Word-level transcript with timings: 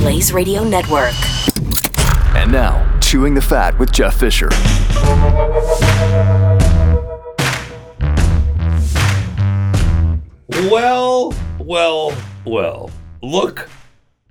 Blaze 0.00 0.32
Radio 0.32 0.64
Network. 0.64 1.12
And 2.34 2.50
now, 2.50 2.98
Chewing 3.00 3.34
the 3.34 3.42
Fat 3.42 3.78
with 3.78 3.92
Jeff 3.92 4.14
Fisher. 4.18 4.48
Well, 10.70 11.34
well, 11.58 12.16
well. 12.46 12.90
Look 13.22 13.68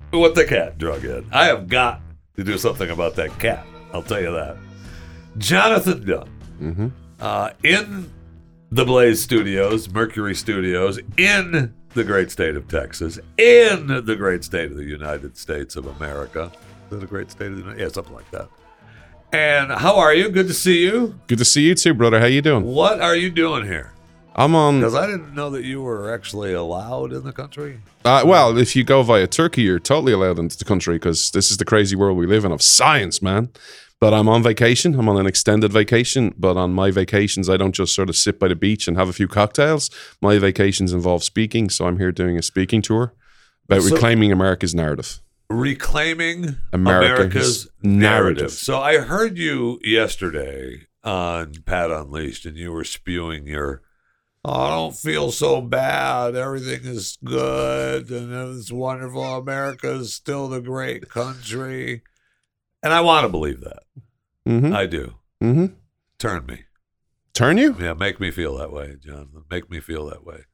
what 0.09 0.33
the 0.33 0.43
cat 0.45 0.79
drug 0.79 1.05
in. 1.05 1.27
I 1.31 1.45
have 1.45 1.67
got 1.67 2.01
to 2.35 2.43
do 2.43 2.57
something 2.57 2.89
about 2.89 3.15
that 3.17 3.37
cat. 3.37 3.63
I'll 3.93 4.01
tell 4.01 4.19
you 4.19 4.31
that. 4.31 4.57
Jonathon 5.37 6.03
Dunne, 6.03 6.93
uh, 7.19 7.51
in 7.63 8.11
the 8.71 8.85
Blaze 8.85 9.21
Studios, 9.21 9.87
Mercury 9.87 10.33
Studios, 10.33 10.99
in 11.15 11.75
the 11.93 12.03
great 12.03 12.31
state 12.31 12.55
of 12.55 12.67
Texas, 12.67 13.19
in 13.37 13.87
the 13.87 14.15
great 14.15 14.43
state 14.43 14.71
of 14.71 14.77
the 14.77 14.83
United 14.83 15.37
States 15.37 15.75
of 15.75 15.87
America. 15.87 16.51
Is 16.91 17.03
a 17.03 17.05
great 17.05 17.29
state 17.29 17.47
of 17.47 17.57
the 17.57 17.61
United 17.61 17.79
Yeah, 17.79 17.87
something 17.89 18.13
like 18.13 18.29
that. 18.31 18.49
And 19.31 19.71
how 19.71 19.97
are 19.97 20.13
you? 20.13 20.29
Good 20.29 20.47
to 20.47 20.53
see 20.53 20.81
you. 20.83 21.19
Good 21.27 21.37
to 21.37 21.45
see 21.45 21.61
you 21.61 21.75
too, 21.75 21.93
brother. 21.93 22.19
How 22.19 22.25
you 22.25 22.41
doing? 22.41 22.65
What 22.65 22.99
are 22.99 23.15
you 23.15 23.29
doing 23.29 23.65
here? 23.65 23.93
I'm 24.35 24.55
on. 24.55 24.79
Because 24.79 24.95
I 24.95 25.05
didn't 25.05 25.35
know 25.35 25.49
that 25.51 25.65
you 25.65 25.81
were 25.81 26.13
actually 26.13 26.53
allowed 26.53 27.13
in 27.13 27.23
the 27.23 27.33
country. 27.33 27.81
Uh, 28.05 28.23
well, 28.25 28.57
if 28.57 28.75
you 28.75 28.83
go 28.83 29.03
via 29.03 29.27
Turkey, 29.27 29.63
you're 29.63 29.79
totally 29.79 30.13
allowed 30.13 30.39
into 30.39 30.57
the 30.57 30.65
country 30.65 30.95
because 30.95 31.31
this 31.31 31.51
is 31.51 31.57
the 31.57 31.65
crazy 31.65 31.95
world 31.95 32.17
we 32.17 32.25
live 32.25 32.45
in 32.45 32.51
of 32.51 32.61
science, 32.61 33.21
man. 33.21 33.49
But 34.01 34.13
I'm 34.13 34.29
on 34.29 34.41
vacation. 34.43 34.95
I'm 34.97 35.09
on 35.09 35.17
an 35.17 35.25
extended 35.25 35.73
vacation. 35.73 36.33
But 36.37 36.55
on 36.55 36.73
my 36.73 36.89
vacations, 36.91 37.49
I 37.49 37.57
don't 37.57 37.75
just 37.75 37.93
sort 37.93 38.09
of 38.09 38.15
sit 38.15 38.39
by 38.39 38.47
the 38.47 38.55
beach 38.55 38.87
and 38.87 38.95
have 38.97 39.09
a 39.09 39.13
few 39.13 39.27
cocktails. 39.27 39.89
My 40.21 40.37
vacations 40.39 40.93
involve 40.93 41.23
speaking. 41.23 41.69
So 41.69 41.85
I'm 41.85 41.97
here 41.97 42.11
doing 42.11 42.37
a 42.37 42.41
speaking 42.41 42.81
tour 42.81 43.13
about 43.65 43.81
So- 43.83 43.93
reclaiming 43.95 44.31
America's 44.31 44.73
narrative. 44.73 45.19
reclaiming 45.49 46.57
America's 46.71 47.17
America's, 47.19 47.67
narrative. 47.81 47.83
narrative. 47.83 48.51
So 48.51 48.79
I 48.79 48.99
heard 48.99 49.37
you 49.37 49.79
yesterday 49.83 50.87
on 51.03 51.53
Pat 51.65 51.89
Unleashed, 51.91 52.45
and 52.45 52.55
you 52.55 52.71
were 52.71 52.83
spewing 52.83 53.47
your, 53.47 53.81
"Oh, 54.45 54.51
I 54.53 54.69
don't 54.69 54.95
feel 54.95 55.31
so 55.31 55.59
bad. 55.61 56.35
Everything 56.35 56.81
is 56.85 57.17
good, 57.23 58.11
and 58.11 58.57
it's 58.57 58.71
wonderful. 58.71 59.23
America 59.37 59.91
is 59.91 60.13
still 60.13 60.47
the 60.47 60.61
great 60.61 61.09
country." 61.09 62.03
And 62.81 62.93
I 62.93 63.01
want 63.01 63.25
to 63.25 63.29
believe 63.29 63.61
that. 63.61 63.83
Mm-hmm. 64.47 64.73
I 64.73 64.85
do. 64.85 65.15
mm-hmm. 65.43 65.65
Turn 66.17 66.45
me. 66.45 66.63
Turn 67.33 67.57
you? 67.57 67.75
Yeah, 67.79 67.93
make 67.93 68.19
me 68.19 68.31
feel 68.31 68.57
that 68.57 68.71
way, 68.71 68.95
Jonathon. 69.01 69.45
Make 69.49 69.69
me 69.69 69.79
feel 69.79 70.05
that 70.09 70.25
way. 70.25 70.45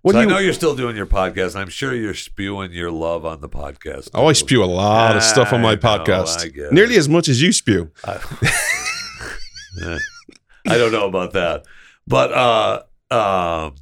What 0.00 0.12
so 0.12 0.18
do 0.18 0.20
I 0.20 0.22
you? 0.22 0.28
know 0.28 0.38
you're 0.38 0.52
still 0.52 0.76
doing 0.76 0.96
your 0.96 1.06
podcast. 1.06 1.56
I'm 1.56 1.68
sure 1.68 1.94
you're 1.94 2.14
spewing 2.14 2.72
your 2.72 2.90
love 2.90 3.24
on 3.24 3.40
the 3.40 3.48
podcast. 3.48 4.10
oh, 4.14 4.26
I 4.26 4.32
too. 4.32 4.40
spew 4.40 4.62
a 4.62 4.66
lot 4.66 5.16
of 5.16 5.22
stuff 5.22 5.52
on 5.52 5.60
I 5.60 5.62
my 5.62 5.74
know, 5.74 5.80
podcast. 5.80 6.68
I 6.68 6.72
Nearly 6.74 6.96
as 6.96 7.08
much 7.08 7.28
as 7.28 7.40
you 7.42 7.52
spew. 7.52 7.90
I, 8.04 8.18
I 10.66 10.78
don't 10.78 10.92
know 10.92 11.06
about 11.06 11.32
that, 11.32 11.64
but 12.06 12.32
uh, 12.32 12.82
um, 13.66 13.74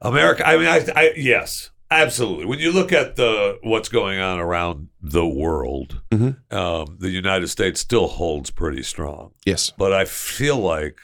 America. 0.00 0.46
I 0.46 0.56
mean, 0.56 0.66
I, 0.68 0.86
I 0.94 1.12
yes, 1.16 1.70
absolutely. 2.00 2.46
When 2.46 2.58
you 2.58 2.72
look 2.72 2.92
at 2.92 3.16
the 3.16 3.58
what's 3.62 3.88
going 3.88 4.18
on 4.20 4.38
around 4.38 4.88
the 5.00 5.26
world, 5.26 6.00
Mhm. 6.10 6.36
um, 6.52 6.96
the 6.98 7.10
United 7.10 7.48
States 7.48 7.80
still 7.80 8.08
holds 8.08 8.50
pretty 8.50 8.82
strong. 8.82 9.32
Yes. 9.44 9.72
But 9.76 9.92
I 9.92 10.04
feel 10.04 10.58
like 10.58 10.98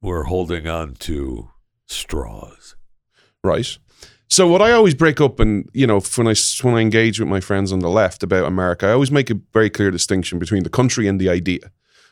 we're 0.00 0.24
holding 0.24 0.66
on 0.66 0.94
to 0.94 1.48
straws. 1.86 2.74
right? 3.44 3.78
So 4.28 4.46
what 4.46 4.60
I 4.60 4.72
always 4.72 4.94
break 4.94 5.20
up, 5.20 5.40
and 5.40 5.68
you 5.72 5.86
know, 5.86 6.00
when 6.16 6.26
I 6.28 6.34
when 6.62 6.74
I 6.74 6.80
engage 6.80 7.18
with 7.20 7.28
my 7.28 7.40
friends 7.40 7.72
on 7.72 7.78
the 7.78 7.88
left 7.88 8.22
about 8.22 8.46
America, 8.46 8.86
I 8.86 8.92
always 8.92 9.10
make 9.10 9.30
a 9.30 9.40
very 9.54 9.70
clear 9.70 9.90
distinction 9.90 10.38
between 10.38 10.64
the 10.64 10.70
country 10.70 11.06
and 11.08 11.18
the 11.20 11.28
idea. 11.30 11.70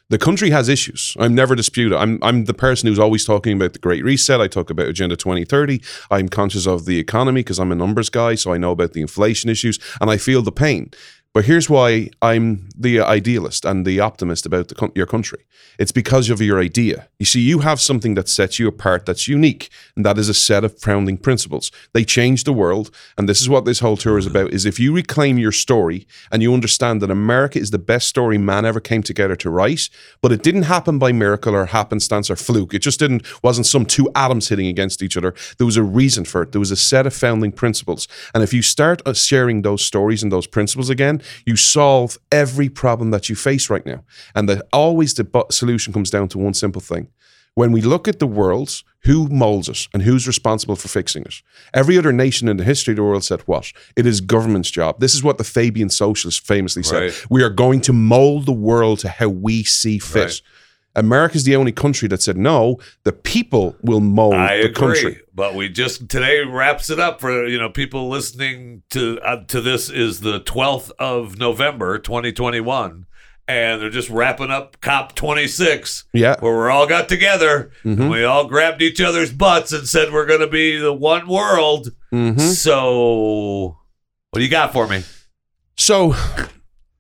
The 0.09 0.19
country 0.19 0.51
has 0.51 0.69
issues. 0.69 1.17
I'm 1.19 1.35
never 1.35 1.57
disputed. 1.57 1.99
I'm 1.99 2.21
I'm 2.23 2.45
the 2.45 2.55
person 2.55 2.87
who's 2.87 2.99
always 2.99 3.25
talking 3.25 3.57
about 3.57 3.73
the 3.73 3.81
Great 3.81 4.05
Reset. 4.05 4.41
I 4.41 4.47
talk 4.47 4.71
about 4.71 4.87
Agenda 4.87 5.17
2030. 5.17 5.83
I'm 6.13 6.29
conscious 6.29 6.67
of 6.67 6.85
the 6.85 7.01
economy 7.01 7.41
because 7.41 7.59
I'm 7.59 7.73
a 7.73 7.75
numbers 7.75 8.09
guy, 8.09 8.37
so 8.37 8.53
I 8.53 8.57
know 8.57 8.71
about 8.71 8.93
the 8.93 9.01
inflation 9.01 9.51
issues, 9.51 9.81
and 10.01 10.09
I 10.09 10.17
feel 10.17 10.43
the 10.43 10.53
pain. 10.53 10.93
But 11.35 11.45
here's 11.45 11.69
why 11.69 12.11
I'm 12.23 12.69
the 12.77 13.01
idealist 13.01 13.65
and 13.65 13.87
the 13.87 14.01
optimist 14.01 14.47
about 14.47 14.69
the, 14.69 14.93
your 14.95 15.07
country. 15.07 15.45
It's 15.79 15.93
because 15.93 16.31
of 16.31 16.41
your 16.41 16.61
idea. 16.61 17.09
You 17.19 17.27
see, 17.27 17.41
you 17.41 17.61
have 17.61 17.81
something 17.81 18.15
that 18.15 18.29
sets 18.29 18.59
you 18.59 18.69
apart 18.69 19.07
that's 19.07 19.29
unique, 19.29 19.71
and 19.95 20.05
that 20.05 20.19
is 20.19 20.29
a 20.29 20.35
set 20.35 20.65
of 20.65 20.79
founding 20.79 21.17
principles. 21.17 21.71
They 21.93 22.05
change 22.05 22.45
the 22.45 22.53
world, 22.53 22.91
and 23.17 23.29
this 23.29 23.41
is 23.41 23.49
what 23.49 23.65
this 23.65 23.81
whole 23.81 23.97
tour 23.97 24.19
is 24.19 24.27
about: 24.27 24.53
is 24.53 24.67
if 24.67 24.79
you 24.79 24.95
reclaim 24.95 25.39
your 25.39 25.53
story 25.53 26.07
and 26.31 26.43
you 26.43 26.53
understand 26.53 27.01
that 27.03 27.11
America 27.11 27.59
is 27.59 27.71
the 27.71 27.79
best 27.79 28.09
story 28.09 28.39
man 28.39 28.65
ever 28.65 28.81
came 28.81 29.03
together 29.03 29.37
to 29.37 29.51
write, 29.51 29.89
but 30.21 30.33
it 30.33 30.43
didn't 30.43 30.65
happen 30.65 30.99
by 30.99 31.13
miracle 31.13 31.55
or 31.55 31.67
happenstance 31.67 32.31
or 32.31 32.37
fluke. 32.37 32.75
It 32.75 32.83
just 32.83 33.01
didn't 33.01 33.27
wasn't 33.43 33.67
some 33.67 33.87
two 33.87 34.11
atoms 34.15 34.49
hitting 34.49 34.67
against 34.67 35.03
each 35.03 35.17
other. 35.17 35.35
There 35.59 35.67
was 35.67 35.77
a 35.77 35.83
reason 35.83 36.25
for 36.25 36.43
it. 36.43 36.53
There 36.53 36.61
was 36.61 36.71
a 36.71 36.77
set 36.77 37.07
of 37.07 37.15
founding 37.15 37.53
principles, 37.53 38.09
and 38.35 38.43
if 38.43 38.53
you 38.53 38.63
start 38.63 39.01
uh, 39.07 39.15
sharing 39.15 39.63
those 39.63 39.85
stories 39.85 40.23
and 40.23 40.31
those 40.31 40.47
principles 40.47 40.91
again, 40.91 41.23
you 41.45 41.57
solve 41.57 42.19
every 42.31 42.66
problem 42.69 43.11
that 43.11 43.29
you 43.29 43.37
face 43.37 43.71
right 43.71 43.85
now. 43.87 44.05
And 44.35 44.49
the, 44.49 44.67
always 44.73 45.15
the 45.15 45.25
bu- 45.25 45.45
solution 45.51 45.93
comes 45.93 46.11
down 46.11 46.29
to 46.29 46.39
one 46.39 46.55
simple 46.55 46.81
thing. 46.81 47.09
When 47.55 47.73
we 47.73 47.81
look 47.81 48.07
at 48.07 48.19
the 48.19 48.27
world, 48.27 48.83
who 49.05 49.29
molds 49.29 49.69
it 49.69 49.89
and 49.95 50.03
who's 50.03 50.27
responsible 50.27 50.77
for 50.77 50.89
fixing 50.89 51.23
it? 51.23 51.37
Every 51.73 51.97
other 51.97 52.13
nation 52.13 52.49
in 52.49 52.59
the 52.59 52.65
history 52.65 52.93
of 52.93 52.97
the 52.97 53.03
world 53.03 53.25
said 53.25 53.41
what? 53.43 53.73
It 53.97 54.05
is 54.05 54.21
government's 54.21 54.71
job. 54.71 55.01
This 55.01 55.15
is 55.15 55.23
what 55.23 55.39
the 55.39 55.45
Fabian 55.45 55.89
socialists 55.89 56.47
famously 56.47 56.83
said. 56.83 57.15
We 57.31 57.43
are 57.43 57.49
going 57.49 57.81
to 57.83 57.95
mold 57.95 58.45
the 58.45 58.53
world 58.53 58.99
to 59.01 59.09
how 59.09 59.29
we 59.29 59.65
see 59.65 59.99
fit. 59.99 60.21
Right. 60.25 60.43
America's 60.97 61.45
the 61.45 61.55
only 61.55 61.73
country 61.73 62.09
that 62.09 62.21
said 62.23 62.37
no. 62.37 62.79
The 63.05 63.13
people 63.13 63.77
will 63.83 64.01
mold 64.01 64.35
I 64.35 64.57
the 64.59 64.63
agree, 64.65 64.75
country. 64.75 65.21
but 65.35 65.55
we 65.55 65.69
just 65.69 66.09
today 66.09 66.43
wraps 66.45 66.91
it 66.91 66.99
up 66.99 67.21
for 67.21 67.47
you 67.47 67.59
know 67.59 67.69
people 67.71 68.09
listening 68.09 68.83
to 68.91 69.21
uh, 69.21 69.45
to 69.45 69.61
this 69.61 69.89
is 69.91 70.21
the 70.21 70.41
twelfth 70.41 70.91
of 70.99 71.39
November, 71.39 71.99
twenty 71.99 72.33
twenty 72.33 72.61
one, 72.61 73.07
and 73.47 73.81
they're 73.81 73.91
just 73.91 74.11
wrapping 74.11 74.51
up 74.51 74.81
COP 74.81 75.15
twenty 75.15 75.47
six. 75.47 76.05
Yeah. 76.13 76.37
where 76.41 76.55
we're 76.55 76.71
all 76.71 76.87
got 76.87 77.09
together 77.09 77.71
and 77.85 78.11
we 78.11 78.25
all 78.25 78.47
grabbed 78.47 78.83
each 78.83 79.01
other's 79.01 79.33
butts 79.33 79.73
and 79.73 79.87
said 79.89 80.13
we're 80.13 80.27
going 80.27 80.41
to 80.41 80.47
be 80.49 80.79
the 80.79 80.93
one 80.95 81.29
world. 81.29 81.91
Mhm. 82.13 82.41
So, 82.41 83.77
what 84.31 84.39
do 84.39 84.45
you 84.45 84.51
got 84.51 84.73
for 84.73 84.87
me? 84.89 85.03
So 85.77 86.15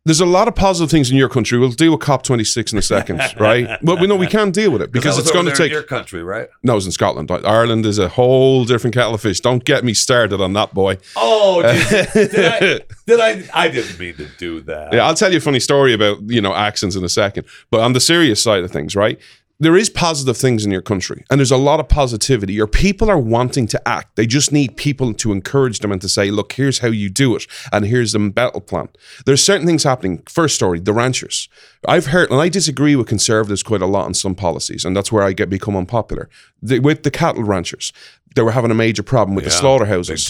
there's 0.06 0.20
a 0.20 0.26
lot 0.26 0.46
of 0.46 0.54
positive 0.54 0.88
things 0.88 1.10
in 1.10 1.16
your 1.16 1.28
country. 1.28 1.58
We'll 1.58 1.72
deal 1.72 1.90
with 1.90 2.00
COP26 2.00 2.72
in 2.72 2.78
a 2.78 2.82
second, 2.82 3.20
right? 3.40 3.76
But 3.82 4.00
we 4.00 4.06
know 4.06 4.14
we 4.14 4.28
can't 4.28 4.54
deal 4.54 4.70
with 4.70 4.80
it 4.80 4.92
because 4.92 5.18
it's 5.18 5.32
going 5.32 5.46
to 5.46 5.52
take. 5.52 5.72
your 5.72 5.82
country, 5.82 6.22
right? 6.22 6.48
No, 6.62 6.76
it's 6.76 6.86
in 6.86 6.92
Scotland. 6.92 7.28
Ireland 7.30 7.84
is 7.84 7.98
a 7.98 8.08
whole 8.08 8.64
different 8.64 8.94
kettle 8.94 9.14
of 9.14 9.20
fish. 9.20 9.40
Don't 9.40 9.64
get 9.64 9.84
me 9.84 9.94
started 9.94 10.40
on 10.40 10.52
that, 10.52 10.72
boy. 10.72 10.98
Oh, 11.16 11.60
did, 11.90 12.12
did 12.12 12.44
I? 12.44 12.80
Did 13.06 13.20
I? 13.20 13.42
I 13.52 13.68
didn't 13.68 13.98
mean 13.98 14.14
to 14.14 14.28
do 14.38 14.60
that. 14.62 14.92
Yeah, 14.92 15.06
I'll 15.06 15.14
tell 15.14 15.32
you 15.32 15.38
a 15.38 15.40
funny 15.40 15.60
story 15.60 15.92
about 15.92 16.22
you 16.30 16.40
know 16.40 16.54
accents 16.54 16.94
in 16.94 17.02
a 17.02 17.08
second. 17.08 17.44
But 17.72 17.80
on 17.80 17.92
the 17.92 18.00
serious 18.00 18.40
side 18.40 18.62
of 18.62 18.70
things, 18.70 18.94
right? 18.94 19.18
There 19.58 19.76
is 19.76 19.88
positive 19.88 20.36
things 20.36 20.66
in 20.66 20.70
your 20.70 20.82
country, 20.82 21.24
and 21.30 21.40
there's 21.40 21.50
a 21.50 21.56
lot 21.56 21.80
of 21.80 21.88
positivity. 21.88 22.52
Your 22.52 22.66
people 22.66 23.08
are 23.08 23.18
wanting 23.18 23.66
to 23.68 23.88
act. 23.88 24.16
They 24.16 24.26
just 24.26 24.52
need 24.52 24.76
people 24.76 25.14
to 25.14 25.32
encourage 25.32 25.78
them 25.78 25.92
and 25.92 26.00
to 26.02 26.10
say, 26.10 26.30
"Look, 26.30 26.52
here's 26.52 26.80
how 26.80 26.88
you 26.88 27.08
do 27.08 27.34
it, 27.36 27.46
and 27.72 27.86
here's 27.86 28.12
the 28.12 28.18
battle 28.18 28.60
plan." 28.60 28.88
There's 29.24 29.42
certain 29.42 29.66
things 29.66 29.84
happening. 29.84 30.22
First 30.28 30.56
story: 30.56 30.78
the 30.78 30.92
ranchers. 30.92 31.48
I've 31.88 32.06
heard, 32.08 32.30
and 32.30 32.40
I 32.40 32.50
disagree 32.50 32.96
with 32.96 33.06
conservatives 33.06 33.62
quite 33.62 33.80
a 33.80 33.86
lot 33.86 34.04
on 34.04 34.12
some 34.12 34.34
policies, 34.34 34.84
and 34.84 34.94
that's 34.94 35.10
where 35.10 35.22
I 35.22 35.32
get 35.32 35.48
become 35.48 35.74
unpopular. 35.74 36.28
The, 36.60 36.80
with 36.80 37.02
the 37.02 37.10
cattle 37.10 37.42
ranchers, 37.42 37.94
they 38.34 38.42
were 38.42 38.52
having 38.52 38.70
a 38.70 38.74
major 38.74 39.02
problem 39.02 39.34
with 39.34 39.44
the 39.44 39.50
slaughterhouses. 39.60 40.22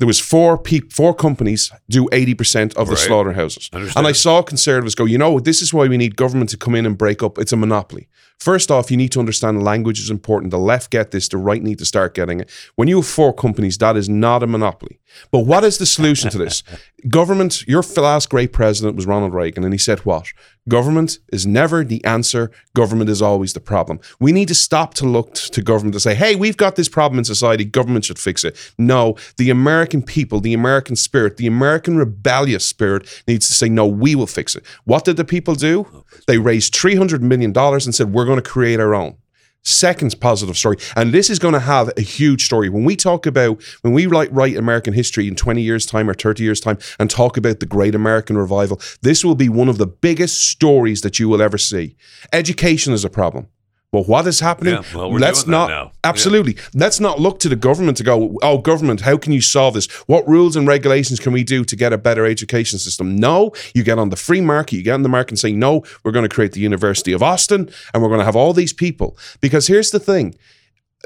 There 0.00 0.06
was 0.06 0.18
four 0.18 0.56
peop 0.58 0.92
four 0.92 1.14
companies 1.14 1.70
do 1.88 2.08
80% 2.10 2.74
of 2.74 2.86
the 2.88 2.94
Right. 2.94 2.98
slaughterhouses. 2.98 3.68
Understand. 3.72 3.98
And 3.98 4.06
I 4.08 4.12
saw 4.12 4.42
conservatives 4.42 4.94
go, 4.94 5.04
you 5.04 5.18
know, 5.18 5.38
this 5.38 5.60
is 5.60 5.72
why 5.74 5.86
we 5.88 5.96
need 5.98 6.16
government 6.16 6.50
to 6.50 6.56
come 6.56 6.74
in 6.74 6.86
and 6.86 6.96
break 6.96 7.22
up. 7.22 7.38
It's 7.38 7.52
a 7.52 7.56
monopoly. 7.56 8.08
First 8.38 8.70
off, 8.70 8.90
you 8.90 8.96
need 8.96 9.12
to 9.12 9.20
understand 9.20 9.62
language 9.62 10.00
is 10.00 10.08
important. 10.08 10.50
The 10.50 10.58
left 10.58 10.90
get 10.90 11.10
this, 11.10 11.28
the 11.28 11.36
right 11.36 11.62
need 11.62 11.78
to 11.78 11.84
start 11.84 12.14
getting 12.14 12.40
it. 12.40 12.48
When 12.74 12.88
you 12.88 12.96
have 12.96 13.06
four 13.06 13.34
companies, 13.34 13.76
that 13.78 13.98
is 13.98 14.08
not 14.08 14.42
a 14.42 14.46
monopoly. 14.46 14.98
But 15.30 15.40
what 15.40 15.62
is 15.64 15.76
the 15.76 15.84
solution 15.84 16.30
to 16.30 16.38
this? 16.38 16.62
Government, 17.08 17.66
your 17.66 17.82
last 17.96 18.30
great 18.30 18.52
president 18.52 18.96
was 18.96 19.04
Ronald 19.06 19.34
Reagan, 19.34 19.64
and 19.64 19.74
he 19.74 19.78
said 19.78 19.98
what? 20.00 20.26
Government 20.68 21.18
is 21.32 21.46
never 21.46 21.84
the 21.84 22.02
answer. 22.04 22.50
Government 22.74 23.10
is 23.10 23.20
always 23.20 23.52
the 23.54 23.60
problem. 23.60 23.98
We 24.20 24.30
need 24.30 24.48
to 24.48 24.54
stop 24.54 24.94
to 24.94 25.06
look 25.06 25.34
to 25.34 25.62
government 25.62 25.94
to 25.94 26.00
say, 26.00 26.14
hey, 26.14 26.36
we've 26.36 26.56
got 26.56 26.76
this 26.76 26.88
problem 26.88 27.18
in 27.18 27.24
society. 27.24 27.64
Government 27.64 28.04
should 28.04 28.18
fix 28.18 28.44
it. 28.44 28.56
No, 28.78 29.16
the 29.36 29.50
American 29.50 29.89
people, 30.00 30.40
the 30.40 30.54
American 30.54 30.96
spirit, 30.96 31.36
the 31.36 31.46
American 31.46 31.96
rebellious 31.96 32.66
spirit 32.66 33.22
needs 33.26 33.46
to 33.48 33.52
say, 33.52 33.68
no, 33.68 33.86
we 33.86 34.14
will 34.14 34.26
fix 34.26 34.54
it. 34.54 34.64
What 34.84 35.04
did 35.04 35.16
the 35.16 35.24
people 35.24 35.54
do? 35.54 36.04
They 36.26 36.38
raised 36.38 36.74
$300 36.74 37.20
million 37.20 37.52
and 37.56 37.94
said, 37.94 38.12
we're 38.12 38.24
going 38.24 38.40
to 38.40 38.50
create 38.50 38.80
our 38.80 38.94
own. 38.94 39.16
Second 39.62 40.18
positive 40.20 40.56
story, 40.56 40.78
and 40.96 41.12
this 41.12 41.28
is 41.28 41.38
going 41.38 41.52
to 41.52 41.60
have 41.60 41.90
a 41.98 42.00
huge 42.00 42.46
story. 42.46 42.70
When 42.70 42.84
we 42.84 42.96
talk 42.96 43.26
about, 43.26 43.62
when 43.82 43.92
we 43.92 44.06
write, 44.06 44.32
write 44.32 44.56
American 44.56 44.94
history 44.94 45.28
in 45.28 45.36
20 45.36 45.60
years' 45.60 45.84
time 45.84 46.08
or 46.08 46.14
30 46.14 46.42
years' 46.42 46.60
time 46.60 46.78
and 46.98 47.10
talk 47.10 47.36
about 47.36 47.60
the 47.60 47.66
Great 47.66 47.94
American 47.94 48.38
Revival, 48.38 48.80
this 49.02 49.22
will 49.22 49.34
be 49.34 49.50
one 49.50 49.68
of 49.68 49.76
the 49.76 49.86
biggest 49.86 50.48
stories 50.48 51.02
that 51.02 51.18
you 51.18 51.28
will 51.28 51.42
ever 51.42 51.58
see. 51.58 51.94
Education 52.32 52.94
is 52.94 53.04
a 53.04 53.10
problem. 53.10 53.48
But 53.92 54.06
what 54.06 54.24
is 54.28 54.38
happening? 54.38 54.74
Yeah, 54.74 54.82
well, 54.94 55.10
we're 55.10 55.18
let's 55.18 55.48
not 55.48 55.92
absolutely. 56.04 56.56
Let's 56.74 57.00
not 57.00 57.18
look 57.18 57.40
to 57.40 57.48
the 57.48 57.56
government 57.56 57.96
to 57.96 58.04
go. 58.04 58.38
Oh, 58.40 58.58
government, 58.58 59.00
how 59.00 59.16
can 59.16 59.32
you 59.32 59.40
solve 59.40 59.74
this? 59.74 59.86
What 60.06 60.28
rules 60.28 60.54
and 60.54 60.68
regulations 60.68 61.18
can 61.18 61.32
we 61.32 61.42
do 61.42 61.64
to 61.64 61.74
get 61.74 61.92
a 61.92 61.98
better 61.98 62.24
education 62.24 62.78
system? 62.78 63.16
No, 63.16 63.52
you 63.74 63.82
get 63.82 63.98
on 63.98 64.10
the 64.10 64.16
free 64.16 64.40
market. 64.40 64.76
You 64.76 64.84
get 64.84 64.94
on 64.94 65.02
the 65.02 65.08
market 65.08 65.32
and 65.32 65.38
say, 65.40 65.52
no, 65.52 65.82
we're 66.04 66.12
going 66.12 66.28
to 66.28 66.34
create 66.34 66.52
the 66.52 66.60
University 66.60 67.12
of 67.12 67.20
Austin, 67.20 67.68
and 67.92 68.02
we're 68.02 68.08
going 68.08 68.20
to 68.20 68.24
have 68.24 68.36
all 68.36 68.52
these 68.52 68.72
people. 68.72 69.18
Because 69.40 69.66
here's 69.66 69.90
the 69.90 69.98
thing: 69.98 70.36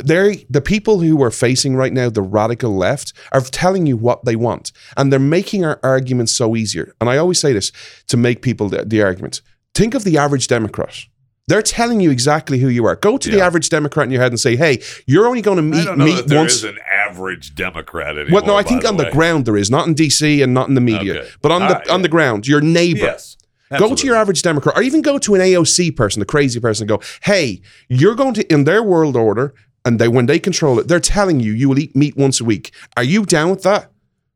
they 0.02 0.44
the 0.50 0.60
people 0.60 1.00
who 1.00 1.22
are 1.22 1.30
facing 1.30 1.76
right 1.76 1.92
now 1.92 2.10
the 2.10 2.22
radical 2.22 2.76
left 2.76 3.12
are 3.32 3.40
telling 3.40 3.86
you 3.86 3.96
what 3.96 4.24
they 4.24 4.36
want 4.36 4.72
and 4.96 5.12
they're 5.12 5.20
making 5.20 5.64
our 5.64 5.78
arguments 5.82 6.32
so 6.32 6.56
easier 6.56 6.94
and 7.00 7.08
i 7.08 7.16
always 7.16 7.38
say 7.38 7.52
this 7.52 7.70
to 8.08 8.16
make 8.16 8.42
people 8.42 8.68
the, 8.68 8.84
the 8.84 9.02
argument 9.02 9.40
think 9.72 9.94
of 9.94 10.02
the 10.02 10.18
average 10.18 10.48
democrat 10.48 11.04
they're 11.48 11.62
telling 11.62 12.00
you 12.00 12.10
exactly 12.10 12.58
who 12.58 12.68
you 12.68 12.84
are. 12.86 12.96
Go 12.96 13.18
to 13.18 13.30
the 13.30 13.40
average 13.40 13.68
Democrat 13.68 14.06
in 14.06 14.10
your 14.10 14.22
head 14.22 14.32
and 14.32 14.40
say, 14.40 14.56
"Hey, 14.56 14.80
you're 15.06 15.26
only 15.26 15.42
going 15.42 15.56
to 15.56 15.62
meet 15.62 15.96
meet 15.96 16.16
that 16.16 16.28
there 16.28 16.38
once." 16.38 16.54
is 16.54 16.64
an 16.64 16.78
average 17.06 17.54
Democrat 17.54 18.16
anymore. 18.16 18.40
well, 18.40 18.46
no, 18.46 18.56
I 18.56 18.62
think 18.62 18.84
on 18.86 18.96
the 18.96 19.04
way. 19.04 19.10
ground 19.10 19.44
there 19.44 19.56
is, 19.56 19.70
not 19.70 19.86
in 19.86 19.94
DC 19.94 20.42
and 20.42 20.54
not 20.54 20.68
in 20.68 20.74
the 20.74 20.80
media, 20.80 21.20
Okay. 21.20 21.28
but 21.42 21.52
on 21.52 21.62
the 21.68 21.74
right, 21.74 21.88
on 21.88 22.02
the 22.02 22.08
ground, 22.08 22.46
your 22.46 22.60
neighbor. 22.60 23.00
Yes. 23.00 23.36
Go 23.78 23.94
to 23.94 24.06
your 24.06 24.14
average 24.14 24.42
Democrat, 24.42 24.76
or 24.78 24.82
even 24.82 25.02
go 25.02 25.18
to 25.18 25.34
an 25.34 25.40
AOC 25.40 25.90
person, 25.96 26.20
the 26.20 26.26
crazy 26.26 26.60
person, 26.60 26.84
and 26.84 26.88
go, 26.88 27.00
"Hey, 27.22 27.60
you're 27.88 28.14
going 28.14 28.34
to 28.34 28.52
in 28.52 28.64
their 28.64 28.82
world 28.82 29.16
order, 29.16 29.52
and 29.84 29.98
they 29.98 30.06
when 30.08 30.26
they 30.26 30.38
control 30.38 30.78
it, 30.78 30.86
they're 30.88 31.00
telling 31.00 31.40
you 31.40 31.52
you 31.52 31.68
will 31.68 31.78
eat 31.78 31.94
meat 31.96 32.16
once 32.16 32.40
a 32.40 32.44
week. 32.44 32.72
Are 32.96 33.02
you 33.02 33.24
down 33.26 33.50
with 33.50 33.62
that?" 33.64 33.90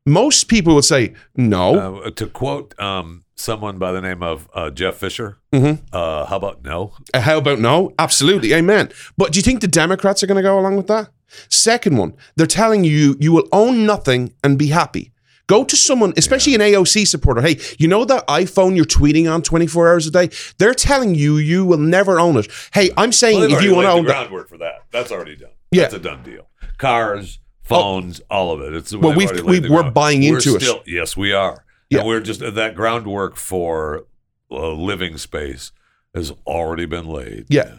Most 0.09 0.47
people 0.47 0.75
would 0.75 0.85
say 0.85 1.13
no. 1.35 2.01
Uh, 2.05 2.09
to 2.11 2.27
quote 2.27 2.77
um, 2.79 3.23
someone 3.35 3.77
by 3.77 3.91
the 3.91 4.01
name 4.01 4.21
of 4.23 4.49
uh, 4.53 4.69
Jeff 4.69 4.95
Fisher, 4.95 5.37
Mm-hmm. 5.53 5.83
uh, 5.93 6.25
how 6.25 6.35
about 6.37 6.63
no? 6.63 6.93
Uh, 7.13 7.21
How 7.21 7.37
about 7.37 7.59
no? 7.59 7.91
Absolutely, 7.97 8.53
amen. 8.53 8.89
But 9.17 9.31
do 9.31 9.39
you 9.39 9.43
think 9.43 9.61
the 9.61 9.67
Democrats 9.67 10.21
are 10.21 10.27
going 10.27 10.35
to 10.37 10.43
go 10.43 10.59
along 10.59 10.77
with 10.77 10.87
that? 10.87 11.09
Second 11.49 11.97
one, 11.97 12.13
they're 12.35 12.45
telling 12.47 12.83
you 12.83 13.15
you 13.19 13.31
will 13.31 13.47
own 13.51 13.85
nothing 13.85 14.33
and 14.43 14.57
be 14.59 14.67
happy. 14.67 15.11
Go 15.47 15.63
to 15.63 15.75
someone, 15.75 16.13
especially 16.17 16.53
an 16.53 16.61
AOC 16.61 17.07
supporter. 17.07 17.41
Hey, 17.41 17.59
you 17.79 17.87
know 17.87 18.05
that 18.05 18.27
iPhone 18.27 18.75
you're 18.75 18.85
tweeting 18.85 19.31
on 19.31 19.41
24 19.41 19.87
hours 19.89 20.05
a 20.05 20.11
day? 20.11 20.29
They're 20.59 20.75
telling 20.75 21.15
you 21.15 21.37
you 21.37 21.65
will 21.65 21.79
never 21.79 22.19
own 22.19 22.37
it. 22.37 22.47
Hey, 22.71 22.91
I'm 22.95 23.11
saying 23.11 23.39
Well, 23.39 23.53
if 23.53 23.63
you 23.63 23.73
want 23.75 23.85
to 23.87 23.91
own 23.91 24.03
the 24.05 24.09
that, 24.09 24.13
groundwork 24.29 24.49
for 24.49 24.59
that, 24.59 24.83
that's 24.91 25.11
already 25.11 25.35
done. 25.35 25.49
Yeah. 25.71 25.83
that's 25.83 25.95
a 25.95 25.99
done 25.99 26.21
deal. 26.21 26.47
Cars, 26.77 27.39
phones, 27.69 28.21
all 28.29 28.51
of 28.51 28.61
it. 28.61 28.73
It's 28.75 28.93
Well, 28.95 29.15
we've, 29.15 29.31
we, 29.43 29.59
we're 29.61 29.67
ground- 29.81 29.93
buying 29.93 30.21
We're 30.21 30.35
into 30.37 30.55
it. 30.57 30.87
Yes, 30.87 31.15
we 31.15 31.31
are. 31.33 31.63
Yeah. 31.89 31.99
And 31.99 32.07
we're 32.07 32.19
just 32.19 32.39
that 32.41 32.75
groundwork 32.75 33.35
for 33.37 34.05
uh, 34.51 34.71
living 34.73 35.17
space 35.17 35.71
has 36.13 36.31
already 36.45 36.85
been 36.85 37.07
laid. 37.07 37.45
Yeah. 37.49 37.75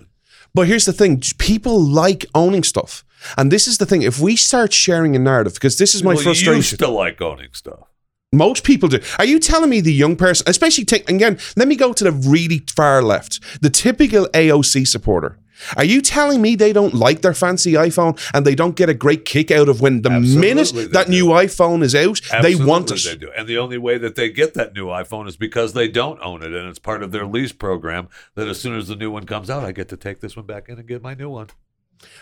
But 0.54 0.66
here's 0.66 0.84
the 0.84 0.92
thing 0.92 1.20
people 1.38 1.80
like 1.80 2.24
owning 2.34 2.62
stuff. 2.64 3.04
And 3.36 3.52
this 3.52 3.68
is 3.68 3.78
the 3.78 3.86
thing. 3.86 4.02
If 4.02 4.18
we 4.18 4.34
start 4.34 4.72
sharing 4.72 5.14
a 5.14 5.18
narrative, 5.18 5.54
because 5.54 5.76
this 5.78 5.94
is 5.94 6.02
my 6.02 6.14
Well, 6.14 6.18
You 6.18 6.24
frustration. 6.24 6.76
still 6.78 6.92
like 6.92 7.20
owning 7.20 7.50
stuff. 7.52 7.86
Most 8.32 8.62
people 8.62 8.88
do. 8.88 9.00
Are 9.18 9.24
you 9.24 9.40
telling 9.40 9.70
me 9.70 9.80
the 9.80 9.92
young 9.92 10.14
person, 10.14 10.44
especially 10.48 10.84
take 10.84 11.10
again, 11.10 11.36
let 11.56 11.66
me 11.66 11.74
go 11.74 11.92
to 11.92 12.04
the 12.04 12.12
really 12.12 12.58
far 12.74 13.02
left, 13.02 13.40
the 13.60 13.70
typical 13.70 14.28
AOC 14.28 14.86
supporter. 14.86 15.36
Are 15.76 15.84
you 15.84 16.00
telling 16.00 16.40
me 16.40 16.54
they 16.54 16.72
don't 16.72 16.94
like 16.94 17.22
their 17.22 17.34
fancy 17.34 17.72
iPhone 17.72 18.18
and 18.32 18.46
they 18.46 18.54
don't 18.54 18.76
get 18.76 18.88
a 18.88 18.94
great 18.94 19.24
kick 19.24 19.50
out 19.50 19.68
of 19.68 19.80
when 19.80 20.02
the 20.02 20.10
Absolutely 20.10 20.40
minute 20.40 20.92
that 20.92 21.06
do. 21.06 21.10
new 21.12 21.26
iPhone 21.26 21.82
is 21.82 21.94
out, 21.94 22.20
they 22.40 22.54
want 22.54 22.90
Absolutely 22.92 23.10
it? 23.10 23.20
They 23.20 23.26
do. 23.26 23.32
And 23.36 23.48
the 23.48 23.58
only 23.58 23.78
way 23.78 23.98
that 23.98 24.14
they 24.14 24.30
get 24.30 24.54
that 24.54 24.74
new 24.74 24.86
iPhone 24.86 25.26
is 25.28 25.36
because 25.36 25.72
they 25.72 25.88
don't 25.88 26.20
own 26.22 26.42
it. 26.44 26.52
And 26.54 26.68
it's 26.68 26.78
part 26.78 27.02
of 27.02 27.10
their 27.10 27.26
lease 27.26 27.52
program 27.52 28.08
that 28.36 28.46
as 28.46 28.60
soon 28.60 28.76
as 28.78 28.86
the 28.86 28.96
new 28.96 29.10
one 29.10 29.26
comes 29.26 29.50
out, 29.50 29.64
I 29.64 29.72
get 29.72 29.88
to 29.88 29.96
take 29.96 30.20
this 30.20 30.36
one 30.36 30.46
back 30.46 30.68
in 30.68 30.78
and 30.78 30.86
get 30.86 31.02
my 31.02 31.14
new 31.14 31.28
one. 31.30 31.48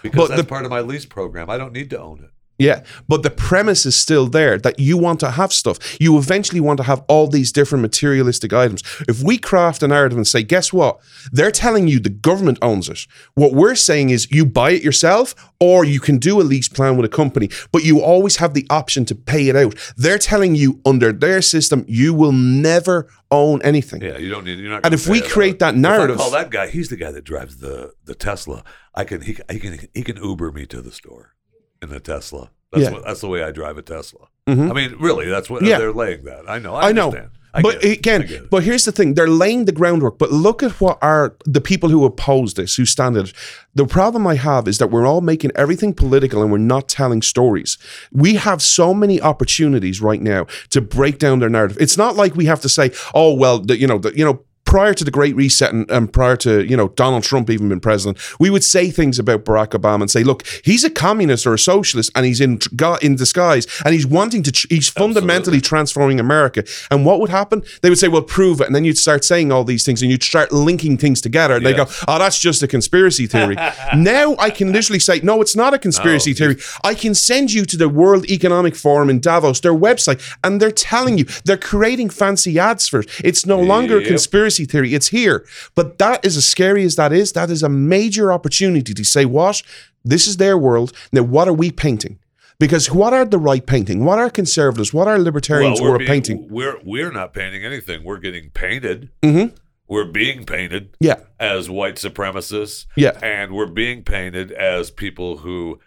Because 0.02 0.16
But 0.16 0.28
that's 0.30 0.40
the- 0.42 0.48
part 0.48 0.64
of 0.64 0.70
my 0.70 0.80
lease 0.80 1.04
program. 1.06 1.48
I 1.50 1.58
don't 1.58 1.74
need 1.74 1.90
to 1.90 2.00
own 2.00 2.24
it. 2.24 2.30
Yeah, 2.58 2.82
but 3.06 3.22
the 3.22 3.30
premise 3.30 3.86
is 3.86 3.94
still 3.94 4.26
there 4.26 4.58
that 4.58 4.80
you 4.80 4.98
want 4.98 5.20
to 5.20 5.30
have 5.30 5.52
stuff. 5.52 5.78
You 6.00 6.18
eventually 6.18 6.60
want 6.60 6.78
to 6.78 6.82
have 6.82 7.04
all 7.06 7.28
these 7.28 7.52
different 7.52 7.82
materialistic 7.82 8.52
items. 8.52 8.82
If 9.06 9.22
we 9.22 9.38
craft 9.38 9.84
a 9.84 9.88
narrative 9.88 10.18
and 10.18 10.26
say, 10.26 10.42
guess 10.42 10.72
what? 10.72 10.98
They're 11.30 11.52
telling 11.52 11.86
you 11.86 12.00
the 12.00 12.10
government 12.10 12.58
owns 12.60 12.88
it. 12.88 13.06
What 13.34 13.52
we're 13.52 13.76
saying 13.76 14.10
is 14.10 14.28
you 14.32 14.44
buy 14.44 14.72
it 14.72 14.82
yourself 14.82 15.36
or 15.60 15.84
you 15.84 16.00
can 16.00 16.18
do 16.18 16.40
a 16.40 16.42
lease 16.42 16.68
plan 16.68 16.96
with 16.96 17.06
a 17.06 17.08
company, 17.08 17.48
but 17.70 17.84
you 17.84 18.00
always 18.00 18.36
have 18.36 18.54
the 18.54 18.66
option 18.70 19.04
to 19.04 19.14
pay 19.14 19.48
it 19.48 19.54
out. 19.54 19.76
They're 19.96 20.18
telling 20.18 20.56
you 20.56 20.80
under 20.84 21.12
their 21.12 21.42
system, 21.42 21.84
you 21.86 22.12
will 22.12 22.32
never 22.32 23.08
own 23.30 23.62
anything. 23.62 24.02
Yeah, 24.02 24.18
you 24.18 24.30
don't 24.30 24.44
need. 24.44 24.58
You're 24.58 24.70
not. 24.70 24.84
And 24.84 24.94
if 24.94 25.06
we 25.06 25.20
create 25.20 25.62
out. 25.62 25.74
that 25.74 25.76
narrative- 25.76 26.16
if 26.16 26.20
I 26.20 26.24
call 26.24 26.32
that 26.32 26.50
guy. 26.50 26.68
He's 26.68 26.88
the 26.88 26.96
guy 26.96 27.12
that 27.12 27.24
drives 27.24 27.58
the 27.58 27.92
the 28.04 28.14
Tesla. 28.14 28.64
I 28.94 29.04
can 29.04 29.20
he, 29.20 29.36
he 29.50 29.60
can 29.60 29.78
he 29.94 30.02
can 30.02 30.16
Uber 30.16 30.50
me 30.50 30.66
to 30.66 30.82
the 30.82 30.90
store 30.90 31.34
in 31.82 31.92
a 31.92 32.00
Tesla. 32.00 32.50
That's 32.72 32.84
Yeah. 32.84 32.92
what, 32.92 33.04
that's 33.04 33.20
the 33.20 33.28
way 33.28 33.42
I 33.42 33.50
drive 33.50 33.78
a 33.78 33.82
Tesla. 33.82 34.28
Mm-hmm. 34.46 34.70
I 34.70 34.74
mean, 34.74 34.94
really, 35.00 35.26
that's 35.28 35.48
what 35.50 35.62
Yeah. 35.62 35.78
they're 35.78 35.92
laying 35.92 36.24
that. 36.24 36.48
I 36.48 36.58
know. 36.58 36.74
I, 36.74 36.88
I 36.88 36.92
know. 36.92 37.06
understand. 37.06 37.30
I 37.54 37.62
but 37.62 37.80
get 37.80 37.84
it. 37.84 37.88
I 37.88 38.14
again, 38.14 38.48
but 38.50 38.62
here's 38.62 38.84
the 38.84 38.92
thing: 38.92 39.14
they're 39.14 39.26
laying 39.26 39.64
the 39.64 39.72
groundwork. 39.72 40.18
But 40.18 40.30
look 40.30 40.62
at 40.62 40.72
what 40.82 40.98
are 41.00 41.34
the 41.46 41.62
people 41.62 41.88
who 41.88 42.04
oppose 42.04 42.52
this, 42.54 42.76
who 42.76 42.84
stand 42.84 43.16
it. 43.16 43.32
The 43.74 43.86
problem 43.86 44.26
I 44.26 44.34
have 44.34 44.68
is 44.68 44.76
that 44.78 44.90
we're 44.90 45.06
all 45.06 45.22
making 45.22 45.52
everything 45.56 45.94
political 45.94 46.42
and 46.42 46.52
we're 46.52 46.58
not 46.58 46.90
telling 46.90 47.22
stories. 47.22 47.78
We 48.12 48.34
have 48.34 48.60
so 48.60 48.92
many 48.92 49.18
opportunities 49.22 50.02
right 50.02 50.20
now 50.20 50.46
to 50.70 50.82
break 50.82 51.18
down 51.18 51.38
their 51.38 51.48
narrative. 51.48 51.78
It's 51.80 51.96
not 51.96 52.16
like 52.16 52.36
we 52.36 52.44
have 52.44 52.60
to 52.60 52.68
say, 52.68 52.92
"Oh 53.14 53.32
well, 53.32 53.60
the, 53.60 53.78
you 53.78 53.86
know, 53.86 53.98
the, 53.98 54.12
you 54.16 54.24
know." 54.26 54.44
Prior 54.68 54.92
to 54.92 55.02
the 55.02 55.10
Great 55.10 55.34
Reset 55.34 55.72
and, 55.72 55.90
and 55.90 56.12
prior 56.12 56.36
to 56.36 56.62
you 56.62 56.76
know 56.76 56.88
Donald 56.88 57.22
Trump 57.22 57.48
even 57.48 57.70
being 57.70 57.80
president, 57.80 58.18
we 58.38 58.50
would 58.50 58.62
say 58.62 58.90
things 58.90 59.18
about 59.18 59.46
Barack 59.46 59.68
Obama 59.68 60.02
and 60.02 60.10
say, 60.10 60.22
"Look, 60.22 60.46
he's 60.62 60.84
a 60.84 60.90
communist 60.90 61.46
or 61.46 61.54
a 61.54 61.58
socialist, 61.58 62.10
and 62.14 62.26
he's 62.26 62.38
in 62.38 62.60
got 62.76 63.02
in 63.02 63.16
disguise, 63.16 63.66
and 63.86 63.94
he's 63.94 64.06
wanting 64.06 64.42
to, 64.42 64.66
he's 64.68 64.90
fundamentally 64.90 65.62
transforming 65.62 66.20
America." 66.20 66.64
And 66.90 67.06
what 67.06 67.18
would 67.18 67.30
happen? 67.30 67.62
They 67.80 67.88
would 67.88 67.98
say, 67.98 68.08
"Well, 68.08 68.20
prove 68.20 68.60
it," 68.60 68.66
and 68.66 68.74
then 68.76 68.84
you'd 68.84 68.98
start 68.98 69.24
saying 69.24 69.50
all 69.50 69.64
these 69.64 69.86
things, 69.86 70.02
and 70.02 70.10
you'd 70.10 70.22
start 70.22 70.52
linking 70.52 70.98
things 70.98 71.22
together. 71.22 71.56
And 71.56 71.64
they 71.64 71.72
go, 71.72 71.86
"Oh, 72.06 72.18
that's 72.18 72.38
just 72.38 72.62
a 72.62 72.68
conspiracy 72.68 73.26
theory." 73.26 73.56
now 73.96 74.36
I 74.38 74.50
can 74.50 74.70
literally 74.70 75.00
say, 75.00 75.20
"No, 75.22 75.40
it's 75.40 75.56
not 75.56 75.72
a 75.72 75.78
conspiracy 75.78 76.32
No, 76.32 76.36
theory." 76.36 76.56
I 76.84 76.92
can 76.92 77.14
send 77.14 77.54
you 77.54 77.64
to 77.64 77.76
the 77.78 77.88
World 77.88 78.26
Economic 78.30 78.76
Forum 78.76 79.08
in 79.08 79.20
Davos, 79.20 79.60
their 79.60 79.72
website, 79.72 80.20
and 80.44 80.60
they're 80.60 80.70
telling 80.70 81.16
you 81.16 81.24
they're 81.46 81.56
creating 81.56 82.10
fancy 82.10 82.58
ads 82.58 82.86
for 82.86 83.00
it. 83.00 83.08
It's 83.24 83.46
no 83.46 83.58
longer 83.58 83.96
a 83.96 84.02
Yep. 84.18 84.57
Conspiracy 84.58 84.64
theory; 84.70 84.94
it's 84.94 85.08
here. 85.08 85.46
But 85.74 85.98
that 85.98 86.24
is 86.24 86.36
as 86.36 86.46
scary 86.46 86.84
as 86.84 86.96
that 86.96 87.12
is. 87.12 87.32
That 87.32 87.50
is 87.50 87.62
a 87.62 87.68
major 87.68 88.32
opportunity 88.32 88.94
to 88.94 89.04
say, 89.04 89.24
"What? 89.24 89.62
This 90.04 90.26
is 90.26 90.36
their 90.36 90.56
world. 90.58 90.92
Now, 91.12 91.22
what 91.22 91.48
are 91.48 91.52
we 91.54 91.70
painting?" 91.70 92.18
Because 92.60 92.90
what 92.90 93.12
are 93.12 93.24
the 93.24 93.38
right 93.38 93.64
painting? 93.64 94.04
What 94.04 94.18
are 94.18 94.28
conservatives? 94.30 94.92
What 94.92 95.06
are 95.06 95.16
libertarians 95.18 95.80
we're 95.80 95.88
who 95.88 95.94
are 95.94 95.98
being- 95.98 96.08
painting? 96.10 96.46
We're 96.50 96.78
we're 96.84 97.12
not 97.12 97.32
painting 97.32 97.64
anything. 97.64 98.02
We're 98.04 98.18
getting 98.18 98.50
painted. 98.50 99.10
Mhm. 99.22 99.52
We're 99.88 100.04
being 100.12 100.44
painted 100.44 100.90
Yeah, 101.00 101.20
as 101.40 101.70
white 101.70 101.94
supremacists. 101.96 102.86
Yeah. 102.96 103.12
And 103.22 103.52
we're 103.52 103.66
being 103.72 104.02
painted 104.02 104.52
as 104.52 104.90
people 104.90 105.38
who 105.38 105.78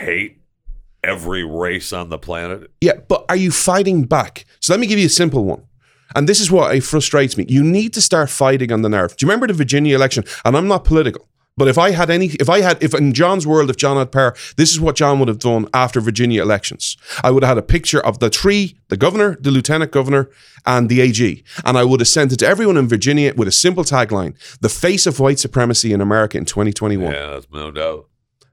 hate 0.00 0.38
every 1.04 1.44
race 1.44 1.92
on 1.92 2.08
the 2.08 2.18
planet. 2.18 2.70
yeah. 2.80 2.94
But 3.06 3.24
are 3.28 3.36
you 3.36 3.52
fighting 3.52 4.04
back? 4.04 4.46
So 4.60 4.72
let 4.72 4.80
me 4.80 4.86
give 4.88 4.98
you 4.98 5.06
a 5.06 5.10
simple 5.10 5.44
one. 5.44 5.62
And 6.14 6.28
this 6.28 6.40
is 6.40 6.50
what 6.50 6.74
it 6.74 6.82
frustrates 6.82 7.36
me. 7.36 7.44
You 7.48 7.62
need 7.64 7.92
to 7.94 8.00
start 8.00 8.30
fighting 8.30 8.72
on 8.72 8.82
the 8.82 8.88
nerve. 8.88 9.16
Do 9.16 9.24
you 9.24 9.28
remember 9.28 9.46
the 9.46 9.54
Virginia 9.54 9.94
election? 9.94 10.24
And 10.44 10.56
I'm 10.56 10.68
not 10.68 10.84
political, 10.84 11.28
But 11.58 11.68
if 11.68 11.78
I 11.78 11.90
had 11.92 12.10
any, 12.10 12.26
if 12.38 12.48
I 12.50 12.60
had, 12.60 12.82
if 12.82 12.94
in 12.94 13.12
John's 13.14 13.46
world, 13.46 13.70
if 13.70 13.76
John 13.76 13.96
had 13.96 14.12
power, 14.12 14.34
this 14.56 14.70
is 14.72 14.78
what 14.78 14.94
John 14.94 15.18
would 15.18 15.28
have 15.28 15.38
done 15.38 15.66
after 15.72 16.00
Virginia 16.00 16.42
elections. 16.42 16.96
I 17.24 17.30
would 17.30 17.42
have 17.42 17.56
had 17.56 17.58
a 17.58 17.62
picture 17.62 18.00
of 18.04 18.18
the 18.18 18.28
three, 18.30 18.78
the 18.88 18.96
governor, 18.96 19.36
the 19.40 19.50
lieutenant 19.50 19.90
governor, 19.90 20.28
and 20.64 20.88
the 20.88 21.00
AG. 21.00 21.42
And 21.64 21.78
I 21.78 21.84
would 21.84 22.00
have 22.00 22.08
sent 22.08 22.32
it 22.32 22.38
to 22.40 22.46
everyone 22.46 22.76
in 22.76 22.88
Virginia 22.88 23.32
with 23.34 23.48
a 23.48 23.52
simple 23.52 23.84
tagline 23.84 24.34
the 24.60 24.68
face 24.68 25.06
of 25.06 25.18
white 25.18 25.38
supremacy 25.38 25.92
in 25.92 26.00
America 26.02 26.36
in 26.38 26.44
2021. 26.44 27.10
Yeah, 27.12 27.26
that's 27.30 27.46
no 27.50 27.70
doubt. 27.70 28.08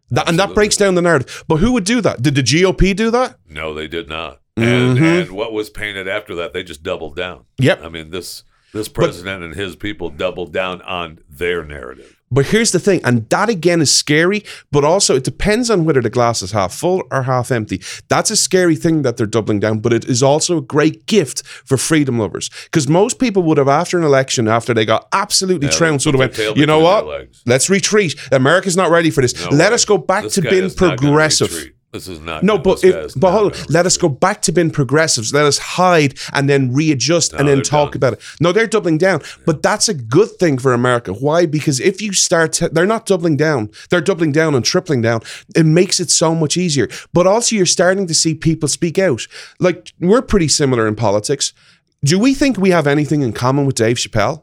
That, 0.09 0.29
and 0.29 0.37
that 0.39 0.53
breaks 0.53 0.77
down 0.77 0.95
the 0.95 1.01
narrative. 1.01 1.43
But 1.47 1.57
who 1.57 1.71
would 1.73 1.85
do 1.85 1.99
that? 2.01 2.21
Did 2.21 2.35
the 2.35 2.43
GOP 2.43 2.95
do 2.95 3.11
that? 3.11 3.35
No, 3.49 3.73
they 3.73 3.87
did 3.87 4.07
not. 4.07 4.39
And 4.55 4.97
and 4.99 5.31
what 5.31 5.51
was 5.51 5.69
painted 5.69 6.07
after 6.07 6.35
that, 6.35 6.53
they 6.53 6.63
just 6.63 6.83
doubled 6.83 7.15
down. 7.15 7.39
Mm-hmm. 7.39 7.63
Yep. 7.63 7.81
I 7.83 7.89
mean 7.89 8.09
this 8.11 8.43
this 8.73 8.87
president 8.87 9.43
and 9.43 9.55
his 9.55 9.75
people 9.75 10.09
doubled 10.09 10.51
down 10.51 10.81
on 10.81 11.19
their 11.29 11.63
narrative. 11.63 12.17
But 12.31 12.47
here's 12.47 12.71
the 12.71 12.79
thing, 12.79 12.99
and 13.03 13.29
that 13.29 13.47
again 13.47 13.79
is 13.79 13.93
scary, 13.93 14.43
but 14.71 14.83
also 14.83 15.15
it 15.15 15.23
depends 15.23 15.69
on 15.69 15.85
whether 15.85 16.01
the 16.01 16.09
glass 16.09 16.41
is 16.41 16.51
half 16.51 16.73
full 16.73 17.03
or 17.11 17.21
half 17.23 17.51
empty. 17.51 17.79
That's 18.09 18.31
a 18.31 18.35
scary 18.35 18.75
thing 18.75 19.03
that 19.03 19.17
they're 19.17 19.27
doubling 19.27 19.59
down, 19.59 19.81
but 19.81 19.93
it 19.93 20.05
is 20.05 20.23
also 20.23 20.57
a 20.57 20.61
great 20.61 21.05
gift 21.05 21.45
for 21.45 21.77
freedom 21.77 22.17
lovers. 22.17 22.49
Because 22.63 22.87
most 22.87 23.19
people 23.19 23.43
would 23.43 23.59
have, 23.59 23.67
after 23.67 23.99
an 23.99 24.03
election, 24.03 24.47
after 24.47 24.73
they 24.73 24.83
got 24.83 25.07
absolutely 25.13 25.67
Yeah, 25.67 25.73
trounced, 25.73 26.07
would 26.07 26.15
have 26.17 26.35
went, 26.35 26.57
you 26.57 26.65
know 26.65 26.79
what? 26.79 27.27
Let's 27.45 27.69
retreat. 27.69 28.15
America's 28.31 28.75
not 28.75 28.89
ready 28.89 29.11
for 29.11 29.21
this. 29.21 29.35
No 29.35 29.55
Let 29.55 29.69
way. 29.69 29.75
us 29.75 29.85
go 29.85 29.99
back 29.99 30.23
This 30.23 30.33
to 30.33 30.41
being 30.41 30.63
is 30.63 30.81
not 30.81 30.97
gonna 30.97 31.11
progressive. 31.11 31.69
This 31.93 32.07
is 32.07 32.19
not 32.19 32.41
No, 32.41 32.57
but 32.57 32.83
if, 32.83 33.13
but 33.15 33.31
hold 33.31 33.53
on, 33.53 33.59
let 33.69 33.85
us 33.85 33.97
go 33.97 34.09
back 34.09 34.41
to 34.41 34.51
being 34.51 34.71
progressives. 34.71 35.31
Let 35.31 35.45
us 35.45 35.59
hide 35.59 36.17
and 36.33 36.49
then 36.49 36.73
readjust 36.73 37.33
and 37.33 37.47
then 37.47 37.61
talk 37.61 37.91
done. 37.91 37.97
about 37.97 38.13
it. 38.13 38.21
No, 38.41 38.51
they're 38.51 38.65
doubling 38.65 38.97
down, 38.97 39.21
but 39.45 39.61
that's 39.61 39.87
a 39.87 39.93
good 39.93 40.31
thing 40.31 40.57
for 40.57 40.73
America. 40.73 41.13
Why? 41.13 41.45
Because 41.45 41.79
if 41.79 42.01
you 42.01 42.11
start, 42.11 42.53
to, 42.53 42.69
they're 42.69 42.87
not 42.87 43.05
doubling 43.05 43.37
down. 43.37 43.69
They're 43.91 44.01
doubling 44.01 44.31
down 44.31 44.55
and 44.55 44.65
tripling 44.65 45.03
down. 45.03 45.21
It 45.55 45.67
makes 45.67 45.99
it 45.99 46.09
so 46.09 46.33
much 46.33 46.57
easier. 46.57 46.89
But 47.13 47.27
also, 47.27 47.55
you're 47.55 47.67
starting 47.67 48.07
to 48.07 48.15
see 48.15 48.33
people 48.33 48.67
speak 48.67 48.97
out. 48.97 49.27
Like 49.59 49.93
we're 49.99 50.23
pretty 50.23 50.47
similar 50.47 50.87
in 50.87 50.95
politics. 50.95 51.53
Do 52.03 52.17
we 52.17 52.33
think 52.33 52.57
we 52.57 52.71
have 52.71 52.87
anything 52.87 53.21
in 53.21 53.33
common 53.33 53.67
with 53.67 53.75
Dave 53.75 53.97
Chappelle? 53.97 54.41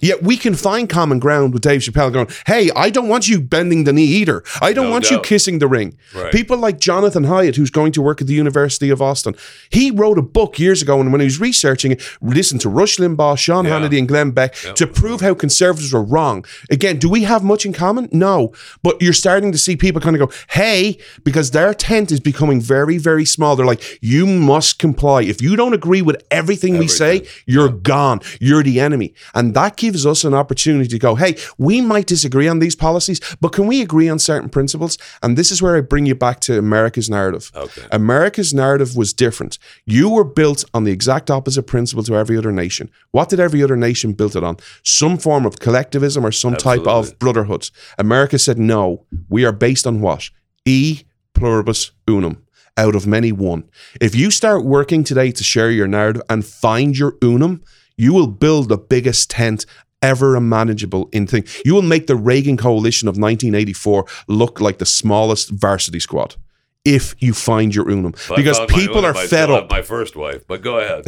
Yet 0.00 0.22
we 0.22 0.36
can 0.36 0.54
find 0.54 0.88
common 0.88 1.18
ground 1.18 1.52
with 1.52 1.62
Dave 1.62 1.80
Chappelle 1.80 2.12
going, 2.12 2.28
hey, 2.46 2.70
I 2.76 2.90
don't 2.90 3.08
want 3.08 3.28
you 3.28 3.40
bending 3.40 3.84
the 3.84 3.92
knee 3.92 4.04
either. 4.04 4.42
I 4.62 4.72
don't 4.72 4.86
No 4.86 4.92
want 4.92 5.10
you 5.10 5.20
kissing 5.20 5.58
the 5.58 5.68
ring. 5.68 5.96
Right. 6.14 6.32
People 6.32 6.56
like 6.58 6.78
Jonathan 6.78 7.24
Haidt, 7.24 7.56
who's 7.56 7.70
going 7.70 7.92
to 7.92 8.02
work 8.02 8.20
at 8.20 8.26
the 8.26 8.34
University 8.34 8.90
of 8.90 9.02
Austin, 9.02 9.34
he 9.70 9.90
wrote 9.90 10.18
a 10.18 10.22
book 10.22 10.58
years 10.58 10.82
ago, 10.82 11.00
and 11.00 11.12
when 11.12 11.20
he 11.20 11.24
was 11.26 11.40
researching 11.40 11.92
it, 11.92 12.02
listened 12.20 12.60
to 12.62 12.68
Rush 12.68 12.96
Limbaugh, 12.98 13.38
Sean 13.38 13.64
Yeah. 13.64 13.80
Hannity, 13.80 13.98
and 13.98 14.08
Glenn 14.08 14.30
Beck 14.30 14.54
to 14.76 14.86
prove 14.86 15.20
how 15.20 15.34
conservatives 15.34 15.92
were 15.92 16.02
wrong. 16.02 16.44
Again, 16.70 16.98
do 16.98 17.08
we 17.08 17.22
have 17.24 17.42
much 17.42 17.66
in 17.66 17.72
common? 17.72 18.08
No. 18.12 18.52
But 18.82 19.00
you're 19.02 19.12
starting 19.12 19.52
to 19.52 19.58
see 19.58 19.76
people 19.76 20.00
kind 20.00 20.16
of 20.16 20.28
go, 20.28 20.34
hey, 20.50 20.98
because 21.24 21.50
their 21.50 21.74
tent 21.74 22.12
is 22.12 22.20
becoming 22.20 22.60
very, 22.60 22.98
very 22.98 23.24
small. 23.24 23.56
They're 23.56 23.66
like, 23.66 23.98
you 24.00 24.26
must 24.26 24.78
comply. 24.78 25.22
If 25.22 25.42
you 25.42 25.56
don't 25.56 25.74
agree 25.74 26.02
with 26.02 26.22
everything, 26.30 26.78
we 26.78 26.88
say, 26.88 27.26
you're 27.46 27.68
gone. 27.68 28.20
You're 28.40 28.62
the 28.62 28.80
enemy. 28.80 29.14
And 29.34 29.54
that 29.54 29.76
gives 29.80 30.04
us 30.04 30.24
an 30.24 30.34
opportunity 30.34 30.86
to 30.86 30.98
go, 30.98 31.14
hey, 31.14 31.34
we 31.56 31.80
might 31.80 32.06
disagree 32.06 32.46
on 32.46 32.58
these 32.58 32.76
policies, 32.76 33.18
but 33.40 33.52
can 33.52 33.66
we 33.66 33.80
agree 33.80 34.10
on 34.10 34.18
certain 34.18 34.50
principles? 34.50 34.98
And 35.22 35.38
this 35.38 35.50
is 35.50 35.62
where 35.62 35.74
I 35.74 35.80
bring 35.80 36.04
you 36.04 36.14
back 36.14 36.40
to 36.40 36.58
America's 36.58 37.08
narrative. 37.08 37.50
Okay. 37.56 37.86
America's 37.90 38.52
narrative 38.52 38.94
was 38.94 39.14
different. 39.14 39.58
You 39.86 40.10
were 40.10 40.24
built 40.24 40.66
on 40.74 40.84
the 40.84 40.92
exact 40.92 41.30
opposite 41.30 41.62
principle 41.62 42.04
to 42.04 42.14
every 42.14 42.36
other 42.36 42.52
nation. 42.52 42.90
What 43.12 43.30
did 43.30 43.40
every 43.40 43.62
other 43.62 43.76
nation 43.76 44.12
build 44.12 44.36
it 44.36 44.44
on? 44.44 44.58
Some 44.84 45.16
form 45.16 45.46
of 45.46 45.58
collectivism 45.58 46.26
or 46.26 46.32
some 46.32 46.56
type 46.56 46.80
of 46.80 46.86
Absolutely. 46.86 47.16
brotherhood. 47.18 47.70
America 47.98 48.38
said, 48.38 48.58
no, 48.58 49.06
we 49.30 49.46
are 49.46 49.52
based 49.52 49.86
on 49.86 50.02
what? 50.02 50.28
E 50.66 51.04
pluribus 51.32 51.92
unum. 52.06 52.44
Out 52.76 52.94
of 52.94 53.06
many, 53.06 53.32
one. 53.32 53.64
If 54.00 54.14
you 54.14 54.30
start 54.30 54.64
working 54.64 55.04
today 55.04 55.32
to 55.32 55.42
share 55.42 55.70
your 55.70 55.88
narrative 55.88 56.22
and 56.28 56.44
find 56.44 56.96
your 56.96 57.16
unum, 57.22 57.62
you 58.00 58.12
will 58.14 58.26
build 58.26 58.68
the 58.68 58.78
biggest 58.78 59.30
tent 59.30 59.66
ever 60.02 60.34
imaginable 60.34 61.08
in 61.12 61.26
thing. 61.26 61.44
You 61.64 61.74
will 61.74 61.82
make 61.82 62.06
the 62.06 62.16
Reagan 62.16 62.56
coalition 62.56 63.08
of 63.08 63.12
1984 63.12 64.06
look 64.28 64.60
like 64.60 64.78
the 64.78 64.86
smallest 64.86 65.50
varsity 65.50 66.00
squad 66.00 66.36
if 66.84 67.14
you 67.18 67.34
find 67.34 67.74
your 67.74 67.90
unum. 67.90 68.14
I 68.30 68.36
because 68.36 68.58
people 68.68 69.04
are 69.04 69.12
fed 69.12 69.50
up. 69.50 69.70
My 69.70 69.82
first 69.82 70.16
wife, 70.16 70.46
but 70.46 70.62
go 70.62 70.78
ahead. 70.78 71.04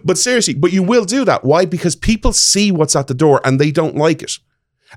but 0.04 0.18
seriously, 0.18 0.54
but 0.54 0.72
you 0.72 0.82
will 0.82 1.04
do 1.04 1.24
that. 1.24 1.44
Why? 1.44 1.64
Because 1.64 1.94
people 1.94 2.32
see 2.32 2.72
what's 2.72 2.96
at 2.96 3.06
the 3.06 3.14
door 3.14 3.40
and 3.44 3.60
they 3.60 3.70
don't 3.70 3.96
like 3.96 4.22
it. 4.22 4.38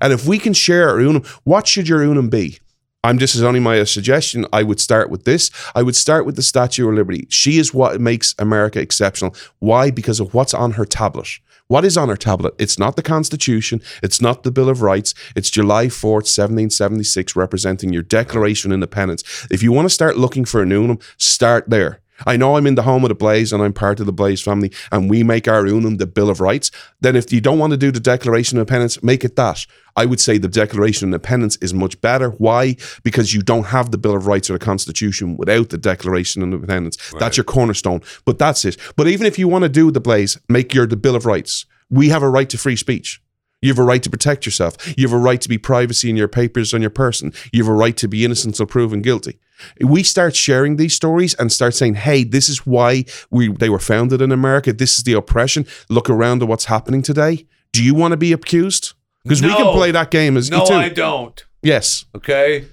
And 0.00 0.12
if 0.12 0.26
we 0.26 0.38
can 0.38 0.52
share 0.52 0.88
our 0.88 0.98
unum, 0.98 1.24
what 1.44 1.66
should 1.68 1.88
your 1.88 2.02
unum 2.02 2.28
be? 2.28 2.58
I'm 3.04 3.18
just 3.18 3.36
as 3.36 3.44
only 3.44 3.60
my 3.60 3.82
suggestion. 3.84 4.44
I 4.52 4.64
would 4.64 4.80
start 4.80 5.08
with 5.08 5.24
this. 5.24 5.50
I 5.74 5.82
would 5.82 5.94
start 5.94 6.26
with 6.26 6.34
the 6.34 6.42
Statue 6.42 6.88
of 6.88 6.94
Liberty. 6.94 7.26
She 7.30 7.58
is 7.58 7.72
what 7.72 8.00
makes 8.00 8.34
America 8.38 8.80
exceptional. 8.80 9.36
Why? 9.60 9.90
Because 9.92 10.18
of 10.18 10.34
what's 10.34 10.52
on 10.52 10.72
her 10.72 10.84
tablet. 10.84 11.28
What 11.68 11.84
is 11.84 11.96
on 11.96 12.08
her 12.08 12.16
tablet? 12.16 12.54
It's 12.58 12.78
not 12.78 12.96
the 12.96 13.02
Constitution. 13.02 13.82
It's 14.02 14.20
not 14.20 14.42
the 14.42 14.50
Bill 14.50 14.68
of 14.68 14.82
Rights. 14.82 15.14
It's 15.36 15.50
July 15.50 15.86
4th, 15.86 16.26
1776, 16.26 17.36
representing 17.36 17.92
your 17.92 18.02
Declaration 18.02 18.72
of 18.72 18.74
Independence. 18.74 19.46
If 19.50 19.62
you 19.62 19.70
want 19.70 19.86
to 19.86 19.94
start 19.94 20.16
looking 20.16 20.44
for 20.44 20.62
a 20.62 20.66
new 20.66 20.86
one, 20.86 20.98
start 21.18 21.68
there. 21.68 22.00
I 22.26 22.36
know 22.36 22.56
I'm 22.56 22.66
in 22.66 22.74
the 22.74 22.82
home 22.82 23.04
of 23.04 23.08
the 23.08 23.14
Blaze 23.14 23.52
and 23.52 23.62
I'm 23.62 23.72
part 23.72 24.00
of 24.00 24.06
the 24.06 24.12
Blaze 24.12 24.42
family 24.42 24.72
and 24.90 25.08
we 25.08 25.22
make 25.22 25.48
our 25.48 25.66
unum 25.66 25.96
the 25.96 26.06
Bill 26.06 26.30
of 26.30 26.40
Rights. 26.40 26.70
Then 27.00 27.16
if 27.16 27.32
you 27.32 27.40
don't 27.40 27.58
want 27.58 27.72
to 27.72 27.76
do 27.76 27.90
the 27.90 28.00
Declaration 28.00 28.58
of 28.58 28.62
Independence, 28.62 29.02
make 29.02 29.24
it 29.24 29.36
that. 29.36 29.66
I 29.96 30.04
would 30.04 30.20
say 30.20 30.38
the 30.38 30.48
Declaration 30.48 31.08
of 31.08 31.08
Independence 31.08 31.56
is 31.56 31.74
much 31.74 32.00
better. 32.00 32.30
Why? 32.30 32.76
Because 33.02 33.34
you 33.34 33.42
don't 33.42 33.66
have 33.66 33.90
the 33.90 33.98
Bill 33.98 34.16
of 34.16 34.26
Rights 34.26 34.48
or 34.48 34.52
the 34.54 34.64
Constitution 34.64 35.36
without 35.36 35.70
the 35.70 35.78
Declaration 35.78 36.42
of 36.42 36.52
Independence. 36.52 36.96
That's 37.18 37.36
your 37.36 37.44
cornerstone. 37.44 38.02
But 38.24 38.38
that's 38.38 38.64
it. 38.64 38.76
But 38.96 39.08
even 39.08 39.26
if 39.26 39.38
you 39.38 39.48
want 39.48 39.62
to 39.62 39.68
do 39.68 39.90
the 39.90 40.00
Blaze, 40.00 40.38
make 40.48 40.74
your 40.74 40.86
the 40.86 40.96
Bill 40.96 41.16
of 41.16 41.26
Rights. 41.26 41.66
We 41.90 42.10
have 42.10 42.22
a 42.22 42.28
right 42.28 42.48
to 42.50 42.58
free 42.58 42.76
speech. 42.76 43.20
You 43.60 43.70
have 43.70 43.78
a 43.78 43.84
right 43.84 44.02
to 44.02 44.10
protect 44.10 44.46
yourself. 44.46 44.76
You 44.96 45.08
have 45.08 45.12
a 45.12 45.18
right 45.18 45.40
to 45.40 45.48
be 45.48 45.58
privacy 45.58 46.08
in 46.08 46.16
your 46.16 46.28
papers 46.28 46.72
on 46.72 46.80
your 46.80 46.90
person. 46.90 47.32
You 47.52 47.64
have 47.64 47.70
a 47.70 47.74
right 47.76 47.96
to 47.96 48.06
be 48.08 48.24
innocent 48.24 48.54
until 48.54 48.66
proven 48.66 49.02
guilty. 49.02 49.38
We 49.80 50.04
start 50.04 50.36
sharing 50.36 50.76
these 50.76 50.94
stories 50.94 51.34
and 51.34 51.50
start 51.52 51.74
saying, 51.74 51.94
"Hey, 51.96 52.22
this 52.22 52.48
is 52.48 52.64
why 52.64 53.04
we 53.30 53.48
they 53.48 53.68
were 53.68 53.80
founded 53.80 54.22
in 54.22 54.30
America. 54.30 54.72
This 54.72 54.98
is 54.98 55.04
the 55.04 55.14
oppression. 55.14 55.66
Look 55.88 56.08
around 56.08 56.42
at 56.42 56.48
what's 56.48 56.66
happening 56.66 57.02
today. 57.02 57.46
Do 57.72 57.82
you 57.82 57.94
want 57.94 58.12
to 58.12 58.16
be 58.16 58.32
accused? 58.32 58.92
Because 59.24 59.42
we 59.42 59.48
can 59.54 59.72
play 59.74 59.90
that 59.90 60.10
game 60.12 60.36
as 60.36 60.48
no, 60.50 60.64
too. 60.64 60.74
I 60.74 60.88
don't. 60.88 61.44
Yes, 61.62 62.04
Okay. 62.14 62.64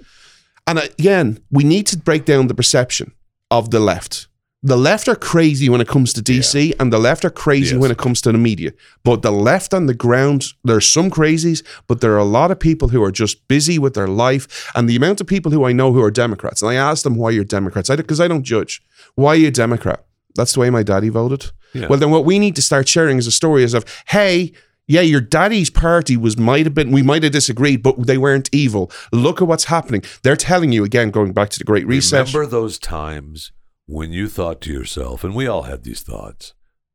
and 0.68 0.78
again, 0.80 1.40
we 1.50 1.64
need 1.64 1.88
to 1.88 1.98
break 1.98 2.24
down 2.24 2.48
the 2.48 2.54
perception 2.54 3.12
of 3.50 3.72
the 3.72 3.80
left. 3.80 4.28
The 4.66 4.76
left 4.76 5.08
are 5.08 5.16
crazy 5.16 5.70
when 5.70 5.80
it 5.80 5.88
comes 5.88 6.12
to 6.14 6.24
DC, 6.24 6.74
and 6.80 6.92
the 6.92 6.98
left 6.98 7.24
are 7.24 7.30
crazy 7.30 7.76
Yes. 7.76 7.82
when 7.82 7.92
it 7.92 8.00
comes 8.00 8.20
to 8.22 8.32
the 8.32 8.40
media. 8.40 8.72
But 9.04 9.22
the 9.22 9.32
left 9.32 9.76
on 9.76 9.86
the 9.86 9.94
ground, 9.94 10.48
there's 10.64 10.92
some 10.92 11.12
crazies, 11.12 11.62
but 11.88 12.02
there 12.02 12.14
are 12.14 12.18
a 12.18 12.32
lot 12.40 12.50
of 12.50 12.60
people 12.60 12.88
who 12.88 13.04
are 13.04 13.12
just 13.12 13.48
busy 13.48 13.78
with 13.78 13.94
their 13.94 14.08
life. 14.08 14.72
And 14.74 14.90
the 14.90 14.96
amount 14.96 15.22
of 15.22 15.28
people 15.28 15.52
who 15.52 15.66
I 15.66 15.72
know 15.72 15.94
who 15.94 16.02
are 16.02 16.10
Democrats, 16.10 16.64
and 16.64 16.72
I 16.72 16.74
ask 16.74 17.04
them 17.04 17.16
why 17.16 17.30
you're 17.30 17.44
Democrats, 17.44 17.90
because 17.96 18.20
I, 18.20 18.28
don't 18.28 18.42
judge. 18.44 18.82
Why 19.14 19.34
are 19.34 19.36
you 19.36 19.48
a 19.50 19.52
Democrat? 19.52 20.04
That's 20.34 20.54
the 20.54 20.62
way 20.62 20.72
my 20.72 20.82
daddy 20.82 21.10
voted. 21.10 21.52
Yeah. 21.74 21.86
Well, 21.86 22.00
then 22.00 22.10
what 22.10 22.26
we 22.26 22.40
need 22.40 22.56
to 22.56 22.64
start 22.64 22.88
sharing 22.88 23.20
is 23.20 23.28
a 23.28 23.32
story 23.32 23.64
is 23.64 23.76
of, 23.76 23.86
hey, 24.08 24.52
yeah, 24.88 25.02
your 25.02 25.22
daddy's 25.22 25.70
party 25.70 26.18
was 26.18 26.38
might 26.38 26.66
have 26.66 26.74
been 26.74 26.92
we 26.92 27.04
might 27.04 27.22
have 27.22 27.32
disagreed, 27.34 27.84
but 27.84 28.08
they 28.08 28.18
weren't 28.18 28.50
evil. 28.52 28.92
Look 29.12 29.42
at 29.44 29.48
what's 29.48 29.66
happening. 29.66 30.02
They're 30.24 30.36
telling 30.36 30.72
you 30.72 30.84
again, 30.84 31.12
going 31.12 31.34
back 31.34 31.50
to 31.52 31.60
the 31.60 31.64
Great 31.66 31.86
Reset. 31.88 32.28
Remember 32.34 32.46
those 32.50 32.78
times 32.80 33.52
when 33.88 34.12
you 34.12 34.28
thought 34.28 34.62
to 34.62 34.74
yourself, 34.74 35.24
and 35.24 35.36
we 35.36 35.48
all 35.48 35.64
had 35.64 35.84
these 35.84 36.02
thoughts, 36.02 36.54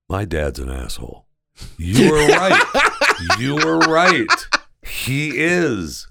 my 0.09 0.25
dad's 0.25 0.59
an 0.59 0.71
asshole. 0.71 1.27
You 1.79 2.11
were 2.11 2.27
right. 2.29 2.65
you 3.39 3.55
were 3.57 3.79
right. 3.81 4.27
He 4.83 5.33
is. 5.37 6.07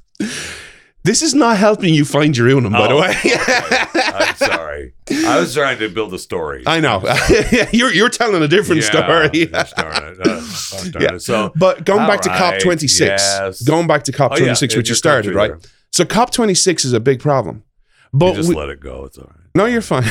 This 1.03 1.21
is 1.23 1.33
not 1.33 1.57
helping 1.57 1.93
you 1.93 2.05
find 2.05 2.35
your 2.37 2.49
unum, 2.49 2.73
by 2.73 2.87
the 2.87 2.93
Oh, 2.93 3.01
way. 3.01 3.09
okay. 3.09 3.35
I'm 4.13 4.35
sorry. 4.35 4.93
I 5.25 5.39
was 5.39 5.53
trying 5.55 5.79
to 5.79 5.89
build 5.89 6.13
a 6.13 6.19
story. 6.19 6.63
I 6.67 6.79
know. 6.81 7.01
you're 7.73 7.91
you're 7.91 8.09
telling 8.09 8.43
a 8.43 8.47
different 8.47 8.81
Yeah, 8.83 8.89
story. 8.89 9.05
darn 9.05 9.29
it. 9.33 9.53
Uh, 9.53 10.89
darn 10.91 11.03
Yeah. 11.03 11.13
it. 11.15 11.21
So, 11.21 11.51
But 11.55 11.83
going 11.85 12.05
back 12.05 12.21
to 12.21 12.29
COP 12.29 12.59
26, 12.59 12.99
yes. 12.99 13.61
going 13.63 13.87
back 13.87 14.03
to 14.03 14.11
COP 14.11 14.33
Oh, 14.33 14.35
yeah, 14.35 14.41
26, 14.41 14.75
which 14.75 14.89
you 14.89 14.95
started, 14.95 15.33
right? 15.33 15.51
there. 15.51 15.71
So 15.91 16.05
COP 16.05 16.31
26 16.31 16.85
is 16.85 16.93
a 16.93 16.99
big 16.99 17.19
problem. 17.21 17.63
You 18.13 18.19
But 18.19 18.33
just 18.35 18.49
we- 18.49 18.55
let 18.55 18.69
it 18.69 18.79
go. 18.81 19.05
It's 19.05 19.17
all 19.17 19.25
right. 19.31 19.45
no, 19.55 19.65
you're 19.65 19.81
fine. 19.81 20.03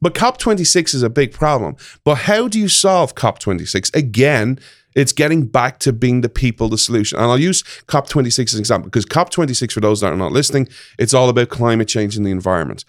But 0.00 0.14
COP 0.14 0.38
26 0.38 0.94
is 0.94 1.02
a 1.02 1.10
big 1.10 1.32
problem. 1.32 1.76
But 2.04 2.16
how 2.16 2.48
do 2.48 2.58
you 2.58 2.68
solve 2.68 3.14
COP 3.14 3.38
26? 3.38 3.90
Again, 3.94 4.58
it's 4.94 5.12
getting 5.12 5.46
back 5.46 5.78
to 5.80 5.92
being 5.92 6.20
the 6.20 6.28
people 6.28 6.68
the 6.68 6.78
solution. 6.78 7.18
And 7.18 7.26
I'll 7.26 7.38
use 7.38 7.62
COP 7.86 8.08
26 8.08 8.52
as 8.52 8.56
an 8.56 8.60
example 8.60 8.88
because 8.88 9.04
COP 9.04 9.30
26, 9.30 9.74
for 9.74 9.80
those 9.80 10.00
that 10.00 10.12
are 10.12 10.16
not 10.16 10.32
listening, 10.32 10.68
it's 10.98 11.14
all 11.14 11.28
about 11.28 11.48
climate 11.48 11.88
change 11.88 12.16
and 12.16 12.26
the 12.26 12.30
environment. 12.30 12.84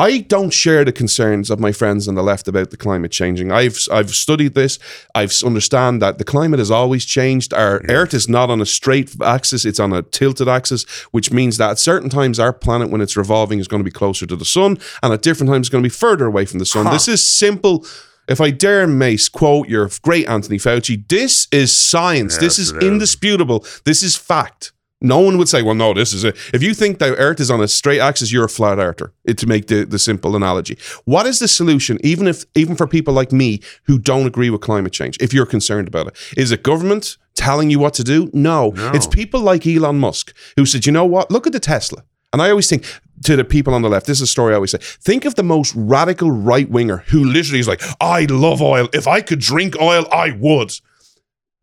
I 0.00 0.18
don't 0.18 0.50
share 0.50 0.84
the 0.84 0.92
concerns 0.92 1.50
of 1.50 1.58
my 1.58 1.72
friends 1.72 2.06
on 2.06 2.14
the 2.14 2.22
left 2.22 2.46
about 2.46 2.70
the 2.70 2.76
climate 2.76 3.10
changing. 3.10 3.50
I've 3.50 3.76
I've 3.90 4.10
studied 4.10 4.54
this. 4.54 4.78
I've 5.12 5.32
understand 5.44 6.00
that 6.02 6.18
the 6.18 6.24
climate 6.24 6.60
has 6.60 6.70
always 6.70 7.04
changed. 7.04 7.52
Our 7.52 7.82
Earth 7.88 8.14
is 8.14 8.28
not 8.28 8.48
on 8.48 8.60
a 8.60 8.66
straight 8.66 9.14
axis; 9.20 9.64
it's 9.64 9.80
on 9.80 9.92
a 9.92 10.02
tilted 10.02 10.46
axis, 10.48 10.84
which 11.10 11.32
means 11.32 11.56
that 11.56 11.70
at 11.70 11.78
certain 11.80 12.10
times 12.10 12.38
our 12.38 12.52
planet, 12.52 12.90
when 12.90 13.00
it's 13.00 13.16
revolving, 13.16 13.58
is 13.58 13.66
going 13.66 13.80
to 13.80 13.84
be 13.84 13.90
closer 13.90 14.24
to 14.26 14.36
the 14.36 14.44
sun, 14.44 14.78
and 15.02 15.12
at 15.12 15.22
different 15.22 15.50
times, 15.50 15.66
it's 15.66 15.72
going 15.72 15.82
to 15.82 15.88
be 15.88 15.94
further 15.94 16.26
away 16.26 16.44
from 16.44 16.60
the 16.60 16.66
sun. 16.66 16.84
This 16.92 17.08
is 17.08 17.26
simple. 17.28 17.84
If 18.28 18.40
I 18.40 18.50
dare, 18.50 18.86
Mace, 18.86 19.28
quote 19.28 19.68
your 19.68 19.90
great 20.02 20.28
Anthony 20.28 20.58
Fauci, 20.58 21.08
this 21.08 21.48
is 21.50 21.72
science. 21.72 22.36
this 22.36 22.58
Yes, 22.58 22.68
is 22.68 22.70
it 22.72 22.82
is. 22.82 22.88
indisputable. 22.88 23.64
This 23.84 24.02
is 24.02 24.16
fact. 24.16 24.72
No 25.00 25.20
one 25.20 25.38
would 25.38 25.48
say, 25.48 25.62
well, 25.62 25.76
no, 25.76 25.94
this 25.94 26.12
is 26.12 26.24
it. 26.24 26.36
If 26.52 26.62
you 26.62 26.74
think 26.74 26.98
that 26.98 27.14
Earth 27.18 27.38
is 27.38 27.50
on 27.50 27.60
a 27.60 27.68
straight 27.68 28.00
axis, 28.00 28.32
you're 28.32 28.46
a 28.46 28.48
flat 28.48 28.78
earther, 28.78 29.12
to 29.36 29.46
make 29.46 29.68
the, 29.68 29.84
the 29.84 29.98
simple 29.98 30.34
analogy. 30.34 30.76
What 31.04 31.26
is 31.26 31.38
the 31.38 31.46
solution, 31.46 31.98
even 32.02 32.26
if 32.26 32.44
even 32.56 32.74
for 32.74 32.88
people 32.88 33.14
like 33.14 33.30
me 33.30 33.60
who 33.84 33.98
don't 33.98 34.26
agree 34.26 34.50
with 34.50 34.60
climate 34.60 34.92
change, 34.92 35.16
if 35.20 35.32
you're 35.32 35.46
concerned 35.46 35.86
about 35.86 36.08
it? 36.08 36.16
Is 36.36 36.50
it 36.50 36.64
government 36.64 37.16
telling 37.36 37.70
you 37.70 37.78
what 37.78 37.94
to 37.94 38.02
do? 38.02 38.28
No. 38.34 38.72
It's 38.92 39.06
people 39.06 39.40
like 39.40 39.64
Elon 39.66 40.00
Musk 40.00 40.34
who 40.56 40.66
said, 40.66 40.84
you 40.84 40.90
know 40.90 41.06
what? 41.06 41.30
Look 41.30 41.46
at 41.46 41.52
the 41.52 41.60
Tesla. 41.60 42.02
And 42.32 42.42
I 42.42 42.50
always 42.50 42.68
think 42.68 42.84
to 43.24 43.36
the 43.36 43.44
people 43.44 43.74
on 43.74 43.82
the 43.82 43.88
left, 43.88 44.06
this 44.06 44.18
is 44.18 44.22
a 44.22 44.26
story 44.26 44.52
I 44.52 44.56
always 44.56 44.72
say. 44.72 44.78
Think 44.80 45.24
of 45.24 45.36
the 45.36 45.42
most 45.42 45.74
radical 45.76 46.30
right 46.30 46.68
winger 46.68 46.98
who 47.06 47.24
literally 47.24 47.60
is 47.60 47.68
like, 47.68 47.82
I 48.00 48.26
love 48.28 48.60
oil. 48.60 48.88
If 48.92 49.06
I 49.06 49.20
could 49.20 49.38
drink 49.38 49.80
oil, 49.80 50.06
I 50.12 50.32
would. 50.32 50.72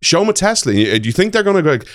Show 0.01 0.20
them 0.20 0.30
a 0.30 0.34
Tesla. 0.34 0.74
Uh, 0.74 0.98
do 0.98 1.08
you 1.08 1.12
think 1.12 1.34
they're 1.34 1.44
going 1.44 1.56
to 1.56 1.62
go 1.62 1.72
like, 1.72 1.88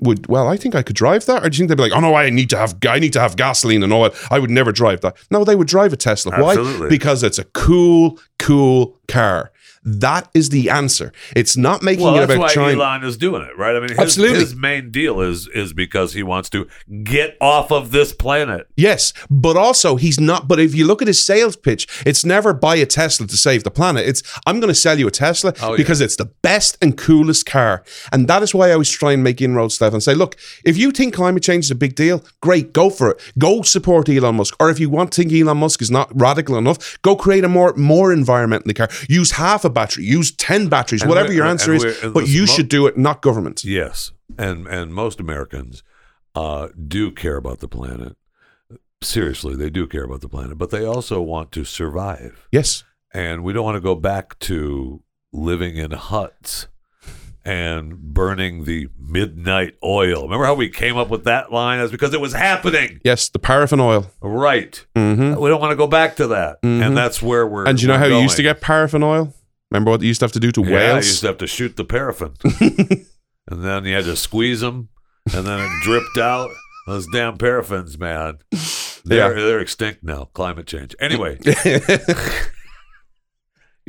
would 0.00 0.26
well, 0.28 0.48
I 0.48 0.56
think 0.56 0.74
I 0.74 0.82
could 0.82 0.96
drive 0.96 1.26
that, 1.26 1.44
or 1.44 1.50
do 1.50 1.56
you 1.56 1.62
think 1.62 1.68
they'd 1.68 1.76
be 1.76 1.90
like, 1.90 1.96
oh 1.96 2.00
no, 2.00 2.14
I 2.14 2.30
need 2.30 2.50
to 2.50 2.58
have 2.58 2.76
I 2.88 2.98
need 2.98 3.12
to 3.14 3.20
have 3.20 3.36
gasoline 3.36 3.82
and 3.82 3.92
oil. 3.92 4.10
I 4.30 4.38
would 4.38 4.50
never 4.50 4.72
drive 4.72 5.00
that. 5.02 5.16
No, 5.30 5.44
they 5.44 5.56
would 5.56 5.68
drive 5.68 5.92
a 5.92 5.96
Tesla. 5.96 6.32
Absolutely. 6.32 6.80
Why? 6.80 6.88
Because 6.88 7.22
it's 7.22 7.38
a 7.38 7.44
cool, 7.44 8.18
cool 8.38 8.98
car. 9.08 9.52
That 9.82 10.28
is 10.34 10.50
the 10.50 10.68
answer. 10.68 11.10
It's 11.34 11.56
not 11.56 11.82
making 11.82 12.04
Well, 12.04 12.16
it 12.16 12.26
that's 12.26 12.34
about 12.34 12.56
why. 12.56 12.72
Elon 12.72 13.02
is 13.04 13.16
doing 13.16 13.42
it, 13.42 13.56
right? 13.56 13.74
I 13.74 13.80
mean, 13.80 13.88
his, 13.88 13.98
Absolutely. 13.98 14.40
his 14.40 14.54
main 14.54 14.90
deal 14.90 15.20
is 15.22 15.48
is 15.48 15.72
because 15.72 16.12
he 16.12 16.22
wants 16.22 16.50
to 16.50 16.66
get 17.02 17.36
off 17.40 17.72
of 17.72 17.90
this 17.90 18.12
planet. 18.12 18.68
Yes, 18.76 19.14
but 19.30 19.56
also 19.56 19.96
he's 19.96 20.20
not. 20.20 20.48
But 20.48 20.60
if 20.60 20.74
you 20.74 20.86
look 20.86 21.00
at 21.00 21.08
his 21.08 21.24
sales 21.24 21.56
pitch, 21.56 21.86
it's 22.04 22.24
never 22.26 22.52
buy 22.52 22.76
a 22.76 22.84
Tesla 22.84 23.26
to 23.26 23.36
save 23.36 23.64
the 23.64 23.70
planet. 23.70 24.06
It's 24.06 24.22
I'm 24.46 24.60
going 24.60 24.68
to 24.68 24.74
sell 24.74 24.98
you 24.98 25.08
a 25.08 25.10
Tesla 25.10 25.54
Oh, 25.62 25.70
yeah. 25.70 25.76
because 25.78 26.02
it's 26.02 26.16
the 26.16 26.26
best 26.26 26.76
and 26.82 26.98
coolest 26.98 27.46
car, 27.46 27.82
and 28.12 28.28
that 28.28 28.42
is 28.42 28.54
why 28.54 28.68
I 28.68 28.72
always 28.72 28.90
try 28.90 29.12
and 29.12 29.24
make 29.24 29.40
inroads 29.40 29.76
stuff 29.76 29.94
and 29.94 30.02
say, 30.02 30.14
look, 30.14 30.36
if 30.64 30.76
you 30.76 30.90
think 30.90 31.14
climate 31.14 31.42
change 31.42 31.64
is 31.64 31.70
a 31.70 31.74
big 31.74 31.94
deal, 31.94 32.22
great, 32.42 32.74
go 32.74 32.90
for 32.90 33.12
it. 33.12 33.32
Go 33.38 33.62
support 33.62 34.10
Elon 34.10 34.36
Musk, 34.36 34.54
or 34.60 34.68
if 34.68 34.78
you 34.78 34.90
want 34.90 35.12
to 35.12 35.22
think 35.22 35.32
Elon 35.32 35.56
Musk 35.56 35.80
is 35.80 35.90
not 35.90 36.10
radical 36.14 36.56
enough, 36.58 36.98
go 37.00 37.16
create 37.16 37.44
a 37.44 37.48
more 37.48 37.72
more 37.76 38.14
environmentally 38.14 38.76
car. 38.76 38.88
Use 39.08 39.32
half 39.32 39.64
a 39.64 39.69
battery, 39.70 40.04
use 40.04 40.32
ten 40.32 40.68
batteries, 40.68 41.02
And 41.02 41.08
whatever 41.08 41.32
your 41.32 41.46
answer 41.46 41.72
is. 41.72 41.84
But 42.12 42.28
you 42.28 42.42
mo- 42.42 42.46
should 42.46 42.68
do 42.68 42.86
it, 42.86 42.96
not 42.98 43.22
government. 43.22 43.64
Yes, 43.64 44.12
and 44.38 44.66
and 44.66 44.92
most 44.94 45.20
Americans 45.20 45.82
uh, 46.34 46.68
do 46.88 47.10
care 47.10 47.36
about 47.36 47.58
the 47.60 47.68
planet. 47.68 48.16
Seriously, 49.02 49.56
they 49.56 49.70
do 49.70 49.86
care 49.86 50.04
about 50.04 50.20
the 50.20 50.28
planet, 50.28 50.58
but 50.58 50.70
they 50.70 50.84
also 50.84 51.22
want 51.22 51.52
to 51.52 51.64
survive, 51.64 52.46
Yes. 52.52 52.84
and 53.14 53.42
we 53.42 53.54
don't 53.54 53.64
want 53.64 53.76
to 53.76 53.80
go 53.80 53.94
back 53.94 54.38
to 54.40 55.02
living 55.32 55.76
in 55.78 55.92
huts 55.92 56.66
and 57.42 57.96
burning 57.98 58.64
the 58.64 58.88
midnight 58.98 59.74
oil. 59.82 60.24
Remember 60.24 60.44
how 60.44 60.52
we 60.54 60.68
came 60.68 60.98
up 60.98 61.08
with 61.08 61.24
that 61.24 61.50
line? 61.50 61.78
That's 61.78 61.90
because 61.90 62.12
it 62.12 62.20
was 62.20 62.34
happening. 62.34 63.00
Yes, 63.02 63.30
the 63.30 63.38
paraffin 63.38 63.80
oil. 63.80 64.10
Right. 64.20 64.84
hmm 64.94 65.34
We 65.36 65.48
don't 65.48 65.60
want 65.62 65.70
to 65.72 65.76
go 65.76 65.86
back 65.86 66.16
to 66.16 66.26
that, 66.28 66.60
Mhm. 66.62 66.86
and 66.86 66.94
that's 66.96 67.22
where 67.22 67.46
we're. 67.46 67.64
And 67.66 67.80
you 67.80 67.88
know 67.88 67.96
how 67.96 68.04
you 68.04 68.18
used 68.18 68.36
to 68.36 68.42
get 68.42 68.60
paraffin 68.60 69.02
oil? 69.02 69.32
Remember 69.70 69.90
what 69.92 70.00
you 70.02 70.08
used 70.08 70.20
to 70.20 70.24
have 70.24 70.32
to 70.32 70.40
do 70.40 70.50
to 70.52 70.62
Yeah, 70.62 70.70
whales? 70.74 71.04
you 71.04 71.10
used 71.10 71.20
to 71.20 71.26
have 71.28 71.38
to 71.38 71.46
shoot 71.46 71.76
the 71.76 71.84
paraffin, 71.84 72.32
and 73.48 73.64
then 73.64 73.84
you 73.84 73.94
had 73.94 74.04
to 74.04 74.16
squeeze 74.16 74.60
them, 74.60 74.88
and 75.32 75.46
then 75.46 75.60
it 75.60 75.70
dripped 75.82 76.18
out. 76.18 76.50
Those 76.86 77.06
damn 77.12 77.36
paraffins, 77.38 77.98
man, 77.98 78.38
they're 79.04 79.36
Yeah. 79.36 79.44
they're 79.44 79.60
extinct 79.60 80.02
now. 80.02 80.24
Climate 80.34 80.66
change. 80.66 80.96
Anyway, 80.98 81.38
you 81.44 81.52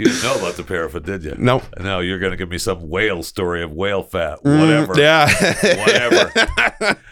didn't 0.05 0.23
know 0.23 0.35
about 0.37 0.55
the 0.55 0.63
paraffin, 0.67 1.03
did 1.03 1.23
you? 1.23 1.35
no. 1.37 1.61
No, 1.79 1.99
you're 1.99 2.19
going 2.19 2.31
to 2.31 2.37
give 2.37 2.49
me 2.49 2.57
some 2.57 2.89
whale 2.89 3.23
story 3.23 3.63
of 3.63 3.71
whale 3.71 4.03
fat, 4.03 4.39
Mm, 4.43 4.59
whatever. 4.59 4.99
yeah. 4.99 5.29
Whatever. 5.83 6.97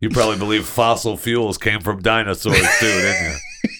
You 0.00 0.10
probably 0.10 0.38
believe 0.38 0.64
fossil 0.64 1.16
fuels 1.16 1.58
came 1.58 1.80
from 1.80 2.00
dinosaurs 2.00 2.56
too, 2.78 2.86
didn't 2.86 3.32
you? 3.32 3.36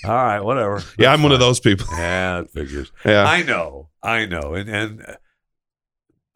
All 0.09 0.15
right, 0.15 0.41
whatever. 0.41 0.83
yeah, 0.99 1.13
I'm 1.13 1.23
one 1.23 1.33
of 1.33 1.41
those 1.41 1.61
people. 1.61 1.87
Yeah, 1.99 2.41
it 2.41 2.51
figures. 2.51 2.91
Yeah. 3.05 3.25
I 3.25 3.43
know, 3.43 3.89
I 4.03 4.27
know, 4.27 4.55
and 4.55 4.69
and 4.69 5.05
uh, 5.07 5.15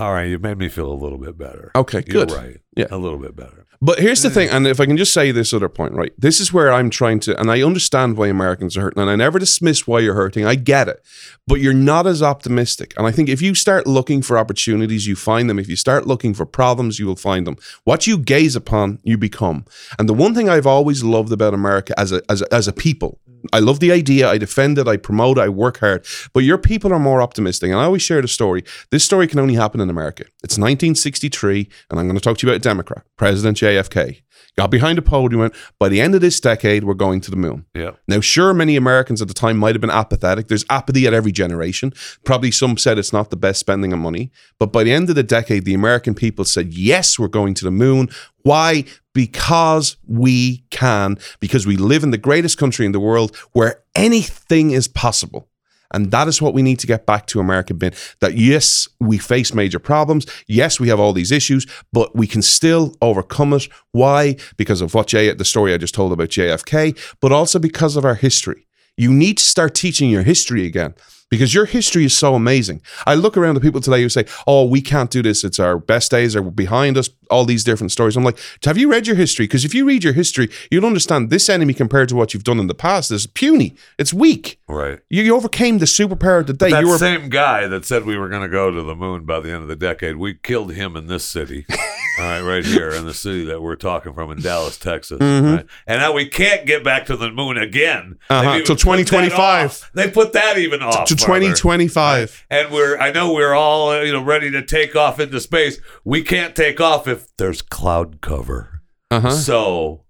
all 0.02 0.12
right, 0.12 0.28
you 0.28 0.38
made 0.38 0.58
me 0.58 0.68
feel 0.68 0.90
a 0.90 0.94
little 0.94 1.18
bit 1.18 1.38
better. 1.38 1.70
Okay, 1.76 2.02
You're 2.06 2.26
good. 2.26 2.32
right. 2.32 2.58
Yeah. 2.76 2.86
a 2.90 2.96
little 2.96 3.18
bit 3.18 3.36
better. 3.36 3.66
But 3.80 3.98
here's 3.98 4.22
the 4.22 4.30
thing, 4.30 4.48
and 4.48 4.66
if 4.66 4.80
I 4.80 4.86
can 4.86 4.96
just 4.96 5.12
say 5.12 5.30
this 5.32 5.52
other 5.52 5.68
point, 5.68 5.92
right? 5.94 6.12
This 6.16 6.40
is 6.40 6.52
where 6.52 6.72
I'm 6.72 6.88
trying 6.88 7.20
to, 7.20 7.38
and 7.38 7.50
I 7.50 7.62
understand 7.62 8.16
why 8.16 8.28
Americans 8.28 8.76
are 8.76 8.82
hurting, 8.82 9.00
and 9.02 9.10
I 9.10 9.16
never 9.16 9.38
dismiss 9.38 9.86
why 9.86 9.98
you're 10.00 10.14
hurting. 10.14 10.46
I 10.46 10.54
get 10.54 10.88
it. 10.88 11.02
But 11.46 11.60
you're 11.60 11.74
not 11.74 12.06
as 12.06 12.22
optimistic. 12.22 12.94
And 12.96 13.06
I 13.06 13.10
think 13.10 13.28
if 13.28 13.42
you 13.42 13.54
start 13.54 13.86
looking 13.86 14.22
for 14.22 14.38
opportunities, 14.38 15.06
you 15.06 15.16
find 15.16 15.50
them. 15.50 15.58
If 15.58 15.68
you 15.68 15.74
start 15.76 16.06
looking 16.06 16.32
for 16.32 16.46
problems, 16.46 16.98
you 17.00 17.06
will 17.06 17.16
find 17.16 17.44
them. 17.46 17.56
What 17.84 18.06
you 18.06 18.18
gaze 18.18 18.54
upon, 18.56 19.00
you 19.02 19.18
become. 19.18 19.64
And 19.98 20.08
the 20.08 20.14
one 20.14 20.32
thing 20.34 20.48
I've 20.48 20.66
always 20.66 21.02
loved 21.02 21.32
about 21.32 21.52
America 21.54 21.92
as 21.98 22.12
a, 22.12 22.22
as 22.30 22.42
a, 22.42 22.54
as 22.54 22.68
a 22.68 22.72
people, 22.72 23.18
I 23.52 23.58
love 23.58 23.80
the 23.80 23.92
idea, 23.92 24.28
I 24.28 24.38
defend 24.38 24.78
it, 24.78 24.88
I 24.88 24.96
promote 24.96 25.38
it, 25.38 25.42
I 25.42 25.48
work 25.48 25.78
hard. 25.78 26.06
But 26.32 26.44
your 26.44 26.58
people 26.58 26.92
are 26.92 26.98
more 26.98 27.22
optimistic. 27.22 27.70
And 27.70 27.80
I 27.80 27.84
always 27.84 28.02
share 28.02 28.20
the 28.22 28.28
story. 28.28 28.64
This 28.90 29.04
story 29.04 29.26
can 29.26 29.38
only 29.38 29.54
happen 29.54 29.80
in 29.80 29.90
America. 29.90 30.24
It's 30.42 30.58
1963, 30.58 31.68
and 31.90 31.98
I'm 31.98 32.06
going 32.06 32.16
to 32.16 32.22
talk 32.22 32.38
to 32.38 32.46
you 32.46 32.52
about 32.52 32.56
a 32.56 32.62
Democrat, 32.62 33.04
President 33.16 33.58
JFK. 33.58 34.22
Got 34.56 34.70
behind 34.70 34.98
a 34.98 35.02
podium 35.02 35.40
went, 35.40 35.54
by 35.78 35.88
the 35.88 36.00
end 36.00 36.14
of 36.14 36.20
this 36.20 36.40
decade, 36.40 36.84
we're 36.84 36.94
going 36.94 37.20
to 37.22 37.30
the 37.30 37.36
moon. 37.36 37.66
Yeah, 37.74 37.92
Now, 38.06 38.20
sure, 38.20 38.52
many 38.52 38.76
Americans 38.76 39.22
at 39.22 39.28
the 39.28 39.34
time 39.34 39.56
might 39.56 39.74
have 39.74 39.80
been 39.80 39.90
apathetic. 39.90 40.48
There's 40.48 40.64
apathy 40.68 41.06
at 41.06 41.14
every 41.14 41.32
generation. 41.32 41.92
Probably 42.24 42.50
some 42.50 42.76
said 42.76 42.98
it's 42.98 43.12
not 43.12 43.30
the 43.30 43.36
best 43.36 43.60
spending 43.60 43.92
of 43.92 43.98
money. 43.98 44.30
But 44.58 44.72
by 44.72 44.84
the 44.84 44.92
end 44.92 45.08
of 45.08 45.16
the 45.16 45.22
decade, 45.22 45.64
the 45.64 45.74
American 45.74 46.14
people 46.14 46.44
said, 46.44 46.74
yes, 46.74 47.18
we're 47.18 47.28
going 47.28 47.54
to 47.54 47.64
the 47.64 47.70
moon. 47.70 48.08
Why? 48.42 48.84
Because 49.14 49.96
we 50.06 50.64
can, 50.70 51.18
because 51.40 51.66
we 51.66 51.76
live 51.76 52.02
in 52.02 52.10
the 52.10 52.18
greatest 52.18 52.58
country 52.58 52.86
in 52.86 52.92
the 52.92 53.00
world 53.00 53.36
where 53.52 53.82
anything 53.94 54.70
is 54.70 54.88
possible. 54.88 55.48
And 55.92 56.10
that 56.10 56.28
is 56.28 56.42
what 56.42 56.54
we 56.54 56.62
need 56.62 56.78
to 56.80 56.86
get 56.86 57.06
back 57.06 57.26
to 57.28 57.40
America 57.40 57.74
being 57.74 57.92
that 58.20 58.34
yes, 58.34 58.88
we 59.00 59.18
face 59.18 59.54
major 59.54 59.78
problems. 59.78 60.26
Yes, 60.46 60.80
we 60.80 60.88
have 60.88 61.00
all 61.00 61.12
these 61.12 61.32
issues, 61.32 61.66
but 61.92 62.14
we 62.16 62.26
can 62.26 62.42
still 62.42 62.96
overcome 63.00 63.52
it. 63.52 63.68
Why? 63.92 64.36
Because 64.56 64.80
of 64.80 64.94
what 64.94 65.08
J 65.08 65.32
the 65.32 65.44
story 65.44 65.74
I 65.74 65.78
just 65.78 65.94
told 65.94 66.12
about 66.12 66.28
JFK, 66.30 66.98
but 67.20 67.32
also 67.32 67.58
because 67.58 67.96
of 67.96 68.04
our 68.04 68.14
history. 68.14 68.66
You 68.96 69.12
need 69.12 69.38
to 69.38 69.44
start 69.44 69.74
teaching 69.74 70.10
your 70.10 70.22
history 70.22 70.66
again 70.66 70.94
because 71.32 71.54
your 71.54 71.64
history 71.64 72.04
is 72.04 72.14
so 72.14 72.34
amazing. 72.34 72.82
I 73.06 73.14
look 73.14 73.38
around 73.38 73.54
the 73.54 73.62
people 73.62 73.80
today 73.80 74.02
who 74.02 74.10
say, 74.10 74.26
"Oh, 74.46 74.66
we 74.66 74.82
can't 74.82 75.10
do 75.10 75.22
this. 75.22 75.44
It's 75.44 75.58
our 75.58 75.78
best 75.78 76.10
days 76.10 76.36
are 76.36 76.42
behind 76.42 76.98
us." 76.98 77.08
All 77.30 77.46
these 77.46 77.64
different 77.64 77.90
stories. 77.90 78.18
I'm 78.18 78.24
like, 78.24 78.38
have 78.66 78.76
you 78.76 78.90
read 78.90 79.06
your 79.06 79.16
history? 79.16 79.44
Because 79.46 79.64
if 79.64 79.74
you 79.74 79.86
read 79.86 80.04
your 80.04 80.12
history, 80.12 80.50
you'll 80.70 80.84
understand 80.84 81.30
this 81.30 81.48
enemy 81.48 81.72
compared 81.72 82.10
to 82.10 82.14
what 82.14 82.34
you've 82.34 82.44
done 82.44 82.60
in 82.60 82.66
the 82.66 82.74
past 82.74 83.10
is 83.10 83.26
puny. 83.26 83.74
It's 83.98 84.12
weak. 84.12 84.60
right. 84.68 84.98
You, 85.08 85.22
you 85.22 85.34
overcame 85.34 85.78
the 85.78 85.86
superpower 85.86 86.40
of 86.40 86.48
the 86.48 86.52
day. 86.52 86.68
That 86.68 86.82
you 86.82 86.88
were 86.88 86.98
same 86.98 87.30
guy 87.30 87.66
that 87.68 87.86
said 87.86 88.04
we 88.04 88.18
were 88.18 88.28
going 88.28 88.42
to 88.42 88.50
go 88.50 88.70
to 88.70 88.82
the 88.82 88.94
moon 88.94 89.24
by 89.24 89.40
the 89.40 89.50
end 89.50 89.62
of 89.62 89.68
the 89.68 89.76
decade, 89.76 90.16
we 90.16 90.34
killed 90.34 90.74
him 90.74 90.94
in 90.94 91.06
this 91.06 91.24
city. 91.24 91.64
Right, 92.22 92.40
right 92.40 92.64
here 92.64 92.90
in 92.90 93.04
the 93.04 93.14
city 93.14 93.44
that 93.46 93.60
we're 93.60 93.76
talking 93.76 94.12
from 94.14 94.30
in 94.30 94.40
Dallas, 94.40 94.78
Texas. 94.78 95.20
Right? 95.20 95.66
And 95.86 96.00
now 96.00 96.12
we 96.12 96.26
can't 96.26 96.66
get 96.66 96.84
back 96.84 97.06
to 97.06 97.16
the 97.16 97.30
moon 97.30 97.58
again. 97.58 98.18
Mm-hmm. 98.30 98.32
Uh-huh, 98.32 98.52
They've 98.52 98.66
put 98.66 98.78
2025. 98.78 99.90
They 99.94 100.10
put 100.10 100.32
that 100.34 100.58
even 100.58 100.82
off. 100.82 101.08
to 101.08 101.16
farther. 101.16 101.40
2025. 101.46 102.46
And 102.50 102.72
we're 102.72 102.96
I 102.98 103.10
know 103.10 103.32
we're 103.32 103.54
all 103.54 103.90
uh, 103.90 104.00
you 104.02 104.12
know 104.12 104.22
ready 104.22 104.50
to 104.50 104.64
take 104.64 104.94
off 104.94 105.18
into 105.18 105.40
space. 105.40 105.80
We 106.04 106.22
can't 106.22 106.54
take 106.54 106.80
off 106.80 107.08
if 107.08 107.34
there's 107.36 107.60
cloud 107.60 108.20
cover. 108.20 108.82
Uh-huh. 109.10 109.30
So 109.32 110.01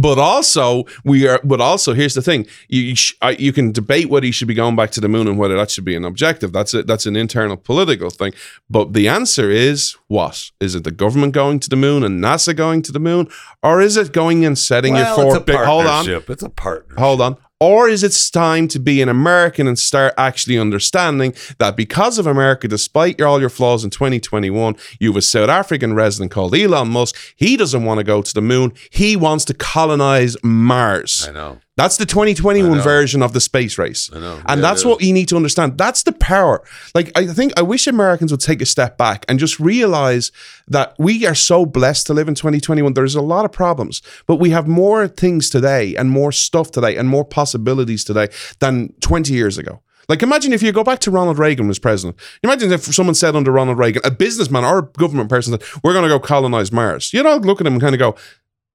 But 0.00 0.18
also, 0.18 0.84
we 1.04 1.28
are. 1.28 1.40
But 1.44 1.60
also, 1.60 1.94
here's 1.94 2.14
the 2.14 2.22
thing: 2.22 2.46
you 2.68 2.82
you, 2.82 2.96
sh- 2.96 3.14
I, 3.22 3.30
you 3.32 3.52
can 3.52 3.70
debate 3.70 4.08
whether 4.08 4.26
you 4.26 4.32
should 4.32 4.48
be 4.48 4.54
going 4.54 4.74
back 4.74 4.90
to 4.92 5.00
the 5.00 5.08
moon 5.08 5.28
and 5.28 5.38
whether 5.38 5.56
that 5.56 5.70
should 5.70 5.84
be 5.84 5.94
an 5.94 6.04
objective. 6.04 6.52
That's 6.52 6.74
it. 6.74 6.86
That's 6.86 7.06
an 7.06 7.14
internal 7.14 7.56
political 7.56 8.10
thing. 8.10 8.32
But 8.68 8.92
the 8.92 9.08
answer 9.08 9.50
is 9.50 9.96
what? 10.08 10.50
Is 10.60 10.74
it 10.74 10.82
the 10.82 10.90
government 10.90 11.32
going 11.32 11.60
to 11.60 11.68
the 11.68 11.76
moon 11.76 12.02
and 12.02 12.22
NASA 12.22 12.56
going 12.56 12.82
to 12.82 12.92
the 12.92 12.98
moon, 12.98 13.28
or 13.62 13.80
is 13.80 13.96
it 13.96 14.12
going 14.12 14.44
and 14.44 14.58
setting 14.58 14.94
well, 14.94 15.14
it's 15.14 15.22
four 15.22 15.36
a 15.36 15.40
big? 15.40 15.56
Hold 15.56 15.86
on. 15.86 16.08
It's 16.08 16.42
a 16.42 16.50
partnership. 16.50 16.98
hold 16.98 17.20
on. 17.20 17.36
Or 17.60 17.88
is 17.88 18.02
it 18.02 18.14
time 18.32 18.68
to 18.68 18.80
be 18.80 19.00
an 19.00 19.08
American 19.08 19.68
and 19.68 19.78
start 19.78 20.12
actually 20.18 20.58
understanding 20.58 21.34
that 21.58 21.76
because 21.76 22.18
of 22.18 22.26
America, 22.26 22.66
despite 22.66 23.20
all 23.20 23.40
your 23.40 23.48
flaws 23.48 23.84
in 23.84 23.90
2021, 23.90 24.76
you 24.98 25.10
have 25.10 25.16
a 25.16 25.22
South 25.22 25.48
African 25.48 25.94
resident 25.94 26.32
called 26.32 26.54
Elon 26.54 26.88
Musk. 26.88 27.16
He 27.36 27.56
doesn't 27.56 27.84
want 27.84 27.98
to 27.98 28.04
go 28.04 28.22
to 28.22 28.34
the 28.34 28.42
moon. 28.42 28.72
He 28.90 29.16
wants 29.16 29.44
to 29.46 29.54
colonize 29.54 30.36
Mars. 30.42 31.26
I 31.28 31.32
know. 31.32 31.60
That's 31.76 31.96
the 31.96 32.06
2021 32.06 32.80
version 32.82 33.20
of 33.20 33.32
the 33.32 33.40
space 33.40 33.78
race. 33.78 34.08
I 34.12 34.20
know. 34.20 34.40
And 34.46 34.60
Yeah, 34.60 34.68
that's 34.68 34.84
what 34.84 35.02
you 35.02 35.12
need 35.12 35.28
to 35.28 35.36
understand. 35.36 35.76
That's 35.76 36.04
the 36.04 36.12
power. 36.12 36.62
Like, 36.94 37.10
I 37.16 37.26
think, 37.26 37.52
I 37.56 37.62
wish 37.62 37.88
Americans 37.88 38.30
would 38.30 38.40
take 38.40 38.62
a 38.62 38.66
step 38.66 38.96
back 38.96 39.24
and 39.28 39.40
just 39.40 39.58
realize 39.58 40.30
that 40.68 40.94
we 41.00 41.26
are 41.26 41.34
so 41.34 41.66
blessed 41.66 42.06
to 42.06 42.14
live 42.14 42.28
in 42.28 42.36
2021. 42.36 42.94
There's 42.94 43.16
a 43.16 43.20
lot 43.20 43.44
of 43.44 43.50
problems, 43.50 44.02
but 44.28 44.36
we 44.36 44.50
have 44.50 44.68
more 44.68 45.08
things 45.08 45.50
today 45.50 45.96
and 45.96 46.10
more 46.10 46.30
stuff 46.30 46.70
today 46.70 46.96
and 46.96 47.08
more 47.08 47.24
possibilities 47.24 48.04
today 48.04 48.28
than 48.60 48.92
20 49.00 49.32
years 49.32 49.58
ago. 49.58 49.80
Like, 50.08 50.22
imagine 50.22 50.52
if 50.52 50.62
you 50.62 50.70
go 50.70 50.84
back 50.84 51.00
to 51.00 51.10
Ronald 51.10 51.38
Reagan 51.38 51.66
was 51.66 51.80
president. 51.80 52.16
Imagine 52.44 52.70
if 52.70 52.82
someone 52.82 53.14
said 53.14 53.34
under 53.34 53.50
Ronald 53.50 53.78
Reagan, 53.78 54.02
a 54.04 54.10
businessman 54.10 54.62
or 54.62 54.78
a 54.78 54.82
government 54.82 55.28
person 55.28 55.52
said, 55.52 55.82
We're 55.82 55.92
going 55.94 56.04
to 56.04 56.08
go 56.08 56.20
colonize 56.20 56.70
Mars. 56.70 57.12
You'd 57.12 57.26
all 57.26 57.38
look 57.38 57.60
at 57.60 57.66
him 57.66 57.72
and 57.72 57.82
kind 57.82 57.94
of 57.94 57.98
go, 57.98 58.14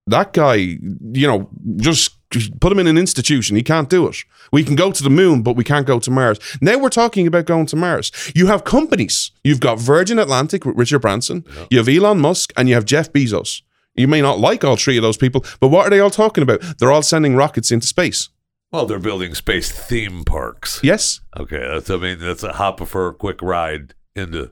that 0.07 0.33
guy, 0.33 0.55
you 0.55 1.27
know, 1.27 1.49
just 1.77 2.18
put 2.59 2.71
him 2.71 2.79
in 2.79 2.87
an 2.87 2.97
institution. 2.97 3.55
He 3.55 3.63
can't 3.63 3.89
do 3.89 4.07
it. 4.07 4.17
We 4.51 4.63
can 4.63 4.75
go 4.75 4.91
to 4.91 5.03
the 5.03 5.09
moon, 5.09 5.41
but 5.41 5.55
we 5.55 5.63
can't 5.63 5.87
go 5.87 5.99
to 5.99 6.11
Mars. 6.11 6.39
Now 6.61 6.77
we're 6.77 6.89
talking 6.89 7.27
about 7.27 7.45
going 7.45 7.65
to 7.67 7.75
Mars. 7.75 8.11
You 8.35 8.47
have 8.47 8.63
companies. 8.63 9.31
You've 9.43 9.59
got 9.59 9.79
Virgin 9.79 10.19
Atlantic 10.19 10.65
with 10.65 10.75
Richard 10.77 10.99
Branson. 10.99 11.45
You 11.69 11.77
have 11.79 11.89
Elon 11.89 12.19
Musk, 12.19 12.53
and 12.55 12.69
you 12.69 12.75
have 12.75 12.85
Jeff 12.85 13.11
Bezos. 13.11 13.61
You 13.95 14.07
may 14.07 14.21
not 14.21 14.39
like 14.39 14.63
all 14.63 14.77
three 14.77 14.97
of 14.97 15.03
those 15.03 15.17
people, 15.17 15.43
but 15.59 15.69
what 15.69 15.85
are 15.87 15.89
they 15.89 15.99
all 15.99 16.09
talking 16.09 16.41
about? 16.41 16.61
They're 16.77 16.91
all 16.91 17.01
sending 17.01 17.35
rockets 17.35 17.71
into 17.71 17.87
space. 17.87 18.29
Well, 18.71 18.85
they're 18.85 18.99
building 18.99 19.33
space 19.33 19.71
theme 19.71 20.23
parks. 20.23 20.79
Yes. 20.83 21.21
Okay, 21.37 21.57
that's 21.57 21.89
I 21.89 21.97
mean 21.97 22.19
that's 22.19 22.43
a 22.43 22.53
hop 22.53 22.85
for 22.87 23.07
a 23.07 23.13
quick 23.13 23.41
ride 23.41 23.95
into 24.15 24.51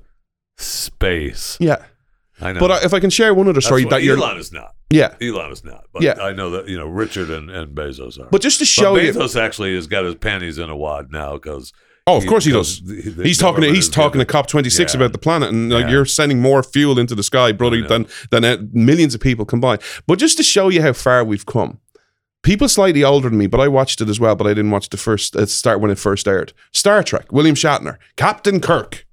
space. 0.57 1.55
Yeah. 1.59 1.85
I 2.39 2.53
know. 2.53 2.59
But 2.59 2.71
uh, 2.71 2.79
if 2.83 2.93
I 2.93 2.99
can 2.99 3.09
share 3.09 3.33
one 3.33 3.47
other 3.47 3.61
story 3.61 3.83
that 3.85 4.03
you're, 4.03 4.17
Elon 4.17 4.37
is 4.37 4.51
not. 4.51 4.75
yeah. 4.91 5.15
Elon 5.21 5.51
is 5.51 5.63
not. 5.63 5.85
But 5.91 6.03
Yeah. 6.03 6.13
I 6.21 6.33
know 6.33 6.51
that 6.51 6.67
you 6.67 6.77
know 6.77 6.87
Richard 6.87 7.29
and, 7.29 7.49
and 7.49 7.75
Bezos 7.75 8.19
are. 8.19 8.27
But 8.29 8.41
just 8.41 8.59
to 8.59 8.63
But 8.63 8.67
show 8.67 8.95
you, 8.95 9.11
Bezos 9.11 9.39
actually 9.39 9.73
has 9.75 9.87
got 9.87 10.05
his 10.05 10.15
panties 10.15 10.57
in 10.59 10.69
a 10.69 10.75
wad 10.75 11.11
now 11.11 11.33
because 11.33 11.73
oh, 12.05 12.17
of 12.17 12.25
course 12.27 12.45
he 12.45 12.51
does. 12.51 12.81
He's 13.23 13.37
talking. 13.39 13.63
To, 13.63 13.71
he's 13.73 13.89
talking 13.89 14.19
to 14.19 14.25
giving- 14.25 14.27
COP 14.31 14.47
twenty 14.47 14.69
six 14.69 14.93
Yeah. 14.93 14.99
about 14.99 15.13
the 15.13 15.17
planet, 15.17 15.49
and 15.49 15.71
like, 15.71 15.85
Yeah. 15.85 15.91
you're 15.91 16.05
sending 16.05 16.39
more 16.41 16.61
fuel 16.61 16.99
into 16.99 17.15
the 17.15 17.23
sky, 17.23 17.51
brother, 17.53 17.81
than 17.87 18.05
than 18.29 18.45
uh, 18.45 18.57
millions 18.71 19.15
of 19.15 19.21
people 19.21 19.43
combined. 19.45 19.81
But 20.05 20.19
just 20.19 20.37
to 20.37 20.43
show 20.43 20.69
you 20.69 20.81
how 20.83 20.93
far 20.93 21.23
we've 21.23 21.45
come, 21.45 21.79
people 22.43 22.69
slightly 22.69 23.03
older 23.03 23.29
than 23.29 23.39
me, 23.39 23.47
but 23.47 23.59
I 23.59 23.67
watched 23.67 23.99
it 23.99 24.09
as 24.09 24.19
well. 24.19 24.35
But 24.35 24.45
I 24.45 24.51
didn't 24.51 24.69
watch 24.71 24.89
the 24.89 24.97
first 24.97 25.35
uh, 25.35 25.47
start 25.47 25.81
when 25.81 25.89
it 25.89 25.97
first 25.97 26.27
aired. 26.27 26.53
Star 26.71 27.01
Trek, 27.01 27.31
William 27.31 27.55
Shatner, 27.55 27.97
Captain 28.15 28.59
Kirk. 28.59 29.05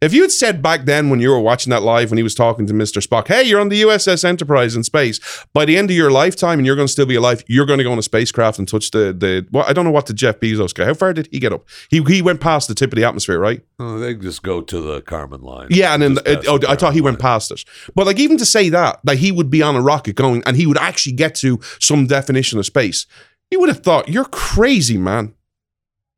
If 0.00 0.14
you 0.14 0.22
had 0.22 0.32
said 0.32 0.62
back 0.62 0.86
then 0.86 1.10
when 1.10 1.20
you 1.20 1.28
were 1.28 1.38
watching 1.38 1.70
that 1.70 1.82
live 1.82 2.10
when 2.10 2.16
he 2.16 2.22
was 2.22 2.34
talking 2.34 2.66
to 2.66 2.72
Mr. 2.72 3.06
Spock, 3.06 3.28
hey, 3.28 3.42
you're 3.42 3.60
on 3.60 3.68
the 3.68 3.82
USS 3.82 4.24
Enterprise 4.24 4.74
in 4.74 4.82
space. 4.82 5.20
By 5.52 5.66
the 5.66 5.76
end 5.76 5.90
of 5.90 5.96
your 5.96 6.10
lifetime 6.10 6.58
and 6.58 6.64
you're 6.64 6.74
going 6.74 6.86
to 6.86 6.92
still 6.92 7.04
be 7.04 7.16
alive, 7.16 7.44
you're 7.48 7.66
going 7.66 7.78
to 7.78 7.84
go 7.84 7.92
on 7.92 7.98
a 7.98 8.02
spacecraft 8.02 8.58
and 8.58 8.66
touch 8.66 8.90
the 8.92 9.12
the 9.12 9.46
well, 9.50 9.64
I 9.68 9.74
don't 9.74 9.84
know 9.84 9.90
what 9.90 10.06
the 10.06 10.14
Jeff 10.14 10.40
Bezos 10.40 10.72
guy. 10.74 10.86
How 10.86 10.94
far 10.94 11.12
did 11.12 11.28
he 11.30 11.38
get 11.38 11.52
up? 11.52 11.68
He 11.90 12.02
he 12.04 12.22
went 12.22 12.40
past 12.40 12.66
the 12.66 12.74
tip 12.74 12.92
of 12.92 12.96
the 12.96 13.04
atmosphere, 13.04 13.38
right? 13.38 13.62
Oh, 13.78 13.98
they 13.98 14.14
just 14.14 14.42
go 14.42 14.62
to 14.62 14.80
the 14.80 15.02
Kármán 15.02 15.42
line. 15.42 15.66
Yeah, 15.70 15.92
and 15.92 16.02
then 16.02 16.18
it, 16.24 16.46
oh, 16.48 16.56
the 16.56 16.70
I 16.70 16.76
thought 16.76 16.94
he 16.94 17.02
went 17.02 17.18
line. 17.18 17.22
past 17.22 17.50
it. 17.50 17.64
But 17.94 18.06
like 18.06 18.18
even 18.18 18.38
to 18.38 18.46
say 18.46 18.70
that, 18.70 19.00
that 19.04 19.18
he 19.18 19.30
would 19.30 19.50
be 19.50 19.62
on 19.62 19.76
a 19.76 19.82
rocket 19.82 20.16
going 20.16 20.42
and 20.46 20.56
he 20.56 20.66
would 20.66 20.78
actually 20.78 21.12
get 21.12 21.34
to 21.36 21.60
some 21.78 22.06
definition 22.06 22.58
of 22.58 22.64
space, 22.64 23.06
you 23.50 23.60
would 23.60 23.68
have 23.68 23.82
thought 23.82 24.08
you're 24.08 24.24
crazy, 24.24 24.96
man. 24.96 25.34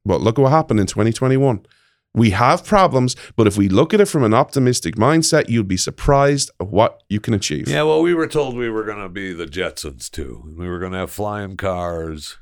But 0.05 0.21
look 0.21 0.39
what 0.39 0.51
happened 0.51 0.79
in 0.79 0.87
2021. 0.87 1.67
We 2.15 2.31
have 2.31 2.65
problems, 2.65 3.17
but 3.37 3.47
if 3.47 3.57
we 3.57 3.69
look 3.71 3.95
at 3.95 4.01
it 4.01 4.05
from 4.07 4.23
an 4.23 4.35
optimistic 4.35 4.97
mindset, 4.97 5.49
you'd 5.49 5.67
be 5.69 5.79
surprised 5.79 6.51
at 6.61 6.69
what 6.69 7.03
you 7.09 7.21
can 7.21 7.33
achieve. 7.33 7.69
Yeah, 7.69 7.85
well, 7.85 8.03
we 8.03 8.13
were 8.13 8.27
told 8.27 8.55
we 8.57 8.69
were 8.69 8.85
going 8.85 9.01
to 9.03 9.09
be 9.09 9.33
the 9.33 9.47
Jetsons 9.47 10.11
too. 10.11 10.55
We 10.59 10.69
were 10.69 10.79
going 10.79 10.93
to 10.93 10.99
have 10.99 11.11
flying 11.11 11.57
cars, 11.57 12.37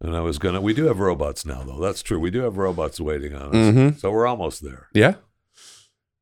and 0.00 0.16
I 0.16 0.20
was 0.20 0.38
going 0.38 0.54
to. 0.54 0.60
We 0.62 0.72
do 0.72 0.86
have 0.86 1.00
robots 1.00 1.44
now, 1.44 1.62
though. 1.64 1.78
That's 1.80 2.02
true. 2.02 2.18
We 2.18 2.30
do 2.30 2.40
have 2.40 2.56
robots 2.56 2.98
waiting 2.98 3.34
on 3.34 3.50
us, 3.50 3.74
Mhm. 3.74 4.00
so 4.00 4.10
we're 4.10 4.26
almost 4.26 4.62
there. 4.64 4.88
Yeah. 4.94 5.16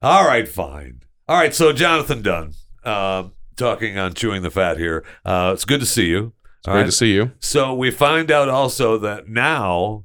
All 0.03 0.27
right, 0.27 0.49
fine. 0.49 1.03
All 1.29 1.37
right, 1.39 1.55
so 1.55 1.73
Jonathon 1.73 2.23
Dunne, 2.23 2.55
um, 2.85 3.33
talking 3.57 3.99
on 3.99 4.15
chewing 4.15 4.43
the 4.43 4.51
fat 4.51 4.77
here. 4.79 5.05
Uh, 5.25 5.51
it's 5.55 5.65
good 5.65 5.81
to 5.81 5.87
see 5.87 6.07
you. 6.07 6.33
All 6.67 6.75
Great 6.75 6.81
right. 6.81 6.87
to 6.87 6.93
see 6.93 7.13
you. 7.15 7.33
So 7.39 7.75
we 7.75 7.91
find 7.91 8.31
out 8.33 8.49
also 8.49 8.99
that 8.99 9.29
now 9.29 10.05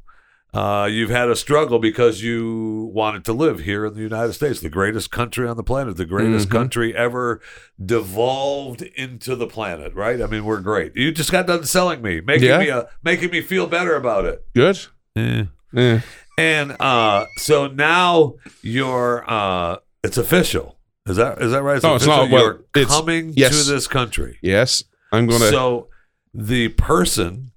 uh, 0.53 0.87
you've 0.91 1.09
had 1.09 1.29
a 1.29 1.35
struggle 1.35 1.79
because 1.79 2.21
you 2.21 2.91
wanted 2.93 3.25
to 3.25 3.33
live 3.33 3.61
here 3.61 3.85
in 3.85 3.93
the 3.95 4.01
United 4.01 4.33
States, 4.33 4.59
the 4.59 4.69
greatest 4.69 5.09
country 5.11 5.47
on 5.47 5.57
the 5.57 5.63
planet, 5.63 5.97
the 5.97 6.05
greatest 6.05 6.47
Mhm. 6.49 6.51
country 6.51 6.95
ever 6.95 7.41
devolved 7.83 8.81
into 8.81 9.35
the 9.35 9.47
planet. 9.47 9.93
Right? 9.93 10.21
I 10.21 10.27
mean, 10.27 10.45
we're 10.45 10.61
great. 10.61 10.95
You 10.95 11.11
just 11.11 11.31
got 11.31 11.47
done 11.47 11.63
selling 11.63 12.01
me, 12.01 12.21
making 12.21 12.47
Yeah. 12.49 12.57
me 12.59 12.69
a, 12.69 12.87
making 13.03 13.31
me 13.31 13.41
feel 13.41 13.67
better 13.67 13.95
about 13.95 14.25
it. 14.25 14.45
Good. 14.55 14.79
Yeah. 15.15 15.43
Yeah. 15.71 16.01
And 16.37 16.75
uh, 16.79 17.25
so 17.37 17.67
now 17.67 18.35
you're 18.61 19.23
uh, 19.27 19.77
it's 20.03 20.17
official. 20.17 20.77
Is 21.05 21.17
that 21.17 21.41
is 21.41 21.51
that 21.51 21.61
right? 21.63 21.81
No, 21.83 21.95
it's 21.95 22.05
official? 22.05 22.23
not. 22.25 22.31
Well, 22.31 22.43
you're 22.43 22.59
it's- 22.75 22.87
coming 22.87 23.33
yes. 23.35 23.65
to 23.65 23.71
this 23.71 23.87
country. 23.87 24.37
Yes. 24.41 24.83
I'm 25.11 25.27
gonna. 25.27 25.49
So 25.49 25.89
the 26.33 26.69
person 26.69 27.51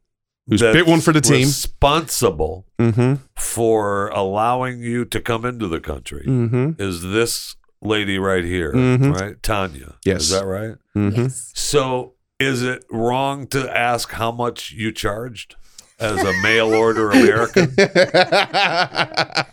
Who's 0.49 0.61
that's 0.61 0.75
bit 0.77 0.87
one 0.87 1.01
for 1.01 1.13
the 1.13 1.21
team. 1.21 1.47
responsible 1.47 2.67
mm-hmm. 2.79 3.15
for 3.37 4.09
allowing 4.09 4.81
you 4.81 5.05
to 5.07 5.21
come 5.21 5.45
into 5.45 5.67
the 5.67 5.81
country 5.81 6.25
Mm-hmm. 6.27 6.81
is 6.81 7.03
this 7.03 7.57
lady 7.83 8.19
right 8.19 8.45
here, 8.45 8.73
Mhm. 8.73 9.19
right? 9.21 9.43
Tanya. 9.43 9.95
Yes. 10.05 10.23
Is 10.23 10.31
that 10.31 10.47
right? 10.47 10.77
Mm-hmm. 10.97 11.23
Yes. 11.23 11.53
So 11.55 12.15
is 12.39 12.63
it 12.63 12.85
wrong 12.91 13.47
to 13.49 13.69
ask 13.77 14.13
how 14.13 14.31
much 14.33 14.71
you 14.73 14.93
charged 14.93 15.57
as 15.99 16.23
a 16.23 16.33
mail 16.43 16.73
order 16.75 17.11
American? 17.11 17.75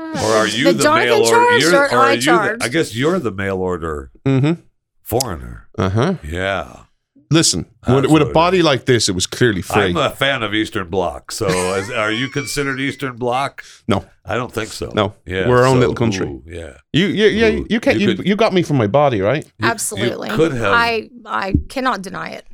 Or 0.00 0.32
are 0.32 0.46
you 0.46 0.64
Did 0.64 0.78
the 0.78 0.94
mail 0.94 1.24
order? 1.24 1.58
You're, 1.58 1.74
or 1.74 1.84
or 1.92 1.98
are 1.98 2.04
I 2.06 2.12
you 2.12 2.20
the. 2.22 2.58
I 2.62 2.68
guess 2.68 2.94
you're 2.94 3.18
the 3.18 3.32
mail 3.32 3.58
order 3.58 4.10
mm-hmm. 4.24 4.60
foreigner. 5.02 5.68
Uh-huh. 5.76 6.14
Yeah. 6.22 6.84
Listen, 7.30 7.66
That's 7.86 8.02
with, 8.08 8.10
with 8.10 8.22
a 8.22 8.32
body 8.32 8.62
like 8.62 8.86
this, 8.86 9.08
it 9.08 9.12
was 9.12 9.26
clearly 9.26 9.60
free. 9.60 9.90
I'm 9.90 9.96
a 9.98 10.08
fan 10.10 10.42
of 10.42 10.54
Eastern 10.54 10.88
Bloc. 10.88 11.30
So 11.30 11.46
is, 11.74 11.90
are 11.90 12.10
you 12.10 12.28
considered 12.28 12.80
Eastern 12.80 13.16
Bloc? 13.16 13.62
no, 13.86 14.04
I 14.24 14.34
don't 14.36 14.52
think 14.52 14.70
so. 14.72 14.90
No. 14.94 15.14
Yeah. 15.26 15.46
We're 15.46 15.58
our 15.58 15.66
own 15.66 15.74
so, 15.74 15.80
little 15.80 15.94
country. 15.94 16.26
ooh, 16.26 16.42
yeah. 16.46 16.78
you, 16.92 17.06
you, 17.06 17.26
yeah, 17.26 17.48
Ooh, 17.48 17.66
you 17.68 17.80
can't. 17.80 17.98
you 18.00 18.08
You, 18.10 18.16
could- 18.16 18.26
you 18.26 18.36
got 18.36 18.52
me 18.54 18.62
from 18.62 18.78
my 18.78 18.86
body, 18.86 19.20
right? 19.20 19.44
You- 19.44 19.50
you 19.66 19.68
Absolutely. 19.70 20.30
could 20.30 20.52
have- 20.52 20.72
I 20.72 21.10
I 21.26 21.52
cannot 21.68 22.00
deny 22.02 22.30
it. 22.30 22.46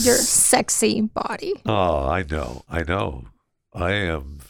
Your 0.00 0.16
sexy 0.16 1.02
body. 1.02 1.52
Oh, 1.66 2.08
I 2.08 2.22
know. 2.22 2.62
I 2.70 2.82
know. 2.82 3.24
I 3.74 3.92
am. 3.92 4.40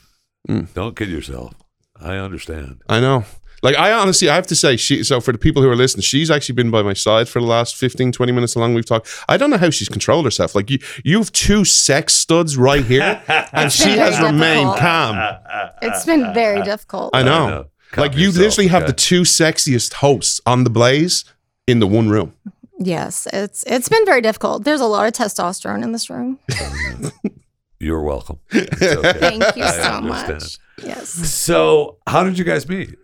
Mm. 0.49 0.73
Don't 0.75 0.95
kid 0.95 1.09
yourself. 1.09 1.55
I 2.01 2.17
understand. 2.17 2.83
I 2.89 3.01
know. 3.01 3.25
Like 3.63 3.77
I 3.77 3.93
honestly, 3.93 4.29
I 4.29 4.35
have 4.35 4.47
to 4.49 4.57
say, 4.57 4.77
she. 4.77 5.05
So 5.05 5.21
for 5.21 5.31
the 5.31 5.39
people 5.39 5.63
who 5.63 5.69
are 5.69 5.77
listening, 5.77 6.03
she's 6.03 6.31
actually 6.31 6.57
been 6.57 6.71
by 6.71 6.83
my 6.83 6.95
side 6.95 7.29
for 7.29 7.41
the 7.41 7.47
last 7.47 7.77
15, 7.77 8.11
20 8.11 8.33
minutes. 8.33 8.57
Along 8.57 8.75
we've 8.75 8.85
talked. 8.85 9.09
I 9.29 9.37
don't 9.37 9.51
know 9.51 9.57
how 9.57 9.71
she's 9.71 9.89
controlled 9.89 10.25
herself. 10.25 10.55
Like 10.55 10.69
you, 10.69 10.79
you 11.05 11.19
have 11.19 11.31
two 11.31 11.65
sex 11.65 12.13
studs 12.13 12.57
right 12.57 12.85
here, 12.85 13.23
and 13.53 13.71
she 13.73 13.85
Very 13.85 13.99
has 13.99 14.21
remained 14.21 14.77
calm. 14.79 15.17
It's 15.81 16.05
been 16.05 16.35
very 16.35 16.63
difficult. 16.63 17.15
I 17.15 17.23
know. 17.23 17.49
know. 17.49 17.67
Like 17.97 18.15
you 18.15 18.27
yourself, 18.27 18.45
literally 18.45 18.69
have 18.69 18.83
okay? 18.83 18.93
the 18.93 18.97
two 18.97 19.23
sexiest 19.23 19.95
hosts 19.95 20.41
on 20.47 20.65
the 20.65 20.71
Blaze 20.71 21.25
in 21.67 21.79
the 21.79 21.87
one 21.87 22.09
room. 22.09 22.35
Yes, 22.79 23.29
it's 23.33 23.63
it's 23.67 23.89
been 23.89 24.05
very 24.05 24.23
difficult. 24.23 24.65
There's 24.65 24.81
a 24.81 24.87
lot 24.87 25.07
of 25.07 25.13
testosterone 25.13 25.85
in 25.85 25.93
this 25.93 26.11
room. 26.11 26.39
You're 27.79 28.03
welcome. 28.03 28.39
Okay. 28.55 29.13
Thank 29.15 29.57
you 29.57 29.65
I 29.65 29.71
so 29.71 29.93
understand. 29.93 30.35
much. 30.35 30.59
Yes. 30.85 31.11
So, 31.11 31.99
how 32.07 32.25
did 32.25 32.39
you 32.39 32.45
guys 32.45 32.69
meet? 32.69 32.97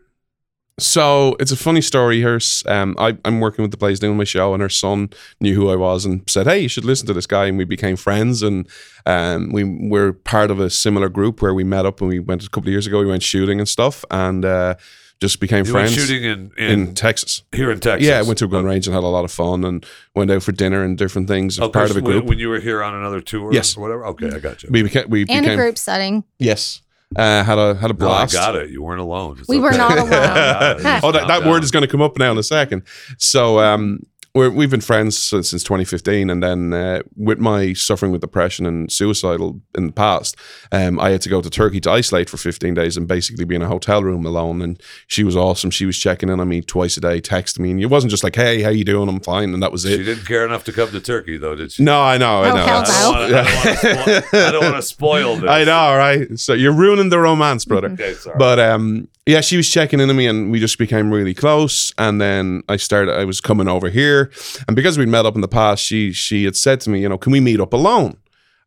So 0.79 1.37
it's 1.41 1.51
a 1.53 1.57
funny 1.57 1.81
story. 1.81 2.21
Her, 2.23 2.39
um, 2.67 2.95
I, 2.99 3.17
I'm 3.25 3.41
working 3.41 3.63
with 3.63 3.73
the 3.73 3.77
Blaze 3.77 3.99
doing 3.99 4.17
my 4.17 4.25
show, 4.25 4.55
and 4.55 4.63
her 4.63 4.69
son 4.69 5.11
knew 5.41 5.55
who 5.55 5.71
I 5.71 5.77
was 5.77 6.05
and 6.05 6.23
said, 6.29 6.47
"Hey, 6.47 6.61
you 6.61 6.69
should 6.69 6.85
listen 6.85 7.07
to 7.09 7.13
this 7.15 7.27
guy." 7.27 7.47
And 7.47 7.59
we 7.59 7.65
became 7.65 7.97
friends, 7.97 8.43
and 8.43 8.69
um, 9.05 9.53
we 9.53 9.65
were 9.65 10.13
part 10.13 10.51
of 10.51 10.61
a 10.61 10.71
similar 10.71 11.09
group 11.09 11.43
where 11.43 11.53
we 11.55 11.65
met 11.65 11.85
up 11.87 12.01
and 12.01 12.09
we 12.09 12.21
went 12.21 12.45
a 12.45 12.49
couple 12.51 12.69
of 12.69 12.73
years 12.73 12.87
ago. 12.87 13.01
We 13.01 13.07
went 13.07 13.23
shooting 13.23 13.59
and 13.59 13.69
stuff, 13.69 14.05
and 14.11 14.45
uh, 14.45 14.77
just 15.21 15.41
became 15.41 15.67
You 15.67 15.75
went 15.75 15.91
friends. 15.91 16.07
shooting 16.07 16.23
in, 16.25 16.53
in, 16.57 16.71
in 16.89 16.95
Texas. 16.95 17.43
here 17.53 17.73
in 17.73 17.81
Texas. 17.81 18.07
Yeah, 18.07 18.21
I 18.21 18.23
went 18.23 18.39
to 18.39 18.45
a 18.45 18.49
gun 18.49 18.65
range 18.65 18.87
and 18.87 18.95
had 18.95 19.03
a 19.03 19.09
lot 19.09 19.25
of 19.25 19.33
fun, 19.33 19.65
and 19.65 19.85
went 20.15 20.31
out 20.31 20.45
for 20.45 20.53
dinner 20.53 20.85
and 20.85 20.97
different 20.97 21.27
things. 21.27 21.59
Oh, 21.59 21.69
part 21.69 21.91
of 21.91 21.97
a 21.97 22.01
group. 22.01 22.25
When 22.27 22.39
you 22.39 22.49
were 22.51 22.61
here 22.61 22.85
on 22.85 22.95
another 22.95 23.21
tour, 23.21 23.53
Yes. 23.53 23.77
or 23.77 23.81
whatever. 23.81 24.07
Okay, 24.07 24.31
I 24.31 24.39
got 24.39 24.63
you. 24.63 24.69
we 24.71 24.85
became. 24.85 25.11
We 25.11 25.23
In 25.23 25.27
became. 25.27 25.45
a 25.51 25.57
group 25.57 25.77
setting. 25.77 26.23
Yes, 26.39 26.83
uh, 27.17 27.43
had 27.45 27.59
a 27.59 27.75
had 27.75 27.91
a 27.91 27.95
No, 27.95 28.07
I 28.07 28.27
blast. 28.27 28.33
got 28.35 28.55
it. 28.57 28.71
You 28.71 28.83
weren't 28.83 29.01
alone. 29.01 29.39
It's 29.39 29.49
We 29.49 29.59
were 29.59 29.73
not 29.73 29.93
alone. 29.99 30.11
Oh, 31.03 31.13
that, 31.13 31.25
that 31.29 31.45
word 31.47 31.63
is 31.65 31.71
going 31.71 31.83
to 31.83 31.89
come 31.89 32.03
up 32.03 32.19
now 32.19 32.31
in 32.33 32.39
a 32.39 32.43
second. 32.43 32.83
So, 33.19 33.61
um, 33.61 34.01
we're, 34.39 34.51
we've 34.51 34.71
been 34.71 34.81
friends 34.81 35.19
since, 35.19 35.51
since 35.51 35.63
2015, 35.65 36.31
and 36.31 36.43
then 36.43 36.73
uh, 36.73 37.03
with 37.17 37.39
my 37.39 37.73
suffering 37.73 38.13
with 38.13 38.21
depression 38.21 38.65
and 38.67 38.91
suicidal 38.91 39.61
in 39.77 39.89
the 39.89 39.93
past, 39.93 40.37
um, 40.73 40.99
I 41.01 41.11
had 41.11 41.21
to 41.23 41.29
go 41.29 41.43
to 41.43 41.51
Turkey 41.51 41.81
to 41.81 41.91
isolate 41.91 42.31
for 42.31 42.37
15 42.37 42.75
days 42.75 42.97
and 42.97 43.07
basically 43.09 43.45
be 43.45 43.55
in 43.55 43.63
a 43.63 43.69
hotel 43.69 44.03
room 44.03 44.25
alone. 44.25 44.63
And 44.63 44.81
she 45.07 45.25
was 45.25 45.37
awesome. 45.37 45.71
She 45.71 45.87
was 45.87 45.99
checking 45.99 46.29
in 46.29 46.41
on 46.41 46.49
me 46.49 46.63
twice 46.63 46.97
a 46.97 47.01
day, 47.01 47.21
texting 47.21 47.61
me, 47.61 47.71
and 47.73 47.81
it 47.81 47.87
wasn't 47.87 48.11
just 48.11 48.23
like, 48.25 48.37
"Hey, 48.37 48.63
how 48.63 48.71
you 48.71 48.85
doing? 48.85 49.09
I'm 49.09 49.21
fine," 49.21 49.53
and 49.53 49.63
that 49.63 49.73
was 49.73 49.85
it. 49.85 49.97
She 49.99 50.05
didn't 50.05 50.25
care 50.27 50.45
enough 50.47 50.65
to 50.65 50.73
come 50.73 50.91
to 50.91 51.01
Turkey, 51.01 51.37
though, 51.37 51.55
did 51.57 51.73
she? 51.73 51.83
No, 51.83 52.01
I 52.03 52.17
know, 52.19 52.43
I 52.43 52.51
Oh, 52.51 52.55
know. 52.55 52.65
I 52.65 52.85
don't 52.85 53.15
wanna- 53.15 53.39
I 53.39 53.43
don't 53.43 54.03
wanna 54.05 54.23
spoil- 54.23 54.47
I 54.47 54.51
don't 54.53 54.63
want 54.65 54.77
to 54.77 54.83
spoil 54.83 55.37
this. 55.43 55.51
I 55.51 55.65
know, 55.65 55.97
right? 55.97 56.39
So 56.39 56.53
you're 56.55 56.73
ruining 56.73 57.09
the 57.09 57.19
romance, 57.19 57.65
brother. 57.65 57.89
Okay, 57.91 58.15
sorry. 58.15 58.37
But 58.39 58.59
um, 58.61 59.09
yeah, 59.29 59.43
she 59.43 59.57
was 59.57 59.69
checking 59.71 60.01
in 60.01 60.09
on 60.11 60.17
me, 60.17 60.27
and 60.27 60.51
we 60.51 60.59
just 60.59 60.79
became 60.79 61.11
really 61.13 61.35
close. 61.35 61.93
And 61.99 62.21
then 62.21 62.63
I 62.69 62.77
started. 62.79 63.13
I 63.15 63.25
was 63.25 63.41
coming 63.41 63.69
over 63.69 63.89
here, 63.91 64.31
and 64.67 64.75
because 64.75 64.97
we'd 64.99 65.09
met 65.09 65.27
up 65.27 65.35
in 65.35 65.41
the 65.43 65.49
past, 65.49 65.85
she 65.85 66.13
she 66.13 66.45
had 66.45 66.57
said 66.57 66.81
to 66.83 66.91
me, 66.91 67.01
you 67.03 67.09
know, 67.09 67.19
can 67.19 67.33
we 67.33 67.41
meet 67.41 67.61
up 67.61 67.73
alone? 67.73 68.17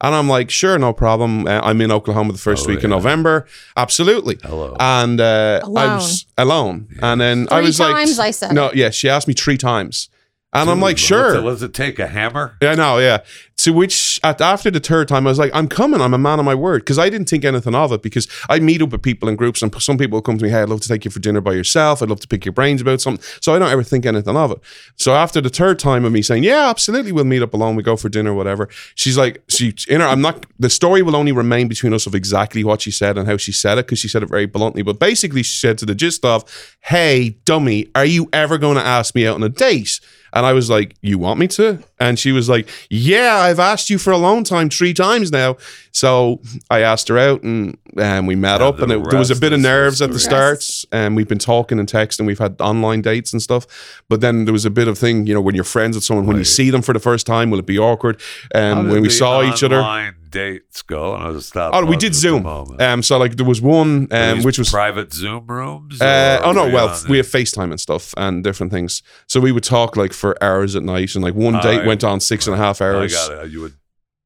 And 0.04 0.16
I'm 0.16 0.28
like, 0.28 0.50
sure, 0.50 0.80
no 0.80 0.94
problem. 0.94 1.46
Uh, 1.48 1.62
I'm 1.64 1.80
in 1.80 1.92
Oklahoma 1.92 2.32
the 2.34 2.40
first 2.40 2.66
Oh, 2.66 2.70
week 2.74 2.84
in. 2.84 2.90
November. 2.90 3.46
Absolutely. 3.78 4.38
Hello. 4.42 4.76
And 4.80 5.22
uh, 5.22 5.60
I 5.64 5.68
Alone. 5.68 5.96
was 5.96 6.26
alone. 6.38 6.88
And 7.04 7.22
then 7.22 7.48
I 7.52 7.58
Three 7.60 7.66
was 7.68 7.80
like, 7.80 7.96
times 7.96 8.18
I 8.20 8.32
said 8.32 8.52
no, 8.54 8.72
yeah. 8.74 8.90
She 8.90 9.08
asked 9.10 9.28
me 9.28 9.36
three 9.36 9.58
times, 9.58 10.10
and 10.54 10.70
I'm 10.70 10.80
like, 10.80 10.98
sure. 10.98 11.36
it- 11.36 11.42
does 11.42 11.64
it 11.64 11.74
take? 11.74 12.00
A 12.00 12.08
hammer? 12.08 12.58
Yeah, 12.62 12.76
no, 12.76 12.98
yeah. 12.98 13.20
To 13.58 13.74
which, 13.74 14.20
at, 14.24 14.42
after 14.42 14.72
the 14.72 14.80
third 14.80 15.08
time, 15.08 15.28
I 15.28 15.30
was 15.30 15.38
like, 15.38 15.52
I'm 15.54 15.68
coming. 15.68 16.02
I'm 16.02 16.16
a 16.16 16.18
man 16.18 16.40
of 16.40 16.46
my 16.46 16.56
word. 16.56 16.82
Because 16.82 16.98
I 16.98 17.12
didn't 17.12 17.30
think 17.30 17.46
anything 17.46 17.76
of 17.76 17.92
it. 17.92 18.02
Because 18.02 18.28
I 18.50 18.60
meet 18.60 18.82
up 18.82 18.90
with 18.90 19.04
people 19.04 19.30
in 19.30 19.36
groups, 19.36 19.62
and 19.62 19.74
some 19.82 20.00
people 20.00 20.20
come 20.22 20.40
to 20.40 20.44
me, 20.44 20.50
hey, 20.50 20.64
I'd 20.64 20.70
love 20.70 20.82
to 20.82 20.88
take 20.88 21.06
you 21.06 21.12
for 21.12 21.20
dinner 21.20 21.42
by 21.42 21.54
yourself. 21.54 22.02
I'd 22.02 22.10
love 22.10 22.22
to 22.22 22.28
pick 22.28 22.44
your 22.44 22.54
brains 22.54 22.82
about 22.82 23.02
something. 23.02 23.24
So 23.40 23.54
I 23.54 23.60
don't 23.60 23.70
ever 23.70 23.84
think 23.84 24.06
anything 24.06 24.36
of 24.36 24.52
it. 24.52 24.58
So 24.96 25.14
after 25.14 25.42
the 25.42 25.50
third 25.50 25.78
time 25.78 26.06
of 26.06 26.12
me 26.12 26.24
saying, 26.24 26.44
yeah, 26.44 26.70
absolutely, 26.70 27.12
we'll 27.12 27.24
meet 27.24 27.44
up 27.44 27.54
alone. 27.54 27.76
We 27.76 27.84
go 27.84 27.96
for 27.96 28.10
dinner, 28.10 28.34
whatever. 28.34 28.68
She's 28.96 29.18
like, 29.18 29.44
she, 29.48 29.76
in 29.88 30.02
her, 30.02 30.08
I'm 30.08 30.22
not, 30.22 30.48
the 30.58 30.70
story 30.70 31.04
will 31.04 31.16
only 31.16 31.32
remain 31.32 31.68
between 31.68 31.94
us 31.94 32.08
of 32.08 32.16
exactly 32.16 32.64
what 32.64 32.82
she 32.82 32.90
said 32.92 33.16
and 33.16 33.28
how 33.28 33.38
she 33.38 33.52
said 33.52 33.78
it, 33.78 33.86
because 33.86 34.00
she 34.00 34.08
said 34.08 34.24
it 34.24 34.30
very 34.30 34.48
bluntly. 34.48 34.82
But 34.82 34.98
basically, 34.98 35.44
she 35.44 35.60
said 35.60 35.78
to 35.78 35.86
the 35.86 35.96
gist 35.96 36.26
of, 36.26 36.76
hey, 36.82 37.38
dummy, 37.46 37.92
are 37.94 38.06
you 38.06 38.28
ever 38.34 38.58
going 38.58 38.78
to 38.78 38.84
ask 38.84 39.14
me 39.14 39.28
out 39.28 39.36
on 39.36 39.44
a 39.44 39.50
date? 39.50 40.00
And 40.34 40.46
I 40.46 40.54
was 40.54 40.70
like, 40.70 40.96
You 41.02 41.18
want 41.18 41.40
me 41.40 41.48
to? 41.50 41.80
And 42.00 42.18
she 42.18 42.32
was 42.32 42.48
like, 42.50 42.70
Yeah, 42.90 43.36
I've 43.36 43.60
asked 43.60 43.90
you 43.90 43.98
for 43.98 44.12
a 44.12 44.18
long 44.18 44.44
time, 44.44 44.70
three 44.70 44.94
times 44.94 45.32
now. 45.32 45.58
So 45.92 46.42
I 46.70 46.80
asked 46.82 47.08
her 47.10 47.18
out 47.18 47.44
and 47.44 47.78
um, 47.98 48.26
we 48.26 48.36
met 48.36 48.56
And 48.62 48.64
up, 48.64 48.80
and 48.80 48.92
it, 48.92 49.10
there 49.10 49.20
was 49.20 49.30
a 49.32 49.36
bit 49.36 49.52
of 49.54 49.60
nerves 49.60 50.02
at 50.02 50.08
the 50.10 50.14
history. 50.14 50.30
start. 50.30 50.86
And 50.92 51.16
we've 51.16 51.28
been 51.28 51.38
talking 51.40 51.80
and 51.80 51.88
texting, 51.88 52.26
we've 52.26 52.40
had 52.40 52.60
online 52.62 53.02
dates 53.02 53.34
and 53.34 53.42
stuff. 53.42 54.02
But 54.08 54.22
then 54.22 54.46
there 54.46 54.54
was 54.54 54.66
a 54.66 54.70
bit 54.70 54.88
of 54.88 54.98
thing, 54.98 55.28
you 55.28 55.34
know, 55.34 55.42
when 55.42 55.56
you're 55.56 55.64
friends 55.66 55.96
with 55.98 56.04
someone, 56.04 56.26
when 56.26 56.38
you 56.38 56.46
see 56.46 56.70
them 56.70 56.82
for 56.82 56.94
the 56.94 57.00
first 57.00 57.26
time, 57.28 57.50
will 57.50 57.60
it 57.60 57.66
be 57.66 57.78
awkward? 57.78 58.22
How 58.54 58.62
Um, 58.62 58.84
did 58.86 58.92
when 58.94 59.02
we 59.02 59.08
the 59.10 59.14
saw 59.14 59.44
each 59.44 59.64
other. 59.64 60.14
Dates 60.32 60.82
go? 60.82 61.14
And 61.14 61.24
I 61.24 61.28
was 61.28 61.38
just 61.38 61.50
stop. 61.50 61.74
Oh, 61.76 61.86
we 61.86 61.98
did 61.98 62.16
Zoom. 62.16 62.46
Um, 62.46 63.04
so 63.04 63.18
like 63.18 63.36
there 63.36 63.46
was 63.46 63.62
one, 63.62 64.08
um, 64.12 64.42
which 64.42 64.58
was 64.58 64.70
private 64.70 65.14
Zoom 65.14 65.46
rooms. 65.48 66.02
uh, 66.02 66.42
oh 66.44 66.52
no, 66.52 66.70
well, 66.70 67.00
we 67.08 67.18
have 67.18 67.28
FaceTime 67.28 67.70
and 67.72 67.80
stuff 67.80 68.14
and 68.18 68.44
different 68.44 68.72
things. 68.72 69.04
So 69.28 69.40
we 69.40 69.52
would 69.52 69.64
talk 69.64 69.96
like 69.96 70.14
for 70.14 70.42
hours 70.44 70.76
at 70.76 70.84
night, 70.84 71.14
and 71.16 71.24
like 71.24 71.36
one 71.36 71.60
date 71.62 71.82
yeah. 71.82 71.88
went 71.88 72.04
on 72.04 72.20
six 72.20 72.48
and 72.48 72.56
a 72.56 72.58
half 72.58 72.82
hours. 72.82 73.16
I 73.16 73.36
got 73.36 73.46
it. 73.46 73.52
You 73.52 73.62
would 73.62 73.76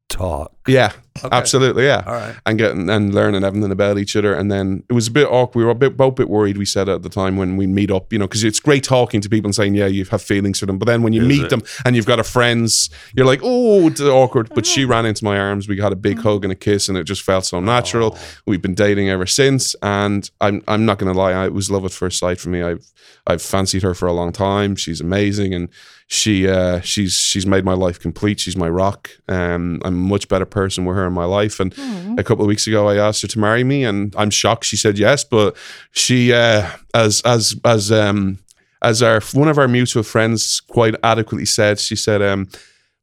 talk. 0.07 0.54
Yeah, 0.67 0.91
Okay. 1.23 1.29
absolutely, 1.31 1.85
yeah. 1.85 2.03
All 2.05 2.13
right. 2.13 2.35
And 2.45 2.57
getting 2.57 2.89
and 2.89 3.13
learning 3.13 3.43
everything 3.43 3.71
about 3.71 3.97
each 3.97 4.15
other, 4.15 4.33
and 4.33 4.51
then 4.51 4.83
it 4.89 4.93
was 4.93 5.07
a 5.07 5.11
bit 5.11 5.27
awkward. 5.27 5.59
We 5.61 5.65
were 5.65 5.71
a 5.71 5.75
bit 5.75 5.95
both 5.95 6.13
a 6.13 6.15
bit 6.15 6.29
worried. 6.29 6.57
We 6.57 6.65
said 6.65 6.89
at 6.89 7.03
the 7.03 7.09
time 7.09 7.37
when 7.37 7.55
we 7.55 7.67
meet 7.67 7.89
up, 7.91 8.11
you 8.11 8.19
know, 8.19 8.27
because 8.27 8.43
it's 8.43 8.59
great 8.59 8.83
talking 8.83 9.21
to 9.21 9.29
people 9.29 9.47
and 9.47 9.55
saying, 9.55 9.75
yeah, 9.75 9.85
you 9.85 10.03
have 10.05 10.21
feelings 10.21 10.59
for 10.59 10.65
them, 10.65 10.77
but 10.77 10.85
then 10.87 11.03
when 11.03 11.13
you 11.13 11.21
Is 11.21 11.27
meet 11.27 11.43
it? 11.43 11.49
them 11.51 11.61
and 11.85 11.95
you've 11.95 12.05
got 12.07 12.19
a 12.19 12.23
friends, 12.23 12.89
you're 13.15 13.25
like, 13.25 13.39
oh, 13.43 13.87
it's 13.87 14.01
awkward. 14.01 14.49
But 14.53 14.65
she 14.65 14.83
ran 14.85 15.05
into 15.05 15.23
my 15.23 15.37
arms. 15.37 15.67
We 15.69 15.75
got 15.75 15.93
a 15.93 15.95
big 15.95 16.19
hug 16.19 16.43
and 16.43 16.51
a 16.51 16.55
kiss, 16.55 16.89
and 16.89 16.97
it 16.97 17.03
just 17.05 17.21
felt 17.21 17.45
so 17.45 17.59
natural. 17.59 18.17
We've 18.45 18.61
been 18.61 18.75
dating 18.75 19.09
ever 19.09 19.25
since, 19.27 19.75
and 19.81 20.29
I'm 20.41 20.63
I'm 20.67 20.85
not 20.85 20.97
gonna 20.99 21.13
lie, 21.13 21.31
I, 21.31 21.45
it 21.45 21.53
was 21.53 21.69
love 21.71 21.85
at 21.85 21.91
first 21.91 22.19
sight 22.19 22.39
for 22.39 22.49
me. 22.49 22.61
I've 22.61 22.85
I've 23.27 23.41
fancied 23.41 23.83
her 23.83 23.93
for 23.93 24.07
a 24.07 24.13
long 24.13 24.31
time. 24.31 24.75
She's 24.75 24.99
amazing, 25.01 25.53
and 25.53 25.69
she 26.07 26.47
uh, 26.47 26.81
she's 26.81 27.13
she's 27.13 27.45
made 27.47 27.63
my 27.65 27.73
life 27.73 27.99
complete. 27.99 28.39
She's 28.39 28.55
my 28.57 28.69
rock. 28.69 29.09
Um, 29.27 29.81
I'm 29.83 29.95
a 29.95 29.97
much 29.97 30.27
better 30.27 30.45
person 30.55 30.85
with 30.85 30.95
her 30.95 31.05
in 31.05 31.13
my 31.13 31.25
life. 31.25 31.59
And 31.59 31.73
a 32.17 32.23
couple 32.23 32.43
of 32.43 32.47
weeks 32.47 32.65
ago, 32.65 32.87
I 32.87 32.95
asked 32.95 33.21
her 33.21 33.27
to 33.27 33.39
marry 33.39 33.63
me, 33.63 33.83
and 33.83 34.15
I'm 34.17 34.31
shocked 34.31 34.65
she 34.65 34.77
said 34.77 34.97
yes. 34.97 35.23
But 35.23 35.55
she, 35.91 36.33
uh, 36.33 36.69
as 36.93 37.21
as 37.21 37.55
as 37.63 37.91
um 37.91 38.39
as 38.81 39.03
our 39.03 39.19
one 39.33 39.49
of 39.49 39.57
our 39.57 39.67
mutual 39.67 40.03
friends 40.03 40.61
quite 40.61 40.95
adequately 41.03 41.45
said, 41.45 41.79
she 41.79 41.95
said, 41.95 42.21
um, 42.21 42.47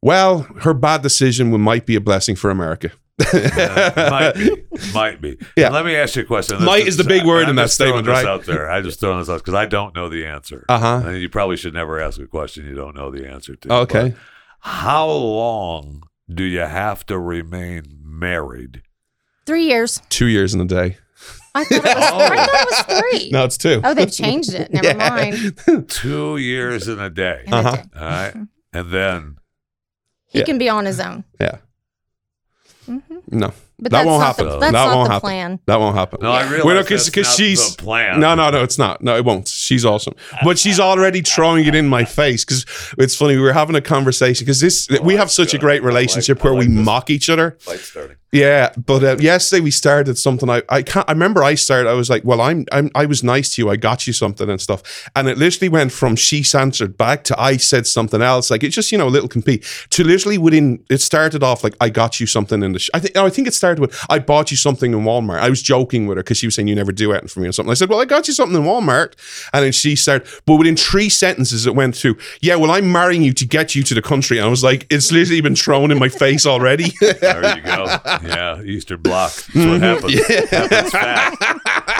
well, 0.01 0.43
her 0.63 0.75
bad 0.75 1.03
decision 1.03 1.61
might 1.61 1.87
be 1.87 1.95
a 1.95 2.01
blessing 2.01 2.37
for 2.37 2.51
America. 2.51 2.91
might 3.33 4.33
be, 4.35 4.65
might 4.95 5.21
be. 5.21 5.39
Yeah. 5.57 5.67
And 5.67 5.75
let 5.75 5.85
me 5.85 5.95
ask 5.95 6.17
you 6.17 6.23
a 6.23 6.25
question. 6.25 6.65
Might 6.65 6.87
is 6.87 6.97
the 6.97 7.05
big 7.05 7.25
word 7.25 7.45
I'm 7.45 7.51
in 7.51 7.57
that 7.57 7.65
just 7.65 7.79
throwing 7.79 8.03
statement, 8.03 8.09
right? 8.09 8.27
Out 8.27 8.45
there, 8.47 8.71
I 8.71 8.81
just 8.81 8.99
throwing 8.99 9.19
this 9.19 9.29
out 9.29 9.39
because 9.39 9.55
I 9.55 9.67
don't 9.67 9.95
know 9.95 10.09
the 10.09 10.27
answer. 10.27 10.65
Uh-huh. 10.69 11.03
And 11.05 11.21
you 11.21 11.29
probably 11.29 11.57
should 11.57 11.75
never 11.75 12.01
ask 12.01 12.19
a 12.19 12.27
question 12.27 12.67
you 12.67 12.75
don't 12.75 12.97
know 12.97 13.11
the 13.11 13.29
answer 13.29 13.55
to. 13.55 13.73
Okay. 13.73 14.11
But 14.11 14.19
how 14.63 15.11
long 15.11 16.05
do 16.35 16.45
you 16.45 16.61
have 16.61 17.05
to 17.07 17.19
remain 17.19 17.99
married? 18.03 18.83
Three 19.47 19.65
years. 19.67 20.01
Two 20.09 20.27
years 20.27 20.55
in 20.55 20.61
a 20.61 20.65
day. 20.65 20.97
I 21.55 21.65
thought, 21.65 21.73
it 21.77 21.83
was, 21.85 21.95
I 21.95 22.47
thought 22.47 22.55
it 22.89 22.89
was 22.89 23.01
three. 23.21 23.31
No, 23.31 23.45
it's 23.45 23.59
two. 23.59 23.81
Oh, 23.85 23.93
they've 23.95 24.11
changed 24.13 24.55
it. 24.55 24.73
Never 24.73 24.87
Yeah. 24.89 25.09
mind. 25.11 25.89
Two 25.89 26.37
years 26.39 26.89
in 26.89 26.99
a 26.99 27.11
day. 27.11 27.43
And 27.47 27.55
a 27.55 27.59
Uh-huh. 27.59 27.77
day. 27.77 27.83
All 27.97 28.03
right. 28.09 28.35
And 28.73 28.91
then 28.91 29.37
He 30.27 30.39
Yeah. 30.39 30.45
can 30.47 30.57
be 30.59 30.69
on 30.71 30.87
his 30.87 30.99
own. 30.99 31.25
Yeah. 31.41 31.59
No, 33.31 33.53
But 33.83 33.91
that 33.93 34.07
won't 34.07 34.23
happen. 34.23 34.47
The, 34.47 34.59
that's 34.59 34.73
that 34.73 34.87
not 34.87 34.97
won't 34.97 35.09
the 35.09 35.13
happen. 35.15 35.27
plan. 35.29 35.61
That 35.67 35.81
won't 35.81 35.97
happen. 35.97 36.21
no, 36.23 36.31
I 36.31 36.41
Yeah. 36.43 36.49
realize 36.51 36.65
Well, 36.65 36.75
no, 36.75 36.81
that's 36.83 36.89
'cause- 36.89 37.11
'cause 37.11 37.25
not 37.27 37.37
she's- 37.37 37.75
the 37.77 37.83
plan. 37.83 38.21
No, 38.21 38.35
no, 38.35 38.51
no, 38.51 38.63
it's 38.63 38.79
not. 38.79 39.03
No, 39.03 39.17
it 39.17 39.25
won't. 39.25 39.49
She's 39.49 39.85
awesome, 39.85 40.15
but 40.45 40.59
she's 40.59 40.79
already 40.79 41.21
throwing 41.21 41.65
it 41.67 41.75
in 41.75 41.89
my 41.89 42.05
face 42.05 42.45
because 42.45 42.65
it's 42.99 43.17
funny. 43.17 43.35
We 43.37 43.43
were 43.43 43.53
having 43.53 43.75
a 43.77 43.81
conversation 43.81 44.45
because 44.45 44.61
this 44.61 44.89
we 45.03 45.15
oh, 45.15 45.19
have 45.19 45.31
such 45.31 45.53
a 45.55 45.59
great 45.59 45.77
I 45.83 45.85
like- 45.85 45.87
relationship 45.87 46.43
where 46.45 46.53
like 46.55 46.69
we 46.69 46.75
this. 46.75 46.85
mock 46.85 47.11
each 47.11 47.29
other. 47.29 47.59
Light 47.67 47.81
starting. 47.81 48.17
Yeah, 48.33 48.73
but 48.87 49.05
uh, 49.05 49.17
yesterday 49.19 49.61
we 49.61 49.71
started 49.71 50.17
something. 50.17 50.49
I 50.49 50.63
I 50.71 50.81
can't. 50.83 51.07
I 51.07 51.13
remember 51.13 51.45
I 51.45 51.55
started. 51.55 51.91
I 51.91 51.93
was 51.93 52.09
like, 52.09 52.25
"Well, 52.25 52.41
I'm, 52.41 52.65
I'm 52.73 52.91
I 52.95 53.05
was 53.05 53.23
nice 53.23 53.55
to 53.55 53.63
you. 53.63 53.69
I 53.69 53.77
got 53.77 54.07
you 54.07 54.15
something 54.15 54.49
and 54.49 54.59
stuff." 54.59 55.11
And 55.15 55.29
it 55.29 55.37
literally 55.37 55.69
went 55.69 55.93
from 55.93 56.17
she 56.17 56.43
answered 56.55 56.97
back 56.97 57.25
to 57.25 57.39
I 57.39 57.59
said 57.59 57.87
something 57.87 58.23
else. 58.23 58.51
Like 58.51 58.65
it's 58.65 58.75
just 58.75 58.91
you 58.91 58.97
know 58.97 59.07
a 59.07 59.11
little 59.11 59.29
compete 59.29 59.67
to 59.91 60.03
literally 60.03 60.39
within. 60.39 60.83
It 60.89 61.03
started 61.03 61.43
off 61.43 61.63
like 61.63 61.75
I 61.79 61.91
got 61.91 62.21
you 62.21 62.27
something 62.27 62.63
in 62.63 62.73
the. 62.73 62.79
Sh-. 62.79 62.89
I 62.95 63.01
think 63.01 63.15
I 63.19 63.29
think 63.29 63.49
it 63.49 63.53
started 63.53 63.83
with 63.83 64.03
I 64.09 64.19
bought 64.19 64.51
you 64.51 64.57
something 64.57 64.95
in 64.95 65.01
Walmart. 65.01 65.41
I 65.41 65.51
was 65.51 65.61
joking 65.61 66.07
with 66.07 66.17
her 66.17 66.23
because 66.23 66.39
she 66.39 66.47
was 66.47 66.55
saying 66.55 66.69
you 66.69 66.75
never 66.75 66.93
do 66.93 67.13
anything 67.13 67.29
for 67.29 67.41
me 67.41 67.49
or 67.49 67.53
something. 67.53 67.71
I 67.71 67.75
said, 67.75 67.91
"Well, 67.91 68.01
I 68.01 68.07
got 68.07 68.29
you 68.29 68.33
something 68.33 68.57
in 68.57 68.65
Walmart," 68.65 69.13
and 69.53 69.63
then 69.63 69.73
she 69.73 69.95
started. 69.95 70.27
But 70.47 70.57
within 70.57 70.77
three 70.77 71.11
sentences, 71.11 71.67
it 71.67 71.75
went 71.75 71.97
to, 71.97 72.17
"Yeah, 72.41 72.57
well, 72.57 72.71
I'm 72.71 72.91
marrying 72.91 73.21
you 73.21 73.35
to 73.35 73.47
get 73.47 73.75
you 73.75 73.83
to 73.83 73.95
the 73.95 74.01
country." 74.01 74.39
And 74.39 74.47
I 74.47 74.49
was 74.49 74.65
like, 74.65 74.87
"It's 74.89 75.13
literally 75.13 75.43
been 75.43 75.55
thrown 75.55 75.91
in 75.91 75.99
my 75.99 76.09
face 76.09 76.47
already." 76.47 76.93
There 77.03 77.57
you 77.57 77.63
go. 77.63 77.85
Yeah, 78.25 78.63
Eastern 78.63 79.01
Bloc. 79.03 79.33
That's 79.33 79.55
what 79.55 79.81
happens. 79.83 80.51
Happens 80.51 80.91
fast. 80.91 81.43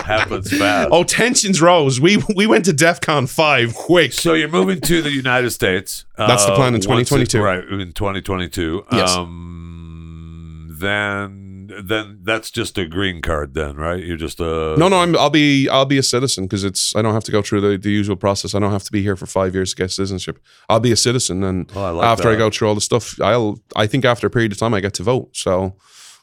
Happens 0.05 0.57
fast. 0.57 0.89
Oh, 0.91 1.03
tensions 1.03 1.61
rose. 1.61 1.99
We 2.01 2.17
we 2.35 2.45
went 2.47 2.65
to 2.65 2.73
DEF 2.73 3.01
CON 3.01 3.27
5 3.27 3.73
quick. 3.75 4.13
So 4.13 4.33
you're 4.33 4.47
moving 4.49 4.81
to 4.81 5.01
the 5.01 5.11
United 5.11 5.51
States. 5.51 6.05
That's 6.17 6.45
the 6.45 6.53
plan 6.55 6.75
in 6.75 6.81
once 6.87 7.11
it- 7.11 7.29
2022. 7.29 7.41
right, 7.41 7.63
in 7.81 7.91
2022. 7.93 8.85
Yes. 8.91 9.15
Um, 9.15 10.75
then, 10.79 11.71
then 11.81 12.19
that's 12.23 12.51
just 12.51 12.77
a 12.77 12.85
green 12.85 13.21
card. 13.21 13.53
Then, 13.53 13.75
right? 13.77 14.03
You're 14.03 14.17
just 14.17 14.39
a 14.39 14.75
No, 14.77 14.87
no, 14.89 14.97
I'm, 14.99 15.17
I'll 15.17 15.29
be 15.29 15.69
I'll 15.69 15.85
be 15.85 15.97
a 15.97 16.03
citizen 16.03 16.45
because 16.45 16.63
it's 16.63 16.95
I 16.95 17.01
don't 17.01 17.13
have 17.13 17.23
to 17.25 17.31
go 17.31 17.41
through 17.41 17.61
the, 17.61 17.77
the 17.77 17.89
usual 17.91 18.15
process. 18.15 18.53
I 18.53 18.59
don't 18.59 18.71
have 18.71 18.83
to 18.83 18.91
be 18.91 19.01
here 19.01 19.15
for 19.15 19.25
five 19.25 19.53
years 19.55 19.71
to 19.71 19.75
get 19.81 19.91
citizenship. 19.91 20.39
I'll 20.69 20.79
be 20.81 20.91
a 20.91 20.97
citizen, 20.97 21.43
and 21.43 21.71
Oh, 21.75 21.83
I 21.85 21.89
like 21.91 22.05
after 22.07 22.27
I 22.27 22.31
that. 22.33 22.37
go 22.37 22.49
through 22.49 22.67
all 22.67 22.75
the 22.75 22.81
stuff, 22.81 23.19
I'll 23.21 23.59
I 23.75 23.87
think 23.87 24.03
after 24.05 24.27
a 24.27 24.29
period 24.29 24.51
of 24.51 24.57
time 24.57 24.73
I 24.73 24.81
get 24.81 24.93
to 24.95 25.03
vote. 25.03 25.35
So, 25.35 25.75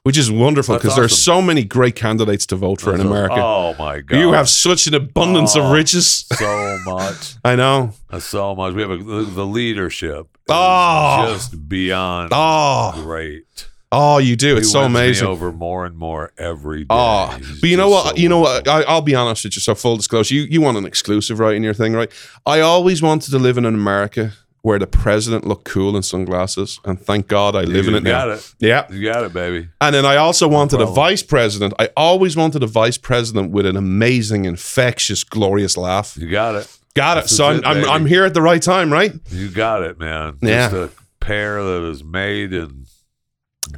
which 0.03 0.17
is 0.17 0.31
wonderful 0.31 0.77
because 0.77 0.95
there 0.95 1.05
are 1.05 1.09
so 1.09 1.43
many 1.43 1.63
great 1.65 1.95
candidates 1.95 2.47
to 2.47 2.57
vote 2.57 2.81
for 2.81 2.95
in 2.95 3.01
America. 3.01 3.35
Oh 3.37 3.75
my 3.79 4.01
god! 4.01 4.19
you 4.19 4.33
have 4.33 4.49
such 4.49 4.87
an 4.87 4.95
abundance 4.95 5.57
Oh. 5.57 5.63
of 5.65 5.73
riches. 5.73 6.27
so 6.33 6.79
much, 6.87 7.35
I 7.45 7.57
know. 7.57 7.93
so 8.19 8.55
much. 8.55 8.75
We 8.75 8.83
have 8.83 8.91
a, 8.91 8.97
the, 8.97 9.23
the 9.23 9.47
leadership. 9.47 10.27
Oh. 10.49 11.33
just 11.33 11.69
beyond 11.69 12.31
Oh, 12.35 12.93
great. 13.05 13.69
oh, 13.93 14.19
you 14.19 14.35
do. 14.37 14.57
It's 14.57 14.69
He 14.69 14.73
so 14.73 14.83
amazing. 14.83 15.29
over 15.29 15.53
more 15.53 15.85
and 15.87 15.97
more 15.97 16.33
every 16.39 16.87
ah, 16.91 17.29
day. 17.29 17.35
Oh, 17.37 17.39
He's 17.47 17.61
but 17.61 17.71
you 17.71 17.77
know 17.77 17.89
what? 17.91 18.17
so 18.17 18.21
you 18.23 18.29
know 18.29 18.41
what? 18.41 18.67
I, 18.67 18.83
I'll 18.83 19.03
be 19.03 19.15
honest 19.15 19.45
with 19.45 19.55
you. 19.57 19.61
So 19.61 19.75
full 19.75 19.97
disclosure, 19.97 20.35
you 20.35 20.43
you 20.43 20.61
want 20.61 20.77
an 20.79 20.87
exclusive, 20.87 21.39
right, 21.39 21.55
in 21.55 21.63
your 21.63 21.75
thing, 21.75 21.93
right? 21.93 22.11
I 22.47 22.61
always 22.61 23.01
wanted 23.03 23.31
to 23.33 23.39
live 23.39 23.59
in 23.59 23.65
America 23.67 24.33
where 24.63 24.79
the 24.79 24.87
president 24.87 25.47
looked 25.47 25.65
cool 25.65 25.97
in 25.97 26.03
sunglasses, 26.03 26.81
and 26.85 27.01
thank 27.01 27.29
God 27.29 27.57
I 27.57 27.63
live 27.63 27.89
in 27.89 27.95
it 27.95 28.03
now. 28.03 28.27
got 28.27 28.29
it. 28.31 28.55
Yeah. 28.59 28.91
You 28.93 29.05
got 29.11 29.25
it, 29.25 29.33
baby. 29.33 29.69
And 29.81 29.95
then 29.95 30.05
I 30.05 30.17
also 30.17 30.49
wanted 30.49 30.81
a 30.81 30.87
vice 30.87 31.23
president. 31.23 31.73
I 31.79 31.89
always 31.97 32.37
wanted 32.37 32.63
a 32.63 32.67
vice 32.67 32.99
president 32.99 33.53
with 33.53 33.65
an 33.65 33.77
amazing, 33.77 34.45
infectious, 34.45 35.25
glorious 35.25 35.77
laugh. 35.77 36.17
You 36.17 36.29
got 36.29 36.57
it. 36.57 36.79
Got 36.95 37.19
it. 37.19 37.29
So 37.29 37.47
I'm, 37.47 37.59
it, 37.59 37.65
I'm. 37.65 37.85
I'm 37.89 38.07
here 38.07 38.25
at 38.25 38.35
the 38.35 38.43
right 38.43 38.61
time, 38.61 38.93
right? 38.93 39.13
You 39.31 39.49
got 39.49 39.83
it, 39.83 39.99
man. 39.99 40.39
Yeah. 40.43 40.69
Just 40.69 40.75
a 40.75 40.91
pair 41.21 41.63
that 41.63 41.89
is 41.89 42.03
made 42.03 42.53
in 42.53 42.87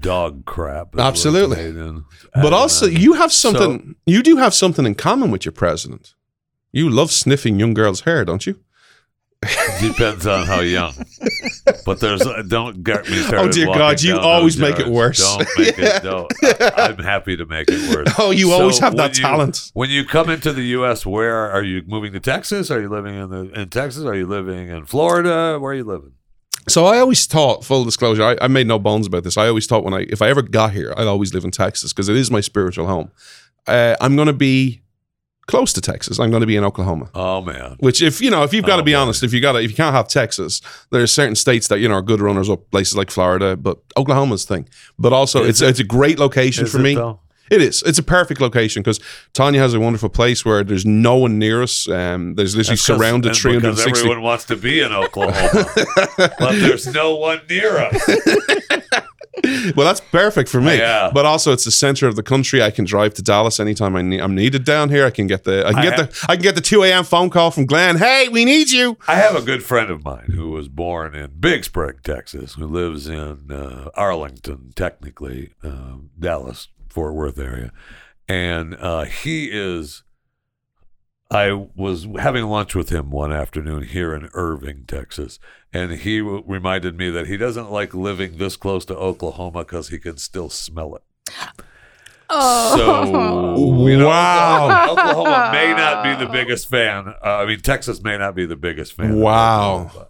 dog 0.00 0.44
crap. 0.46 0.94
is 0.94 0.98
what 0.98 1.00
it's 1.00 1.08
Absolutely. 1.08 1.64
in. 1.64 2.04
But 2.34 2.52
also, 2.52 2.86
uh, 2.86 2.90
you 2.90 3.12
have 3.14 3.32
something. 3.32 3.96
you 4.06 4.22
do 4.22 4.36
have 4.36 4.54
something 4.54 4.86
in 4.86 4.94
common 4.94 5.30
with 5.30 5.44
your 5.44 5.52
president. 5.52 6.14
You 6.72 6.88
love 6.88 7.12
sniffing 7.12 7.60
young 7.60 7.74
girls' 7.74 8.00
hair, 8.00 8.24
don't 8.24 8.46
you? 8.46 8.58
Depends 9.80 10.26
on 10.26 10.46
how 10.46 10.60
young. 10.60 10.94
But 11.84 11.98
there's 11.98 12.22
uh, 12.22 12.42
don't 12.46 12.84
get 12.84 13.08
me 13.08 13.18
started. 13.22 13.48
Oh, 13.48 13.52
dear 13.52 13.66
God, 13.66 14.00
you 14.00 14.16
always 14.16 14.56
make 14.56 14.78
it 14.78 14.86
worse. 14.86 15.18
Don't 15.18 15.48
make 15.58 15.78
it. 15.78 16.02
Don't. 16.02 16.32
I, 16.42 16.90
am 16.90 16.98
happy 16.98 17.36
to 17.36 17.44
make 17.44 17.68
it 17.68 17.94
worse. 17.94 18.14
Oh, 18.18 18.30
you 18.30 18.52
always 18.52 18.78
have 18.78 18.96
that 18.96 19.16
you- 19.16 19.24
talent. 19.24 19.70
When 19.74 19.90
you 19.90 20.04
come 20.04 20.30
into 20.30 20.52
the 20.52 20.62
U.S., 20.62 21.04
where 21.04 21.50
are 21.50 21.62
you 21.62 21.82
moving 21.86 22.12
to 22.12 22.20
Texas? 22.20 22.70
Are 22.70 22.80
you 22.80 22.88
living 22.88 23.16
in 23.16 23.30
the 23.30 23.60
in 23.60 23.68
Texas? 23.70 24.04
Are 24.04 24.14
you 24.14 24.26
living 24.26 24.68
in 24.68 24.86
Florida? 24.86 25.58
Where 25.58 25.72
are 25.72 25.76
you 25.76 25.84
living? 25.84 26.12
So 26.68 26.86
I 26.86 26.98
always 26.98 27.26
thought, 27.26 27.64
full 27.64 27.84
disclosure, 27.84 28.22
I, 28.22 28.36
I 28.40 28.46
made 28.46 28.68
no 28.68 28.78
bones 28.78 29.08
about 29.08 29.24
this. 29.24 29.36
I 29.36 29.48
always 29.48 29.66
thought 29.66 29.82
when 29.82 29.94
I, 29.94 30.06
if 30.08 30.22
I 30.22 30.28
ever 30.28 30.42
got 30.42 30.72
here, 30.72 30.94
I'd 30.96 31.08
always 31.08 31.34
live 31.34 31.44
in 31.44 31.50
Texas 31.50 31.92
because 31.92 32.08
it 32.08 32.14
is 32.14 32.30
my 32.30 32.40
spiritual 32.40 32.86
home. 32.86 33.10
Uh, 33.66 33.96
I'm 34.00 34.14
going 34.14 34.26
to 34.26 34.32
be 34.32 34.82
close 35.46 35.72
to 35.74 35.80
Texas. 35.80 36.18
I'm 36.20 36.30
going 36.30 36.40
to 36.42 36.46
be 36.46 36.56
in 36.56 36.64
Oklahoma. 36.64 37.10
Oh 37.14 37.40
man, 37.40 37.76
Which, 37.80 38.00
if 38.02 38.20
you 38.20 38.30
know, 38.30 38.42
if 38.44 38.52
you've 38.52 38.64
got 38.64 38.76
to 38.76 38.82
Oh, 38.82 38.84
be 38.84 38.92
boy. 38.92 38.98
honest, 38.98 39.22
if 39.22 39.32
you 39.32 39.40
got 39.40 39.52
to, 39.52 39.58
if 39.60 39.70
you 39.70 39.76
can't 39.76 39.94
have 39.94 40.08
Texas, 40.08 40.60
there's 40.90 41.12
certain 41.12 41.34
states 41.34 41.68
that 41.68 41.80
you 41.80 41.88
know 41.88 41.94
are 41.94 42.02
good 42.02 42.20
runners 42.20 42.48
up, 42.50 42.70
places 42.70 42.96
like 42.96 43.10
Florida, 43.10 43.56
but 43.56 43.78
Oklahoma's 43.96 44.44
thing. 44.44 44.68
But 44.98 45.12
also, 45.12 45.42
Is 45.42 45.48
it's 45.48 45.60
it? 45.62 45.68
it's 45.70 45.80
a 45.80 45.84
great 45.84 46.18
location 46.18 46.66
for 46.66 46.78
me. 46.78 46.94
though? 46.94 47.20
It 47.52 47.60
is. 47.62 47.82
It's 47.84 47.98
a 47.98 48.02
perfect 48.02 48.40
location 48.40 48.82
because 48.82 48.98
Tanya 49.34 49.60
has 49.60 49.74
a 49.74 49.80
wonderful 49.80 50.08
place 50.08 50.44
where 50.44 50.64
there's 50.64 50.86
no 50.86 51.16
one 51.16 51.38
near 51.38 51.62
us. 51.62 51.86
Um, 51.88 52.34
there's 52.34 52.56
literally 52.56 52.76
That's 52.76 52.82
surrounded 52.82 53.28
and 53.32 53.36
Because 53.36 53.82
360. 53.84 54.00
everyone 54.00 54.22
wants 54.22 54.44
to 54.46 54.56
be 54.56 54.80
in 54.80 54.92
Oklahoma, 54.92 55.66
but 56.38 56.52
there's 56.52 56.86
no 56.86 57.14
one 57.16 57.40
near 57.48 57.76
us. 57.78 58.10
Well, 59.76 59.86
that's 59.86 60.00
perfect 60.00 60.48
for 60.48 60.60
me. 60.60 60.76
Yeah. 60.78 61.10
But 61.12 61.26
also, 61.26 61.52
it's 61.52 61.64
the 61.64 61.70
center 61.72 62.06
of 62.06 62.14
the 62.14 62.22
country. 62.22 62.62
I 62.62 62.70
can 62.70 62.84
drive 62.84 63.14
to 63.14 63.22
Dallas 63.22 63.58
anytime 63.58 63.96
I 63.96 64.02
need, 64.02 64.20
I'm 64.20 64.34
needed 64.36 64.64
down 64.64 64.88
here. 64.88 65.04
I 65.04 65.10
can 65.10 65.26
get 65.26 65.42
the 65.44 65.66
I 65.66 65.70
can 65.70 65.78
I 65.78 65.82
get 65.82 65.98
have- 65.98 66.10
the 66.12 66.26
I 66.28 66.36
can 66.36 66.42
get 66.42 66.54
the 66.54 66.60
2 66.60 66.84
a.m. 66.84 67.02
phone 67.02 67.28
call 67.28 67.50
from 67.50 67.66
Glenn. 67.66 67.96
Hey, 67.96 68.28
we 68.28 68.44
need 68.44 68.70
you. 68.70 68.96
I 69.08 69.16
have 69.16 69.34
a 69.34 69.42
good 69.42 69.64
friend 69.64 69.90
of 69.90 70.04
mine 70.04 70.30
who 70.34 70.50
was 70.50 70.68
born 70.68 71.14
in 71.16 71.32
Big 71.40 71.64
Spring, 71.64 71.94
Texas, 72.04 72.54
who 72.54 72.66
lives 72.66 73.08
in 73.08 73.50
uh, 73.50 73.88
Arlington, 73.94 74.72
technically, 74.76 75.52
um, 75.64 76.10
Dallas, 76.20 76.68
Fort 76.92 77.14
Worth 77.14 77.38
area. 77.38 77.72
And 78.28 78.74
uh, 78.76 79.04
he 79.04 79.48
is, 79.52 80.02
I 81.30 81.52
was 81.74 82.06
having 82.20 82.44
lunch 82.44 82.74
with 82.74 82.90
him 82.90 83.10
one 83.10 83.32
afternoon 83.32 83.82
here 83.84 84.14
in 84.14 84.28
Irving, 84.34 84.84
Texas. 84.86 85.38
And 85.72 85.92
he 85.92 86.18
w- 86.20 86.42
reminded 86.46 86.96
me 86.96 87.10
that 87.10 87.26
he 87.26 87.36
doesn't 87.36 87.70
like 87.72 87.94
living 87.94 88.36
this 88.36 88.56
close 88.56 88.84
to 88.86 88.96
Oklahoma 88.96 89.60
because 89.64 89.88
he 89.88 89.98
can 89.98 90.18
still 90.18 90.50
smell 90.50 90.94
it. 90.96 91.02
Oh. 92.34 92.76
So, 92.76 93.86
you 93.88 93.98
know, 93.98 94.08
Wow. 94.08 94.90
Oklahoma, 94.90 95.10
Oklahoma 95.12 95.50
may 95.52 95.72
not 95.74 96.04
be 96.04 96.24
the 96.24 96.30
biggest 96.30 96.68
fan. 96.70 97.08
Uh, 97.08 97.14
I 97.38 97.46
mean, 97.46 97.60
Texas 97.60 98.02
may 98.02 98.16
not 98.16 98.34
be 98.34 98.46
the 98.46 98.56
biggest 98.56 98.94
fan. 98.94 99.10
of 99.12 99.16
Wow. 99.16 100.08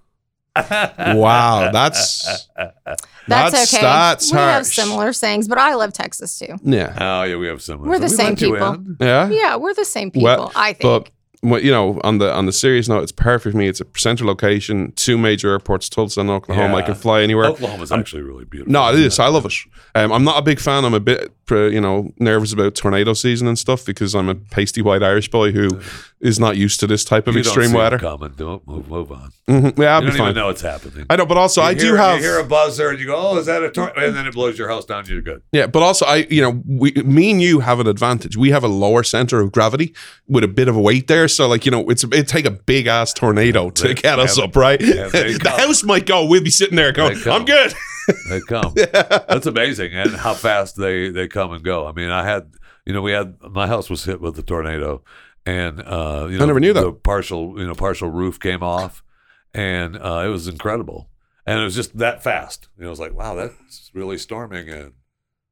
Oklahoma. 0.56 1.18
Wow, 1.20 1.70
that's 1.72 2.46
That's, 2.56 3.52
That's- 3.52 3.74
okay. 3.74 3.82
that's 3.82 4.32
we 4.32 4.38
have 4.38 4.66
similar 4.66 5.12
sayings, 5.12 5.46
but 5.48 5.58
I 5.58 5.74
love 5.74 5.92
Texas 5.92 6.38
too. 6.38 6.56
yeah, 6.62 6.96
Oh 7.00 7.22
yeah, 7.22 7.36
we 7.36 7.46
have 7.46 7.62
similar. 7.62 7.88
We're 7.88 7.98
the 7.98 8.06
we 8.06 8.08
same 8.08 8.36
people. 8.36 8.84
yeah. 9.00 9.28
Yeah, 9.28 9.56
we're 9.56 9.74
the 9.74 9.84
same 9.84 10.10
people. 10.10 10.24
Well, 10.24 10.52
I 10.56 10.72
think. 10.72 10.82
But 10.82 11.10
well, 11.44 11.60
you 11.60 11.72
know, 11.72 12.00
on 12.04 12.18
the 12.18 12.32
on 12.32 12.46
the 12.46 12.52
serious 12.52 12.88
note, 12.88 13.02
it's 13.02 13.10
perfect 13.12 13.52
for 13.52 13.58
me. 13.58 13.66
It's 13.68 13.80
a 13.80 13.86
central 13.96 14.28
location, 14.28 14.92
two 14.94 15.18
major 15.18 15.50
airports, 15.50 15.88
Tulsa 15.88 16.20
and 16.20 16.30
Oklahoma. 16.30 16.76
I 16.76 16.82
can 16.82 16.94
fly 16.94 17.22
anywhere. 17.22 17.46
Oklahoma's 17.46 17.90
actually 17.90 18.22
really 18.22 18.44
beautiful. 18.44 18.72
No, 18.72 18.92
it 18.92 18.98
is. 19.00 19.18
I 19.18 19.26
love 19.28 19.44
it. 19.46 19.52
Um, 19.96 20.12
I'm 20.12 20.22
not 20.24 20.38
a 20.38 20.42
big 20.42 20.60
fan. 20.60 20.84
I'm 20.84 20.94
a 20.94 21.00
bit, 21.00 21.32
uh, 21.50 21.64
you 21.64 21.80
know, 21.80 22.12
nervous 22.18 22.52
about 22.52 22.76
tornado 22.76 23.12
season 23.12 23.48
and 23.48 23.58
stuff 23.58 23.84
because 23.84 24.14
I'm 24.14 24.28
a 24.28 24.36
pasty 24.36 24.82
white 24.82 25.02
Irish 25.02 25.30
boy 25.30 25.50
who 25.50 25.80
is 26.22 26.38
not 26.38 26.56
used 26.56 26.78
to 26.80 26.86
this 26.86 27.04
type 27.04 27.26
of 27.26 27.34
you 27.34 27.40
extreme 27.40 27.72
weather. 27.72 27.98
Coming. 27.98 28.32
Don't 28.36 28.66
move. 28.66 28.88
Move 28.88 29.10
on. 29.12 29.30
Mhm. 29.48 29.76
Yeah, 29.78 29.96
I'll 29.96 30.02
you 30.02 30.06
be 30.06 30.10
don't 30.12 30.18
fine. 30.18 30.30
even 30.30 30.34
know 30.36 30.48
it's 30.50 30.62
happening. 30.62 31.04
I 31.10 31.16
know, 31.16 31.26
but 31.26 31.36
also 31.36 31.60
You 31.62 31.66
I 31.66 31.74
do 31.74 31.86
hear- 31.86 31.96
have. 31.96 32.16
You 32.18 32.22
hear 32.24 32.38
a 32.38 32.44
buzzer 32.44 32.88
and 32.90 32.98
you 33.00 33.06
go, 33.06 33.16
"Oh, 33.16 33.36
is 33.38 33.46
that 33.46 33.62
a 33.62 33.70
tornado?" 33.70 34.06
And 34.06 34.16
then 34.16 34.26
it 34.26 34.32
blows 34.34 34.56
your 34.56 34.68
house 34.68 34.84
down. 34.84 35.04
You're 35.06 35.20
good. 35.20 35.42
Yeah, 35.52 35.66
but 35.66 35.82
also 35.82 36.06
I, 36.06 36.26
you 36.30 36.40
know, 36.40 36.62
we, 36.66 36.92
me 36.92 37.32
and 37.32 37.42
you 37.42 37.60
have 37.60 37.80
an 37.80 37.86
advantage. 37.88 38.36
We 38.36 38.50
have 38.50 38.62
a 38.64 38.68
lower 38.68 39.02
center 39.02 39.40
of 39.40 39.50
gravity 39.52 39.94
with 40.28 40.44
a 40.44 40.48
bit 40.48 40.68
of 40.68 40.76
a 40.76 40.80
weight 40.80 41.08
there. 41.08 41.26
So, 41.28 41.48
like, 41.48 41.64
you 41.66 41.72
know, 41.72 41.88
it's 41.90 42.04
it 42.04 42.28
take 42.28 42.46
a 42.46 42.50
big 42.52 42.86
ass 42.86 43.12
tornado 43.12 43.70
to 43.70 43.88
They- 43.88 43.94
get 43.94 44.18
us 44.18 44.38
yeah, 44.38 44.44
up, 44.44 44.54
right? 44.56 44.80
yeah, 44.80 45.08
the 45.08 45.54
house 45.58 45.82
might 45.82 46.06
go. 46.06 46.24
We'll 46.24 46.42
be 46.44 46.50
sitting 46.50 46.76
there 46.76 46.92
going. 46.92 47.18
"I'm 47.26 47.44
good." 47.44 47.74
They 48.30 48.40
come. 48.48 48.72
That's 48.92 49.46
amazing, 49.46 49.92
and 49.92 50.10
how 50.16 50.34
fast 50.34 50.76
they 50.76 51.08
they 51.10 51.26
come 51.28 51.52
and 51.52 51.62
go. 51.64 51.86
I 51.86 51.92
mean, 51.92 52.10
I 52.10 52.24
had 52.24 52.52
you 52.86 52.92
know 52.92 53.02
we 53.02 53.12
had 53.12 53.34
my 53.50 53.66
house 53.66 53.88
was 53.90 54.04
hit 54.04 54.20
with 54.20 54.38
a 54.38 54.42
tornado, 54.42 55.02
and 55.46 55.80
uh, 55.80 56.26
you 56.30 56.38
know 56.38 56.44
I 56.44 56.46
never 56.46 56.60
knew 56.60 56.72
that. 56.72 56.80
the 56.82 56.92
partial 56.92 57.58
you 57.58 57.66
know 57.66 57.74
partial 57.74 58.10
roof 58.10 58.38
came 58.38 58.62
off, 58.62 59.02
and 59.52 59.96
uh, 59.96 60.22
it 60.24 60.28
was 60.28 60.46
incredible, 60.48 61.08
and 61.46 61.58
it 61.60 61.64
was 61.64 61.74
just 61.74 61.96
that 61.98 62.22
fast. 62.22 62.68
You 62.76 62.82
know, 62.82 62.88
it 62.88 62.90
was 62.90 63.00
like 63.00 63.14
wow, 63.14 63.34
that's 63.34 63.90
really 63.94 64.18
storming, 64.18 64.68
and 64.68 64.92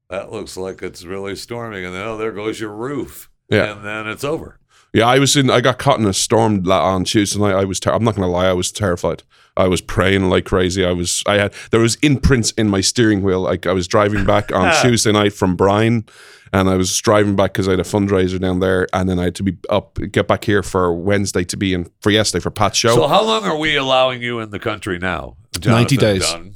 that 0.09 0.31
looks 0.31 0.57
like 0.57 0.83
it's 0.83 1.05
really 1.05 1.35
storming, 1.37 1.85
and 1.85 1.95
then 1.95 2.07
oh, 2.07 2.17
there 2.17 2.33
goes 2.33 2.61
your 2.61 2.73
roof, 2.75 3.31
Yeah. 3.49 3.73
and 3.73 3.85
then 3.85 4.07
it's 4.07 4.25
over. 4.25 4.60
Yeah, 4.93 5.07
I 5.07 5.19
was 5.19 5.37
in. 5.37 5.51
I 5.51 5.61
got 5.61 5.79
caught 5.79 6.01
in 6.01 6.07
a 6.07 6.13
storm 6.13 6.69
on 6.71 7.05
Tuesday 7.05 7.39
night. 7.39 7.55
I 7.55 7.65
was. 7.65 7.79
Ter- 7.81 7.93
I'm 7.93 8.05
not 8.05 8.17
going 8.17 8.27
to 8.27 8.33
lie. 8.33 8.47
I 8.47 8.53
was 8.53 8.73
terrified. 8.73 9.23
I 9.57 9.69
was 9.69 9.81
praying 9.81 10.29
like 10.31 10.45
crazy. 10.45 10.85
I 10.85 10.93
was. 10.93 11.23
I 11.27 11.35
had. 11.35 11.55
There 11.71 11.81
was 11.81 11.97
imprints 11.97 12.51
in 12.53 12.69
my 12.69 12.81
steering 12.81 13.23
wheel. 13.23 13.41
Like 13.41 13.67
I 13.67 13.73
was 13.73 13.87
driving 13.87 14.25
back 14.25 14.53
on 14.53 14.75
Tuesday 14.83 15.13
night 15.13 15.33
from 15.33 15.55
Bryan, 15.55 16.07
and 16.53 16.69
I 16.69 16.77
was 16.77 16.97
driving 16.99 17.37
back 17.37 17.53
because 17.53 17.69
I 17.69 17.73
had 17.73 17.81
a 17.81 17.85
fundraiser 17.85 18.41
down 18.41 18.61
there, 18.61 18.89
and 18.93 19.09
then 19.09 19.19
I 19.19 19.25
had 19.25 19.35
to 19.37 19.43
be 19.45 19.57
up, 19.69 19.99
get 20.11 20.27
back 20.27 20.45
here 20.45 20.63
for 20.63 20.93
Wednesday 20.93 21.45
to 21.45 21.57
be 21.57 21.73
in 21.75 21.89
for 22.01 22.11
yesterday 22.11 22.43
for 22.43 22.51
Pat's 22.51 22.79
show. 22.79 22.95
So 22.95 23.07
how 23.07 23.23
long 23.25 23.45
are 23.45 23.57
we 23.57 23.77
allowing 23.77 24.23
you 24.23 24.41
in 24.41 24.51
the 24.51 24.59
country 24.59 24.99
now? 24.99 25.37
90 25.65 25.97
days. 25.97 26.29
Dunne? 26.31 26.55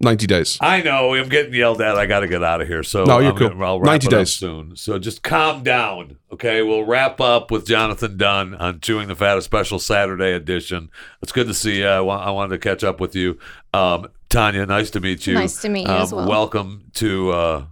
Ninety 0.00 0.28
days. 0.28 0.58
I 0.60 0.80
know 0.82 1.12
I'm 1.14 1.28
getting 1.28 1.52
yelled 1.54 1.80
at. 1.80 1.96
I 1.96 2.06
got 2.06 2.20
to 2.20 2.28
get 2.28 2.44
out 2.44 2.60
of 2.60 2.68
here. 2.68 2.84
So 2.84 3.02
No, 3.04 3.18
you're 3.18 3.32
I'm 3.32 3.36
cool. 3.36 3.48
gonna- 3.48 3.64
I'll 3.64 3.80
wrap 3.80 3.86
90 3.86 4.06
it 4.06 4.12
up 4.12 4.18
days. 4.20 4.32
soon. 4.32 4.76
So 4.76 4.96
just 5.00 5.24
calm 5.24 5.64
down, 5.64 6.18
okay? 6.32 6.62
We'll 6.62 6.84
wrap 6.84 7.20
up 7.20 7.50
with 7.50 7.66
Jonathon 7.66 8.16
Dunne 8.16 8.54
on 8.54 8.78
Chewing 8.78 9.08
the 9.08 9.16
Fat, 9.16 9.36
a 9.38 9.42
special 9.42 9.80
Saturday 9.80 10.34
edition. 10.34 10.90
It's 11.20 11.32
good 11.32 11.48
to 11.48 11.54
see 11.54 11.78
you. 11.80 11.86
I, 11.88 12.00
wa- 12.00 12.18
I 12.24 12.30
wanted 12.30 12.50
to 12.50 12.58
catch 12.58 12.84
up 12.84 13.00
with 13.00 13.16
you, 13.16 13.40
um, 13.74 14.06
Tanya. 14.28 14.66
Nice 14.66 14.90
to 14.90 15.00
meet 15.00 15.26
you. 15.26 15.34
Nice 15.34 15.60
to 15.62 15.68
meet 15.68 15.88
you 15.88 15.92
Um, 15.92 16.02
as 16.02 16.12
well. 16.12 16.28
Welcome 16.28 16.84
to 16.94 17.30
uh, 17.32 17.64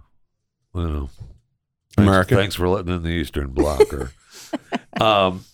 I 0.75 0.79
don't 0.79 0.93
know, 0.93 1.09
thanks, 1.95 2.09
America. 2.09 2.35
Thanks 2.35 2.55
for 2.55 2.67
letting 2.67 2.93
in 2.93 3.03
the 3.03 3.09
Eastern 3.09 3.51
Blocker. 3.51 4.11
um, 4.99 5.45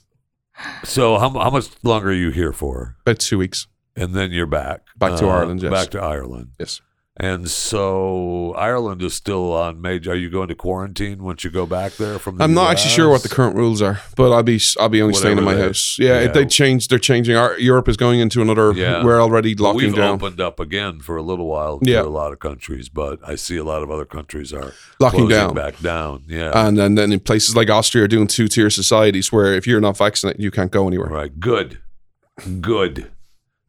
so 0.84 1.20
how 1.20 1.30
how 1.30 1.52
much 1.52 1.68
longer 1.84 2.10
are 2.10 2.14
you 2.14 2.32
here 2.32 2.52
for? 2.52 2.96
About 3.06 3.20
two 3.20 3.38
weeks. 3.38 3.68
And 3.96 4.14
then 4.16 4.32
you're 4.32 4.48
back. 4.48 4.82
Back 4.98 5.18
to 5.20 5.28
Uh, 5.28 5.32
Ireland, 5.38 5.62
yes. 5.62 5.72
Back 5.72 5.90
to 5.92 6.02
Ireland. 6.02 6.50
Yes. 6.60 6.82
And 7.16 7.48
so 7.48 8.56
Ireland 8.58 9.04
is 9.04 9.14
still 9.14 9.54
on 9.54 9.80
major. 9.80 10.14
Are 10.14 10.16
you 10.16 10.32
going 10.32 10.48
to 10.48 10.56
quarantine 10.56 11.22
once 11.22 11.44
you 11.44 11.52
go 11.52 11.68
back 11.68 11.92
there 11.98 12.18
from? 12.18 12.38
The 12.38 12.44
I'm 12.44 12.56
not 12.56 12.72
actually 12.72 12.90
sure 12.90 13.08
what 13.08 13.22
the 13.22 13.30
current 13.30 13.56
rules 13.56 13.84
are, 13.84 14.02
but 14.18 14.32
I'll 14.32 14.42
be. 14.42 14.60
I'll 14.80 14.90
be 14.90 15.00
only 15.00 15.14
staying 15.14 15.38
in 15.38 15.44
my 15.44 15.54
they- 15.54 15.62
house. 15.62 15.98
Yeah, 16.00 16.08
yeah. 16.22 16.26
if 16.26 16.34
they 16.34 16.44
change. 16.48 16.88
They're 16.88 16.98
changing. 16.98 17.36
Our, 17.36 17.56
Europe 17.60 17.88
is 17.88 17.98
going 17.98 18.20
into 18.20 18.42
another. 18.42 18.72
Yeah. 18.72 19.04
We're 19.04 19.22
already 19.22 19.54
locking 19.54 19.78
We've 19.90 19.96
down. 19.96 20.16
opened 20.16 20.42
up 20.42 20.60
again 20.60 21.02
for 21.02 21.16
a 21.16 21.22
little 21.22 21.46
while 21.46 21.78
Yeah. 21.84 22.02
to 22.02 22.08
a 22.08 22.10
lot 22.10 22.34
of 22.34 22.40
countries, 22.40 22.90
but 22.90 23.20
I 23.24 23.36
see 23.36 23.58
a 23.58 23.64
lot 23.64 23.84
of 23.84 23.92
other 23.92 24.06
countries 24.06 24.52
are 24.52 24.74
Locking 25.00 25.28
down. 25.30 25.54
back 25.54 25.80
down. 25.82 26.24
Yeah, 26.28 26.52
And 26.56 26.80
then, 26.80 26.96
then 26.96 27.12
in 27.12 27.20
places 27.20 27.56
like 27.56 27.70
Austria 27.70 28.06
are 28.06 28.08
doing 28.08 28.26
two 28.26 28.48
tier 28.48 28.72
societies 28.72 29.32
where 29.32 29.54
if 29.54 29.68
you're 29.68 29.82
not 29.82 29.98
vaccinated, 29.98 30.42
you 30.42 30.50
can't 30.50 30.72
go 30.72 30.88
anywhere. 30.88 31.10
right. 31.12 31.40
Good, 31.40 31.78
good. 32.60 33.12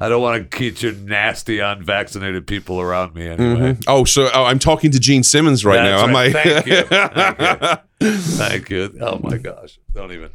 I 0.00 0.08
don't 0.08 0.20
want 0.20 0.50
to 0.50 0.56
keep 0.58 0.82
your 0.82 0.92
nasty 0.92 1.60
unvaccinated 1.60 2.46
people 2.48 2.80
around 2.80 3.14
me 3.14 3.28
anyway. 3.28 3.74
Mhm. 3.74 3.84
Oh, 3.86 4.04
so 4.04 4.28
oh, 4.34 4.44
I'm 4.44 4.58
talking 4.58 4.90
to 4.90 4.98
Gene 4.98 5.22
Simmons 5.22 5.64
right 5.64 5.76
That's 5.82 6.02
now. 6.02 6.06
I'm 6.08 6.12
right. 6.14 6.34
like, 6.34 6.44
Thank 6.44 6.66
you. 6.66 6.82
Thank 6.82 7.80
you. 8.00 8.10
Thank 8.36 8.70
you. 8.70 8.98
Oh 9.00 9.18
my 9.22 9.36
gosh! 9.38 9.78
Don't 9.94 10.10
even. 10.12 10.30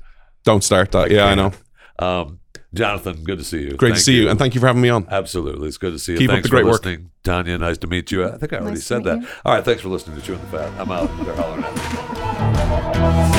don't 0.45 0.63
start 0.63 0.91
that. 0.93 1.12
Yeah, 1.12 1.26
I 1.26 1.36
know. 1.36 1.52
Um, 2.00 2.39
Jonathon, 2.74 3.24
good 3.24 3.39
to 3.39 3.43
see 3.43 3.62
you. 3.63 3.72
Great 3.76 3.95
to 3.95 4.00
see 4.00 4.15
you. 4.15 4.30
and 4.30 4.39
thank 4.39 4.54
you 4.56 4.62
for 4.62 4.67
having 4.67 4.82
me 4.82 4.89
on. 4.89 5.08
Absolutely. 5.10 5.67
It's 5.67 5.78
good 5.78 5.91
to 5.91 6.00
see 6.00 6.13
you. 6.13 6.17
Keep 6.19 6.30
up 6.30 6.34
thanks 6.36 6.48
the 6.48 6.52
great 6.52 6.62
for 6.62 6.67
work. 6.72 6.86
listening. 6.86 7.10
Tanya, 7.24 7.58
nice 7.58 7.78
to 7.80 7.88
meet 7.88 8.12
you. 8.12 8.26
I 8.26 8.38
think 8.38 8.54
I 8.54 8.58
already 8.58 8.76
Nice 8.76 8.86
said 8.86 9.04
that. 9.06 9.22
you. 9.22 9.28
All 9.43 9.54
right. 9.56 9.65
Thanks 9.65 9.82
for 9.82 9.89
listening 9.89 10.17
to 10.17 10.24
Chewing 10.26 10.39
the 10.39 10.48
Fat. 10.48 10.72
I'm 10.80 10.89
out. 10.91 11.10
They're 11.26 11.36
hollering 11.36 11.63
at 11.65 13.34
me. 13.34 13.38